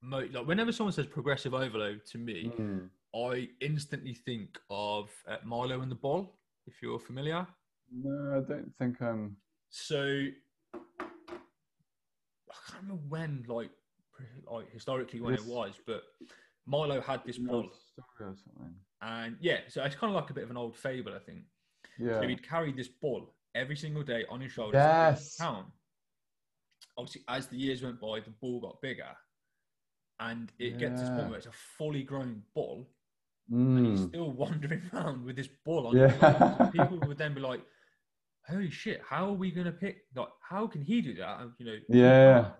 mo- 0.02 0.28
like 0.32 0.48
whenever 0.48 0.72
someone 0.72 0.94
says 0.94 1.06
progressive 1.06 1.54
overload 1.54 2.06
to 2.08 2.18
me, 2.18 2.52
mm. 2.58 2.90
I 3.16 3.50
instantly 3.60 4.14
think 4.14 4.58
of 4.70 5.10
uh, 5.28 5.38
Milo 5.44 5.82
and 5.82 5.92
the 5.92 5.96
Ball. 5.96 6.38
If 6.68 6.82
you're 6.82 7.00
familiar, 7.00 7.46
No, 7.92 8.38
I 8.38 8.48
don't 8.48 8.74
think 8.76 9.02
I'm. 9.02 9.36
so 9.70 10.28
I 10.74 10.78
can't 12.68 12.84
remember 12.84 13.02
when, 13.10 13.44
like, 13.48 13.72
like 14.50 14.70
historically 14.72 15.22
when 15.22 15.34
This- 15.34 15.46
it 15.46 15.48
was, 15.52 15.80
but 15.86 16.04
Milo 16.66 17.02
had 17.02 17.24
this 17.26 17.38
ball, 17.38 17.70
story 17.72 18.30
or 18.32 18.36
something. 18.36 18.76
and 19.02 19.38
yeah, 19.42 19.62
so 19.68 19.84
it's 19.84 19.96
kind 19.96 20.12
of 20.16 20.22
like 20.22 20.30
a 20.30 20.34
bit 20.34 20.44
of 20.44 20.52
an 20.52 20.58
old 20.58 20.76
fable, 20.78 21.14
I 21.14 21.20
think. 21.20 21.44
Yeah. 21.98 22.22
So 22.22 22.28
he'd 22.28 22.44
carry 22.48 22.72
this 22.72 22.88
ball 22.88 23.34
every 23.56 23.76
single 23.76 24.04
day 24.04 24.26
on 24.30 24.40
his 24.42 24.52
shoulders 24.52 24.76
Yes. 24.80 25.36
to 25.36 25.44
town. 25.44 25.72
Obviously, 26.98 27.24
as 27.28 27.48
the 27.48 27.58
years 27.58 27.82
went 27.82 28.00
by, 28.00 28.20
the 28.20 28.30
ball 28.32 28.60
got 28.62 28.82
bigger, 28.82 29.16
and 30.20 30.52
it 30.60 30.78
gets 30.78 31.02
to 31.02 31.08
this 31.08 31.10
point 31.10 31.30
where 31.30 31.38
it's 31.38 31.48
a 31.48 31.52
fully 31.52 32.04
grown 32.04 32.44
ball, 32.54 32.88
and 33.52 33.86
he's 33.88 34.00
Mm. 34.02 34.08
still 34.10 34.32
wandering 34.44 34.82
around 34.94 35.26
with 35.26 35.36
this 35.36 35.50
ball 35.66 35.88
on. 35.88 35.98
Yeah. 35.98 36.70
People 36.74 37.00
would 37.08 37.18
then 37.18 37.34
be 37.34 37.42
like, 37.42 37.62
"Holy 38.48 38.70
shit! 38.72 39.02
How 39.08 39.28
are 39.30 39.34
we 39.34 39.52
gonna 39.52 39.72
pick? 39.72 39.98
Like, 40.16 40.30
how 40.50 40.68
can 40.68 40.82
he 40.82 41.02
do 41.02 41.14
that? 41.16 41.40
You 41.60 41.66
know, 41.66 41.78
Yeah. 41.90 42.52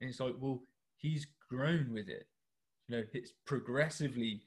And 0.00 0.10
it's 0.10 0.20
like, 0.20 0.34
well, 0.38 0.62
he's 0.98 1.26
grown 1.50 1.92
with 1.92 2.08
it. 2.08 2.26
You 2.88 2.96
know, 2.98 3.02
it's 3.14 3.32
progressively. 3.46 4.42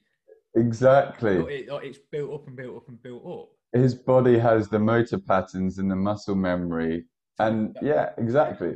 Exactly. 0.56 1.36
It, 1.54 1.68
like, 1.68 1.84
it's 1.84 1.98
built 2.10 2.32
up 2.32 2.46
and 2.46 2.56
built 2.56 2.76
up 2.76 2.88
and 2.88 3.02
built 3.02 3.24
up. 3.26 3.48
his 3.80 3.94
body 3.94 4.38
has 4.38 4.68
the 4.68 4.78
motor 4.78 5.18
patterns 5.18 5.78
and 5.78 5.90
the 5.90 5.96
muscle 5.96 6.34
memory 6.34 7.04
and 7.38 7.76
yeah 7.82 8.10
exactly 8.16 8.74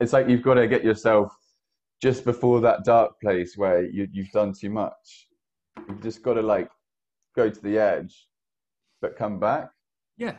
it's 0.00 0.12
like 0.12 0.28
you've 0.28 0.42
got 0.42 0.54
to 0.54 0.68
get 0.68 0.84
yourself 0.84 1.32
just 2.02 2.24
before 2.26 2.60
that 2.60 2.84
dark 2.84 3.18
place 3.20 3.56
where 3.56 3.82
you, 3.86 4.06
you've 4.12 4.30
done 4.30 4.52
too 4.52 4.68
much 4.68 5.28
you've 5.88 6.02
just 6.02 6.22
got 6.22 6.34
to 6.34 6.42
like 6.42 6.70
go 7.36 7.48
to 7.50 7.60
the 7.60 7.78
edge 7.78 8.28
but 9.00 9.16
come 9.16 9.38
back 9.38 9.70
Yeah. 10.16 10.36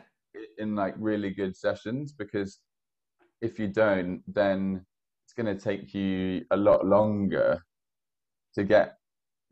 in 0.58 0.76
like 0.76 0.96
really 0.98 1.32
good 1.32 1.56
sessions 1.56 2.14
because 2.14 2.60
if 3.42 3.60
you 3.60 3.68
don't 3.68 4.22
then 4.28 4.86
it's 5.26 5.34
going 5.34 5.56
to 5.56 5.62
take 5.62 5.94
you 5.94 6.46
a 6.52 6.58
lot 6.58 6.86
longer 6.86 7.64
to 8.56 8.64
get 8.64 8.98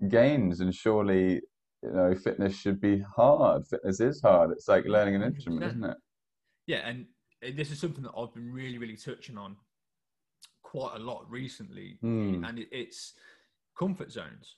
gains 0.10 0.60
and 0.62 0.74
surely 0.74 1.42
you 1.84 1.92
know 1.92 2.16
fitness 2.16 2.56
should 2.56 2.80
be 2.80 3.00
hard 3.16 3.68
fitness 3.68 4.00
is 4.00 4.22
hard 4.22 4.52
it's 4.52 4.68
like 4.68 4.86
learning 4.86 5.16
an 5.16 5.24
instrument 5.24 5.64
isn't 5.64 5.84
it 5.84 5.98
Yeah, 6.66 6.88
and 6.88 7.08
this 7.58 7.72
is 7.72 7.80
something 7.80 8.04
that 8.04 8.14
I've 8.18 8.34
been 8.34 8.50
really, 8.54 8.78
really 8.78 8.96
touching 8.96 9.38
on 9.38 9.58
quite 10.64 10.96
a 10.96 11.00
lot 11.00 11.30
recently, 11.30 11.98
Hmm. 12.02 12.46
and 12.46 12.66
it's 12.72 13.14
comfort 13.78 14.12
zones. 14.14 14.56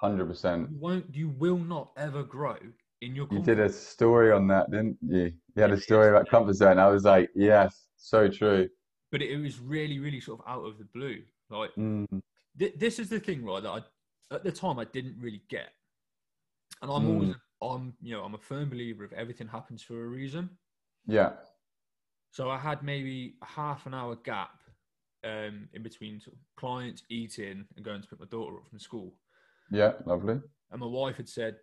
100% 0.00 0.68
You 0.70 0.78
won't, 0.78 1.14
you 1.14 1.28
will 1.28 1.58
not 1.58 1.90
ever 1.96 2.22
grow 2.22 2.56
in 3.00 3.14
your. 3.14 3.28
you 3.30 3.40
did 3.40 3.60
a 3.60 3.68
story 3.68 4.30
on 4.32 4.46
that 4.48 4.70
didn't 4.70 4.96
you 5.02 5.32
you 5.54 5.62
had 5.62 5.70
a 5.72 5.80
story 5.80 6.08
about 6.10 6.28
comfort 6.28 6.54
zone 6.54 6.78
i 6.78 6.88
was 6.88 7.04
like 7.04 7.30
yes 7.34 7.86
so 7.96 8.28
true 8.28 8.68
but 9.10 9.22
it, 9.22 9.36
was 9.36 9.60
really, 9.60 9.98
really 10.00 10.20
sort 10.20 10.40
of 10.40 10.46
out 10.48 10.64
of 10.64 10.78
the 10.78 10.84
blue. 10.84 11.22
Like 11.48 11.70
Mm, 11.78 12.20
th- 12.58 12.74
this 12.76 12.98
is 12.98 13.08
the 13.08 13.20
thing, 13.20 13.44
right? 13.44 13.62
That 13.62 13.70
I, 13.70 14.34
at 14.34 14.44
the 14.44 14.52
time 14.52 14.78
I 14.78 14.84
didn't 14.84 15.16
really 15.20 15.42
get, 15.48 15.70
and 16.82 16.90
I'm 16.90 17.04
Mm. 17.04 17.08
always, 17.08 17.34
I'm, 17.62 17.94
you 18.00 18.14
know, 18.14 18.22
I'm 18.24 18.34
a 18.34 18.38
firm 18.38 18.68
believer 18.70 19.04
of 19.04 19.12
everything 19.12 19.48
happens 19.48 19.82
for 19.82 20.04
a 20.04 20.08
reason. 20.08 20.50
yeah 21.06 21.30
So 22.30 22.50
I 22.50 22.58
had 22.58 22.82
maybe 22.82 23.36
a 23.42 23.46
half 23.46 23.86
an 23.86 23.94
hour 23.94 24.16
gap 24.16 24.62
um, 25.24 25.68
in 25.72 25.82
between 25.82 26.20
sort 26.20 26.36
of 26.36 26.42
clients 26.56 27.02
eating 27.08 27.64
and 27.76 27.84
going 27.84 28.02
to 28.02 28.08
pick 28.08 28.20
my 28.20 28.26
daughter 28.26 28.56
up 28.56 28.68
from 28.68 28.78
school. 28.78 29.14
Yeah 29.70 29.92
lovely 30.06 30.40
And 30.70 30.80
my 30.80 30.86
wife 30.86 31.16
had 31.16 31.28
said, 31.28 31.56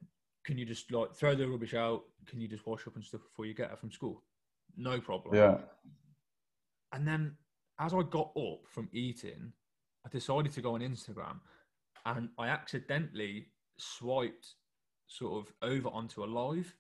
"Can 0.46 0.58
you 0.58 0.66
just 0.66 0.92
like 0.92 1.16
throw 1.16 1.36
the 1.36 1.48
rubbish 1.48 1.74
out? 1.74 2.04
Can 2.28 2.40
you 2.42 2.48
just 2.48 2.66
wash 2.66 2.88
up 2.88 2.96
and 2.96 3.04
stuff 3.04 3.22
before 3.22 3.46
you 3.46 3.54
get 3.54 3.70
her 3.70 3.76
from 3.76 3.92
school?" 3.92 4.24
No 4.78 5.00
problem. 5.02 5.36
yeah 5.36 5.58
And 6.94 7.08
then 7.08 7.38
as 7.80 7.94
I 7.94 8.02
got 8.04 8.32
up 8.38 8.62
from 8.68 8.90
eating, 8.94 9.54
I 10.06 10.10
decided 10.10 10.52
to 10.54 10.62
go 10.62 10.76
on 10.76 10.82
Instagram, 10.82 11.40
and 12.06 12.30
I 12.38 12.48
accidentally 12.48 13.48
swiped 13.78 14.56
sort 15.08 15.34
of 15.46 15.54
over 15.62 15.90
onto 15.90 16.24
a 16.24 16.26
live, 16.26 16.74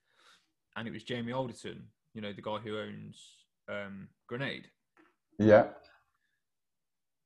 and 0.75 0.87
it 0.87 0.91
was 0.91 1.03
Jamie 1.03 1.33
Alderton, 1.33 1.83
you 2.13 2.21
know, 2.21 2.33
the 2.33 2.41
guy 2.41 2.57
who 2.57 2.77
owns 2.77 3.17
um, 3.69 4.07
Grenade. 4.27 4.67
yeah 5.39 5.65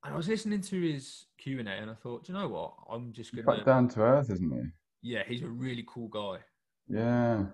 And 0.05 0.13
I 0.13 0.17
was 0.17 0.27
listening 0.27 0.61
to 0.61 0.81
his 0.81 1.25
Q 1.39 1.59
and 1.59 1.67
A, 1.67 1.71
and 1.71 1.89
I 1.89 1.95
thought, 1.95 2.25
"Do 2.25 2.33
you 2.33 2.37
know 2.37 2.47
what? 2.47 2.75
I'm 2.89 3.11
just 3.11 3.33
gonna. 3.33 3.43
quite 3.43 3.65
down 3.65 3.87
to 3.89 4.01
earth 4.01 4.29
isn't 4.29 4.51
he 4.51 5.13
Yeah, 5.13 5.23
he's 5.27 5.41
a 5.41 5.47
really 5.47 5.83
cool 5.87 6.07
guy. 6.07 6.39
yeah 6.87 7.45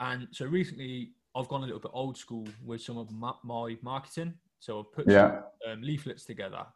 And 0.00 0.28
so 0.30 0.44
recently, 0.44 1.12
I've 1.34 1.48
gone 1.48 1.62
a 1.62 1.64
little 1.64 1.80
bit 1.80 1.90
old 1.94 2.18
school 2.18 2.46
with 2.62 2.82
some 2.82 2.98
of 2.98 3.10
my, 3.10 3.32
my 3.42 3.78
marketing. 3.80 4.34
So 4.60 4.80
I've 4.80 4.92
put 4.92 5.08
yeah 5.08 5.40
some 5.62 5.72
um, 5.72 5.82
leaflets 5.82 6.24
together. 6.24 6.66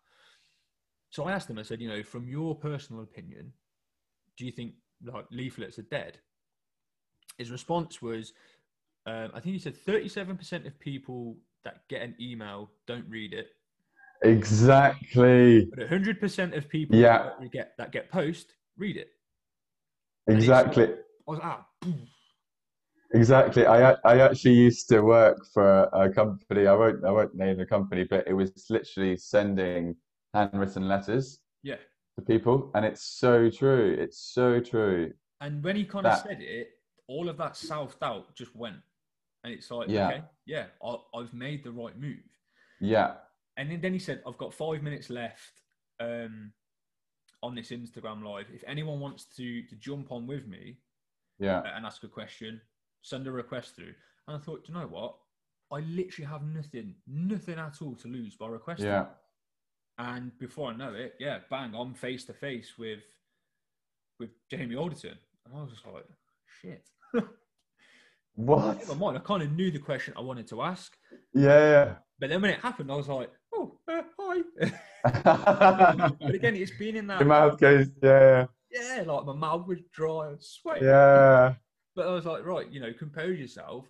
So 1.11 1.25
I 1.25 1.33
asked 1.33 1.51
him. 1.51 1.59
I 1.59 1.63
said, 1.63 1.81
you 1.81 1.89
know, 1.89 2.03
from 2.03 2.27
your 2.27 2.55
personal 2.55 3.03
opinion, 3.03 3.53
do 4.39 4.47
you 4.47 4.53
think 4.53 4.75
like 5.05 5.27
leaflets 5.31 5.79
are 5.79 5.83
dead? 5.83 6.19
His 7.37 7.51
response 7.51 8.01
was, 8.01 8.33
um, 9.07 9.31
I 9.35 9.41
think 9.41 9.55
he 9.55 9.59
said 9.59 9.77
thirty-seven 9.77 10.39
percent 10.39 10.67
of 10.67 10.79
people 10.81 11.37
that 11.65 11.87
get 11.89 12.01
an 12.03 12.15
email 12.19 12.71
don't 12.87 13.09
read 13.11 13.35
it, 13.35 13.49
exactly 14.23 15.69
but 15.77 15.89
hundred 15.89 16.21
percent 16.21 16.55
of 16.55 16.69
people 16.69 16.97
Yeah. 16.97 17.31
that 17.41 17.53
get 17.53 17.75
that 17.79 17.93
get 17.93 18.11
post 18.11 18.55
read 18.77 18.97
it. 18.97 19.11
Exactly 20.27 20.85
I 20.85 21.31
was 21.31 21.41
ah. 21.43 21.67
Exactly. 23.15 23.67
I 23.67 23.93
I 24.05 24.21
actually 24.21 24.53
used 24.55 24.89
to 24.91 25.01
work 25.01 25.39
for 25.55 25.85
a 25.95 26.13
company. 26.13 26.67
I 26.67 26.75
won't 26.75 27.05
I 27.05 27.11
won't 27.11 27.35
name 27.35 27.57
the 27.57 27.65
company, 27.67 28.05
but 28.05 28.27
it 28.29 28.35
was 28.35 28.67
literally 28.69 29.17
sending 29.17 29.97
handwritten 30.35 30.87
letters 30.89 31.41
yeah. 31.63 31.77
to 32.17 32.23
people, 32.23 32.71
and 32.75 32.85
it's 32.85 33.03
so 33.03 33.49
true. 33.49 33.97
It's 33.99 34.19
so 34.19 34.61
true. 34.61 35.13
And 35.41 35.65
when 35.65 35.77
he 35.77 35.85
kind 35.85 36.07
of 36.07 36.19
said 36.19 36.43
it, 36.43 36.69
all 37.07 37.29
of 37.31 37.39
that 37.39 37.57
self 37.57 37.99
doubt 37.99 38.35
just 38.35 38.55
went. 38.55 38.77
And 39.45 39.55
it's 39.55 39.71
like, 39.71 39.89
Yeah. 39.89 40.09
okay, 40.09 40.23
yeah, 40.45 40.67
I, 40.85 40.97
I've 41.15 41.33
made 41.33 41.65
the 41.65 41.73
right 41.73 41.99
move. 41.99 42.19
Yeah, 42.81 43.15
And 43.59 43.83
then, 43.83 43.93
he 43.93 43.99
said, 43.99 44.23
I've 44.27 44.39
got 44.39 44.55
five 44.55 44.83
minutes 44.83 45.11
left 45.11 45.61
um, 46.01 46.53
on 47.43 47.55
this 47.55 47.71
Instagram 47.71 48.23
live. 48.25 48.47
If 48.55 48.63
anyone 48.67 49.01
wants 49.01 49.27
to 49.37 49.63
to 49.65 49.75
jump 49.77 50.13
on 50.13 50.27
with 50.27 50.47
me 50.47 50.79
Yeah. 51.39 51.63
and 51.77 51.85
ask 51.85 52.03
a 52.05 52.09
question, 52.09 52.61
send 53.03 53.27
a 53.27 53.33
request 53.33 53.75
through. 53.77 53.95
And 54.27 54.37
I 54.37 54.39
thought, 54.39 54.65
"Do 54.65 54.73
you 54.73 54.79
know 54.79 54.87
what? 54.87 55.17
I 55.73 55.81
literally 55.81 56.27
have 56.31 56.45
nothing, 56.45 56.95
nothing 57.07 57.59
at 57.59 57.83
all 57.83 57.95
to 57.97 58.09
lose 58.09 58.37
by 58.37 58.47
requesting. 58.47 58.87
Yeah. 58.87 59.07
And 59.99 60.39
before 60.39 60.71
I 60.71 60.77
know 60.77 60.95
it, 60.95 61.15
yeah, 61.19 61.41
bang, 61.51 61.75
I'm 61.75 61.93
face 61.95 62.25
to 62.27 62.33
face 62.33 62.79
with 62.79 63.01
with 64.21 64.31
Jamie 64.51 64.77
Alderton. 64.77 65.19
And 65.45 65.55
I 65.57 65.61
was 65.63 65.73
just 65.73 65.87
like, 65.87 66.07
shit. 66.63 66.89
What? 68.35 68.81
In 68.83 68.89
my 68.89 68.95
mind, 68.95 69.17
I 69.19 69.21
kind 69.21 69.43
of 69.43 69.51
knew 69.51 69.71
the 69.73 69.81
question 69.81 70.15
I 70.17 70.21
wanted 70.21 70.47
to 70.49 70.63
ask. 70.63 70.97
Yeah. 71.35 71.97
But 72.21 72.31
then 72.31 72.41
when 72.41 72.53
it 72.53 72.61
happened, 72.61 72.91
I 72.91 72.95
was 72.95 73.09
like, 73.09 73.31
oh, 73.59 73.79
uh, 73.89 74.03
hi. 74.19 76.13
but 76.21 76.35
again, 76.35 76.57
it's 76.57 76.71
been 76.73 76.97
in 76.97 77.07
that, 77.09 77.21
Your 77.21 77.29
mouth 77.29 77.59
goes, 77.59 77.89
yeah, 78.03 78.47
yeah, 78.71 79.03
like 79.07 79.25
my 79.25 79.35
mouth 79.35 79.67
was 79.67 79.79
dry, 79.93 80.29
was 80.29 80.59
sweating. 80.61 80.89
yeah. 80.89 81.55
But 81.95 82.07
I 82.09 82.13
was 82.13 82.25
like, 82.25 82.45
right, 82.45 82.71
you 82.71 82.81
know, 82.81 82.93
compose 82.93 83.39
yourself. 83.39 83.87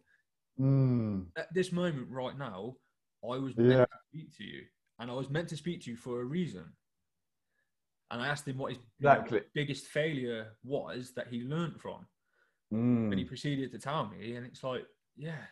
Mm. 0.58 1.26
At 1.36 1.52
this 1.52 1.72
moment 1.72 2.08
right 2.10 2.36
now, 2.36 2.74
I 3.22 3.36
was 3.36 3.56
meant 3.56 3.70
Yeah. 3.70 3.84
to 3.84 3.98
speak 4.12 4.36
to 4.38 4.44
you. 4.44 4.62
And 4.98 5.10
I 5.10 5.14
was 5.14 5.30
meant 5.30 5.48
to 5.50 5.56
speak 5.56 5.82
to 5.84 5.90
you 5.90 5.96
for 5.96 6.20
a 6.20 6.24
reason. 6.24 6.64
And 8.10 8.22
I 8.22 8.28
asked 8.28 8.48
him 8.48 8.58
what 8.58 8.72
his 8.72 8.78
you 8.98 9.08
know, 9.08 9.40
biggest 9.54 9.86
failure 9.86 10.56
was 10.64 11.12
that 11.14 11.28
he 11.28 11.42
learned 11.42 11.80
from. 11.80 12.06
Mm. 12.72 13.10
And 13.10 13.18
he 13.18 13.24
proceeded 13.24 13.70
to 13.72 13.78
tell 13.78 14.08
me, 14.08 14.34
and 14.34 14.46
it's 14.46 14.64
like, 14.64 14.84
yeah, 15.16 15.42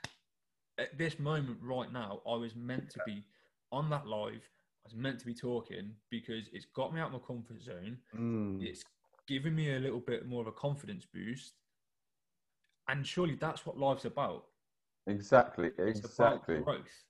at 0.78 0.96
this 0.96 1.18
moment 1.18 1.58
right 1.62 1.92
now, 1.92 2.22
I 2.26 2.34
was 2.34 2.54
meant 2.56 2.90
to 2.90 3.00
be 3.06 3.24
on 3.72 3.90
that 3.90 4.06
live. 4.06 4.42
I 4.42 4.88
was 4.88 4.94
meant 4.94 5.18
to 5.20 5.26
be 5.26 5.34
talking 5.34 5.90
because 6.10 6.48
it's 6.52 6.66
got 6.66 6.94
me 6.94 7.00
out 7.00 7.08
of 7.08 7.12
my 7.14 7.26
comfort 7.26 7.62
zone. 7.62 7.98
Mm. 8.16 8.62
It's 8.62 8.84
given 9.26 9.54
me 9.54 9.74
a 9.74 9.78
little 9.80 10.00
bit 10.00 10.26
more 10.26 10.40
of 10.42 10.46
a 10.46 10.52
confidence 10.52 11.06
boost. 11.12 11.54
And 12.88 13.04
surely 13.04 13.34
that's 13.34 13.66
what 13.66 13.76
life's 13.76 14.04
about. 14.04 14.44
Exactly. 15.08 15.70
It's 15.78 16.00
Exactly. 16.00 16.56
about 16.56 16.64
growth. 16.64 17.04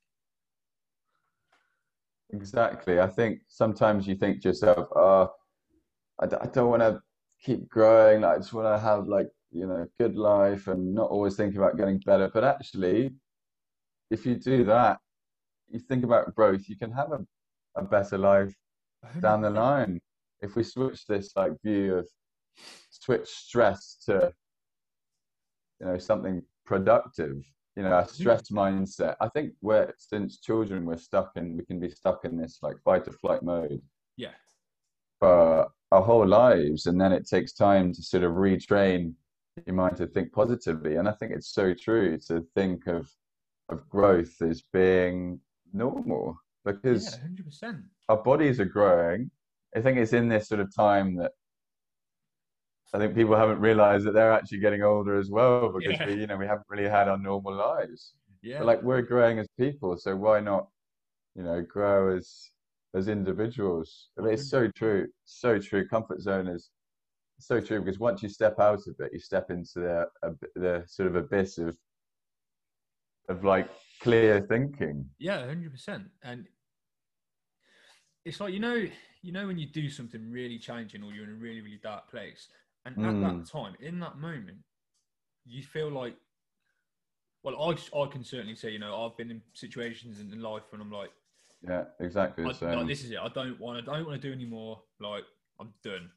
Exactly. 2.32 2.98
I 3.00 3.06
think 3.08 3.40
sometimes 3.48 4.06
you 4.06 4.16
think 4.16 4.42
to 4.42 4.48
yourself, 4.48 4.88
oh, 4.96 5.30
I, 6.18 6.26
d- 6.26 6.36
I 6.40 6.46
don't 6.46 6.70
want 6.70 6.82
to 6.82 7.00
keep 7.42 7.68
growing. 7.68 8.24
I 8.24 8.36
just 8.36 8.52
want 8.52 8.66
to 8.66 8.82
have 8.82 9.06
like, 9.06 9.28
you 9.50 9.66
know, 9.66 9.86
good 9.98 10.16
life 10.16 10.66
and 10.68 10.94
not 10.94 11.10
always 11.10 11.36
thinking 11.36 11.58
about 11.58 11.76
getting 11.76 11.98
better. 11.98 12.30
But 12.32 12.44
actually, 12.44 13.14
if 14.10 14.24
you 14.26 14.36
do 14.36 14.64
that, 14.64 14.98
you 15.68 15.78
think 15.78 16.04
about 16.04 16.34
growth, 16.34 16.68
you 16.68 16.76
can 16.76 16.92
have 16.92 17.12
a, 17.12 17.24
a 17.76 17.82
better 17.82 18.18
life 18.18 18.54
down 19.20 19.42
the 19.42 19.50
line. 19.50 20.00
If 20.40 20.56
we 20.56 20.62
switch 20.62 21.06
this 21.06 21.32
like 21.36 21.52
view 21.62 21.96
of 21.96 22.08
switch 22.90 23.28
stress 23.28 23.96
to, 24.06 24.32
you 25.80 25.86
know, 25.86 25.98
something 25.98 26.42
productive, 26.64 27.42
you 27.76 27.82
know, 27.82 27.98
a 27.98 28.08
stress 28.08 28.50
mindset. 28.50 29.16
I 29.20 29.28
think 29.28 29.52
we're 29.62 29.92
since 29.98 30.40
children 30.40 30.86
we're 30.86 30.96
stuck 30.96 31.32
in 31.36 31.56
we 31.56 31.64
can 31.64 31.78
be 31.78 31.90
stuck 31.90 32.24
in 32.24 32.36
this 32.36 32.58
like 32.62 32.76
fight 32.84 33.06
or 33.06 33.12
flight 33.12 33.42
mode 33.42 33.82
Yeah. 34.16 34.32
for 35.20 35.68
our 35.92 36.02
whole 36.02 36.26
lives, 36.26 36.86
and 36.86 37.00
then 37.00 37.12
it 37.12 37.28
takes 37.28 37.52
time 37.52 37.92
to 37.92 38.02
sort 38.02 38.24
of 38.24 38.32
retrain 38.32 39.14
your 39.66 39.74
mind 39.74 39.96
to 39.98 40.06
think 40.06 40.32
positively. 40.32 40.96
And 40.96 41.08
I 41.08 41.12
think 41.12 41.32
it's 41.32 41.48
so 41.52 41.72
true 41.74 42.18
to 42.28 42.44
think 42.54 42.86
of 42.86 43.10
of 43.68 43.88
growth 43.88 44.40
as 44.42 44.62
being 44.72 45.40
normal 45.72 46.38
because 46.64 47.18
Yeah, 47.62 47.70
our 48.08 48.22
bodies 48.22 48.60
are 48.60 48.64
growing. 48.66 49.30
I 49.76 49.80
think 49.80 49.98
it's 49.98 50.12
in 50.12 50.28
this 50.28 50.48
sort 50.48 50.60
of 50.60 50.74
time 50.74 51.16
that 51.16 51.32
I 52.94 52.98
think 52.98 53.14
people 53.14 53.36
haven't 53.36 53.60
realized 53.60 54.06
that 54.06 54.12
they're 54.12 54.32
actually 54.32 54.60
getting 54.60 54.82
older 54.82 55.18
as 55.18 55.30
well 55.30 55.72
because 55.72 55.98
Yeah. 55.98 56.06
we, 56.06 56.14
you 56.20 56.26
know, 56.26 56.36
we 56.36 56.46
haven't 56.46 56.66
really 56.68 56.88
had 56.88 57.08
our 57.08 57.18
normal 57.18 57.54
lives. 57.54 58.14
Yeah. 58.42 58.58
But 58.58 58.66
like 58.66 58.82
we're 58.82 59.02
growing 59.02 59.38
as 59.38 59.48
people, 59.58 59.96
so 59.96 60.16
why 60.16 60.40
not, 60.40 60.68
you 61.34 61.42
know, 61.42 61.62
grow 61.62 62.16
as 62.16 62.50
as 62.94 63.08
individuals? 63.08 64.10
I 64.18 64.22
mean, 64.22 64.34
it's 64.34 64.48
so 64.50 64.70
true, 64.70 65.08
so 65.24 65.58
true. 65.58 65.86
Comfort 65.88 66.20
zone 66.20 66.48
is 66.48 66.70
so 67.38 67.60
true 67.60 67.80
because 67.80 67.98
once 68.00 68.22
you 68.22 68.28
step 68.28 68.58
out 68.60 68.86
of 68.86 68.96
it, 69.00 69.12
you 69.12 69.20
step 69.20 69.50
into 69.50 69.80
the 69.80 70.06
the 70.56 70.84
sort 70.86 71.08
of 71.08 71.16
abyss 71.16 71.58
of 71.58 71.76
of 73.28 73.44
like 73.44 73.68
clear 74.00 74.46
thinking. 74.48 75.10
Yeah, 75.18 75.46
hundred 75.46 75.72
percent. 75.72 76.10
And 76.22 76.46
it's 78.24 78.40
like 78.40 78.52
you 78.52 78.60
know, 78.60 78.84
you 79.22 79.32
know 79.32 79.46
when 79.46 79.58
you 79.58 79.66
do 79.66 79.88
something 79.88 80.30
really 80.30 80.58
challenging 80.58 81.02
or 81.02 81.12
you're 81.12 81.24
in 81.24 81.30
a 81.30 81.34
really, 81.34 81.60
really 81.60 81.80
dark 81.82 82.10
place, 82.10 82.48
and 82.84 82.96
at 82.96 83.02
Mm. 83.02 83.22
that 83.22 83.46
time, 83.50 83.74
in 83.80 83.98
that 84.00 84.18
moment, 84.18 84.58
you 85.44 85.62
feel 85.62 85.90
like, 85.90 86.16
well, 87.42 87.60
I 87.70 87.98
I 87.98 88.06
can 88.08 88.24
certainly 88.24 88.56
say, 88.56 88.70
you 88.70 88.78
know, 88.78 89.04
I've 89.04 89.16
been 89.16 89.30
in 89.30 89.42
situations 89.54 90.20
in, 90.20 90.40
life 90.40 90.62
when 90.70 90.80
I'm 90.80 90.90
like, 90.90 91.10
Yeah, 91.62 91.84
exactly 92.00 92.44
I, 92.44 92.52
same. 92.52 92.78
like, 92.78 92.88
this 92.88 93.04
is 93.04 93.10
it. 93.12 93.18
I 93.18 93.28
don't 93.28 93.58
want 93.60 93.84
to, 93.84 93.90
I 93.90 93.96
don't 93.98 94.06
want 94.06 94.20
to 94.20 94.28
do 94.28 94.34
anymore. 94.34 94.82
Like 95.00 95.24
I'm 95.60 95.72
done. 95.82 96.10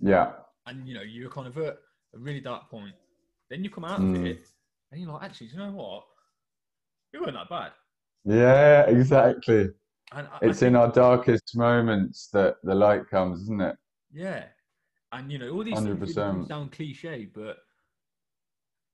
Yeah, 0.00 0.32
And 0.66 0.86
you 0.86 0.94
know, 0.94 1.02
you're 1.02 1.30
kind 1.30 1.46
of 1.46 1.56
at 1.58 1.78
a 2.14 2.18
really 2.18 2.40
dark 2.40 2.68
point. 2.70 2.94
Then 3.50 3.62
you 3.64 3.70
come 3.70 3.84
out 3.84 4.00
Mm. 4.00 4.16
of 4.16 4.24
it, 4.24 4.40
and 4.90 5.00
you're 5.00 5.12
like, 5.12 5.22
actually, 5.24 5.48
do 5.48 5.54
you 5.54 5.58
know 5.60 5.72
what? 5.72 6.04
It 7.12 7.18
wasn't 7.20 7.36
that 7.36 7.48
bad. 7.48 7.72
yeah, 8.24 8.82
exactly. 8.86 9.70
And 10.12 10.28
I, 10.28 10.36
I 10.36 10.38
It's 10.42 10.62
in 10.62 10.76
our 10.76 10.90
darkest 10.92 11.56
moments 11.56 12.28
that 12.32 12.56
the 12.62 12.74
light 12.74 13.08
comes, 13.08 13.42
isn't 13.42 13.60
it? 13.62 13.76
Yeah. 14.12 14.44
And 15.12 15.30
you 15.30 15.38
know, 15.38 15.50
all 15.50 15.64
these 15.64 15.82
things 15.82 16.06
really 16.06 16.14
100%. 16.14 16.46
sound 16.46 16.72
cliche, 16.72 17.26
but 17.26 17.58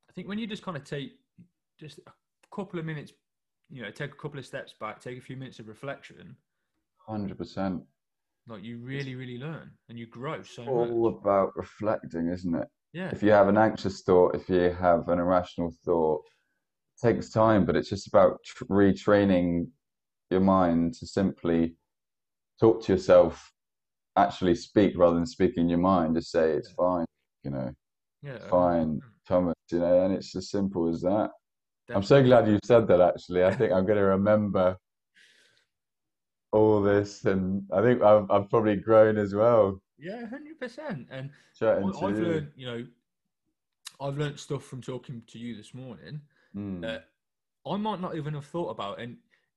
I 0.08 0.12
think 0.12 0.28
when 0.28 0.38
you 0.38 0.46
just 0.46 0.62
kind 0.62 0.76
of 0.76 0.84
take 0.84 1.12
just 1.78 2.00
a 2.06 2.12
couple 2.54 2.78
of 2.78 2.84
minutes, 2.84 3.12
you 3.70 3.82
know, 3.82 3.90
take 3.90 4.12
a 4.12 4.16
couple 4.16 4.38
of 4.38 4.46
steps 4.46 4.74
back, 4.80 5.00
take 5.00 5.18
a 5.18 5.20
few 5.20 5.36
minutes 5.36 5.58
of 5.58 5.68
reflection, 5.68 6.36
Hundred 7.06 7.36
percent. 7.38 7.82
like 8.46 8.62
you 8.64 8.78
really, 8.78 9.14
really 9.14 9.38
learn 9.38 9.70
and 9.88 9.98
you 9.98 10.06
grow 10.06 10.42
so 10.42 10.62
All 10.66 11.10
much. 11.10 11.14
about 11.22 11.56
reflecting, 11.56 12.28
isn't 12.28 12.54
it? 12.54 12.68
Yeah. 12.92 13.10
If 13.12 13.22
you 13.22 13.30
have 13.30 13.48
an 13.48 13.58
anxious 13.58 14.02
thought, 14.02 14.34
if 14.34 14.48
you 14.48 14.70
have 14.70 15.08
an 15.08 15.18
irrational 15.18 15.72
thought, 15.84 16.22
takes 17.00 17.30
time, 17.30 17.64
but 17.64 17.76
it's 17.76 17.88
just 17.88 18.08
about 18.08 18.38
tr- 18.44 18.64
retraining 18.64 19.68
your 20.30 20.40
mind 20.40 20.94
to 20.94 21.06
simply 21.06 21.74
talk 22.60 22.82
to 22.84 22.92
yourself, 22.92 23.52
actually 24.16 24.54
speak 24.54 24.94
rather 24.96 25.14
than 25.16 25.26
speaking 25.26 25.68
your 25.68 25.78
mind. 25.78 26.16
Just 26.16 26.30
say 26.30 26.52
it's 26.52 26.70
fine, 26.70 27.06
you 27.44 27.50
know, 27.50 27.70
Yeah. 28.22 28.34
Uh, 28.34 28.48
fine, 28.48 28.88
hmm. 28.94 29.08
Thomas, 29.26 29.54
you 29.70 29.78
know, 29.78 30.04
and 30.04 30.14
it's 30.14 30.34
as 30.36 30.50
simple 30.50 30.88
as 30.88 31.02
that. 31.02 31.30
I'm 31.90 32.02
so 32.02 32.22
glad 32.22 32.48
you 32.48 32.58
said 32.64 32.86
that. 32.88 33.00
Actually, 33.00 33.44
I 33.44 33.54
think 33.54 33.72
I'm 33.72 33.86
going 33.86 33.98
to 34.04 34.04
remember 34.04 34.76
all 36.52 36.82
this, 36.82 37.24
and 37.24 37.62
I 37.72 37.80
think 37.80 38.02
I've 38.02 38.30
I've 38.30 38.50
probably 38.50 38.76
grown 38.76 39.16
as 39.16 39.34
well. 39.34 39.80
Yeah, 39.98 40.26
hundred 40.26 40.58
percent. 40.60 41.08
And 41.10 41.30
Chatting 41.58 41.84
I- 41.84 42.06
I've 42.06 42.18
learned, 42.18 42.52
you 42.56 42.66
know, 42.66 42.86
I've 44.00 44.18
learned 44.18 44.38
stuff 44.38 44.64
from 44.64 44.82
talking 44.82 45.22
to 45.28 45.38
you 45.38 45.56
this 45.56 45.72
morning 45.72 46.20
Mm. 46.56 46.80
that 46.80 47.04
I 47.66 47.76
might 47.76 48.00
not 48.00 48.16
even 48.16 48.34
have 48.34 48.46
thought 48.46 48.70
about, 48.70 49.00
and 49.00 49.16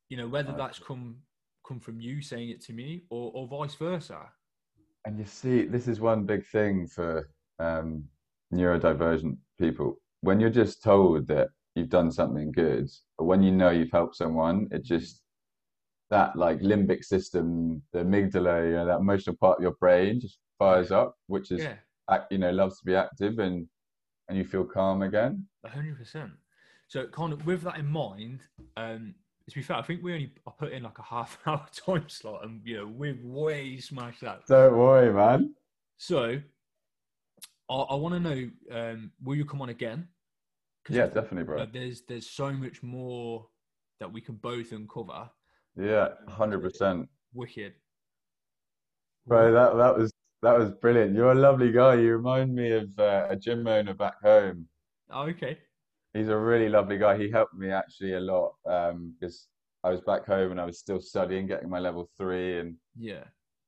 you 0.10 0.18
know, 0.18 0.28
whether 0.28 0.52
that's 0.52 0.80
come 0.80 1.18
come 1.66 1.80
from 1.80 2.00
you 2.00 2.22
saying 2.22 2.50
it 2.50 2.62
to 2.62 2.74
me 2.74 3.04
or, 3.10 3.32
or 3.34 3.48
vice 3.48 3.76
versa. 3.76 4.30
And 5.06 5.18
you 5.18 5.26
see, 5.26 5.64
this 5.64 5.88
is 5.88 6.00
one 6.00 6.26
big 6.26 6.46
thing 6.48 6.88
for 6.88 7.30
um, 7.60 8.04
neurodivergent 8.54 9.38
people. 9.60 10.00
When 10.22 10.40
you're 10.40 10.50
just 10.50 10.84
told 10.84 11.28
that 11.28 11.50
you've 11.76 11.90
done 11.90 12.12
something 12.12 12.52
good, 12.52 12.90
or 13.18 13.26
when 13.26 13.42
you 13.42 13.52
know 13.52 13.70
you've 13.70 13.92
helped 13.92 14.16
someone, 14.16 14.68
it 14.72 14.84
just 14.84 15.22
that 16.10 16.36
like 16.36 16.60
limbic 16.60 17.04
system, 17.04 17.82
the 17.94 18.00
amygdala, 18.00 18.66
you 18.68 18.74
know, 18.76 18.86
that 18.86 19.00
emotional 19.00 19.36
part 19.38 19.58
of 19.60 19.64
your 19.64 19.76
brain 19.80 20.20
just 20.20 20.40
fires 20.60 20.92
up, 20.92 21.16
which 21.28 21.52
is 21.52 21.62
Yeah, 21.62 21.76
act, 22.10 22.32
you 22.32 22.38
know, 22.38 22.52
loves 22.52 22.80
to 22.80 22.86
be 22.86 22.96
active, 22.96 23.40
and 23.40 23.68
and 24.28 24.38
you 24.38 24.44
feel 24.46 24.66
calm 24.66 25.02
again. 25.02 25.48
hundred 25.66 25.98
percent. 25.98 26.32
So 26.92 27.08
kind 27.08 27.32
of 27.32 27.46
with 27.46 27.62
that 27.62 27.78
in 27.78 27.88
mind, 27.88 28.42
um, 28.76 29.16
to 29.50 29.56
be 29.56 29.62
fair, 29.62 29.78
I 29.78 29.82
think 29.82 30.04
we 30.04 30.12
only 30.12 30.34
I 30.46 30.52
put 30.60 30.74
in 30.74 30.84
like 30.84 31.00
a 31.00 31.04
half 31.04 31.40
an 31.46 31.54
hour 31.54 31.66
time 31.86 32.10
slot, 32.10 32.44
and 32.44 32.60
you 32.66 32.80
know 32.80 32.86
we've 32.86 33.24
way 33.24 33.78
smashed 33.78 34.20
that. 34.20 34.46
Don't 34.46 34.78
worry, 34.78 35.14
man. 35.14 35.56
So 35.96 36.38
I, 37.70 37.74
I 37.74 37.96
want 37.96 38.16
to 38.16 38.20
know, 38.20 38.50
um, 38.78 39.12
will 39.24 39.36
you 39.36 39.46
come 39.46 39.62
on 39.62 39.70
again? 39.70 40.06
Yeah, 40.90 41.06
definitely, 41.06 41.46
bro. 41.46 41.60
know, 41.60 41.70
there's 41.72 42.02
there's 42.10 42.30
so 42.30 42.52
much 42.52 42.84
more 42.84 43.48
that 44.02 44.12
we 44.12 44.20
can 44.20 44.36
both 44.36 44.74
uncover. 44.74 45.30
Yeah, 45.78 46.10
hundred 46.28 46.60
percent. 46.60 47.08
Wicked. 47.34 47.72
Bro, 49.26 49.54
that 49.54 49.78
that 49.78 49.98
was 49.98 50.12
that 50.42 50.60
was 50.60 50.72
brilliant. 50.72 51.16
You're 51.16 51.32
a 51.32 51.36
lovely 51.36 51.72
guy. 51.72 51.94
You 51.96 52.18
remind 52.18 52.54
me 52.54 52.72
of 52.72 53.00
uh, 53.00 53.28
a 53.30 53.38
gym 53.38 53.66
owner 53.66 53.94
back 53.94 54.16
home. 54.22 54.68
Oh, 55.10 55.22
okay. 55.30 55.58
He's 56.14 56.28
a 56.28 56.38
really 56.38 56.68
lovely 56.70 56.98
guy. 56.98 57.18
He 57.18 57.30
helped 57.30 57.54
me 57.54 57.72
actually 57.72 58.14
a 58.14 58.20
lot 58.20 58.54
um, 58.66 59.14
because 59.20 59.48
I 59.84 59.90
was 59.90 60.02
back 60.02 60.26
home 60.26 60.52
and 60.52 60.60
I 60.60 60.66
was 60.66 60.80
still 60.80 61.00
studying, 61.00 61.48
getting 61.48 61.70
my 61.70 61.80
level 61.80 62.10
three, 62.18 62.60
and 62.60 62.76
Yeah. 62.98 63.24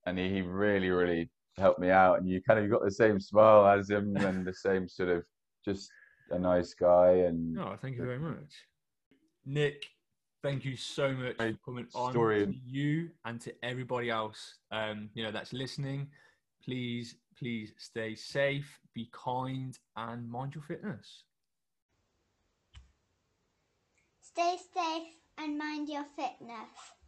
and 0.06 0.18
he, 0.20 0.30
he 0.30 0.41
really 0.41 0.89
really 0.89 1.30
helped 1.58 1.80
me 1.80 1.89
out. 1.89 2.20
And 2.20 2.28
you 2.28 2.41
kind 2.41 2.60
of 2.60 2.70
got 2.70 2.84
the 2.84 2.91
same 2.91 3.20
smile 3.20 3.66
as 3.68 3.89
him 3.89 4.18
and 4.18 4.46
the 4.46 4.54
same 4.54 4.88
sort 4.88 5.10
of 5.10 5.24
just 5.64 5.89
a 6.32 6.39
nice 6.39 6.74
guy. 6.74 7.12
And 7.28 7.54
No, 7.54 7.76
thank 7.82 7.96
you 7.96 8.04
very 8.06 8.20
much. 8.20 8.54
Nick, 9.46 9.86
thank 10.41 10.66
you 10.66 10.76
so 10.76 11.14
much 11.14 11.38
for 11.38 11.58
coming 11.66 11.88
on 11.96 12.12
story. 12.12 12.46
to 12.46 12.54
you 12.66 13.10
and 13.26 13.39
to 13.41 13.54
everybody 13.64 14.10
else 14.10 14.56
um, 14.72 15.10
you 15.14 15.24
know 15.24 15.32
that's 15.32 15.54
listening. 15.54 16.10
Please, 16.64 17.16
please 17.38 17.74
stay 17.78 18.16
safe, 18.16 18.80
be 18.94 19.10
kind, 19.12 19.78
and 19.98 20.30
mind 20.30 20.56
your 20.56 20.64
fitness. 20.64 21.24
Stay 24.36 24.58
safe 24.74 25.14
and 25.38 25.60
mind 25.60 25.88
your 25.90 26.06
fitness. 26.16 27.03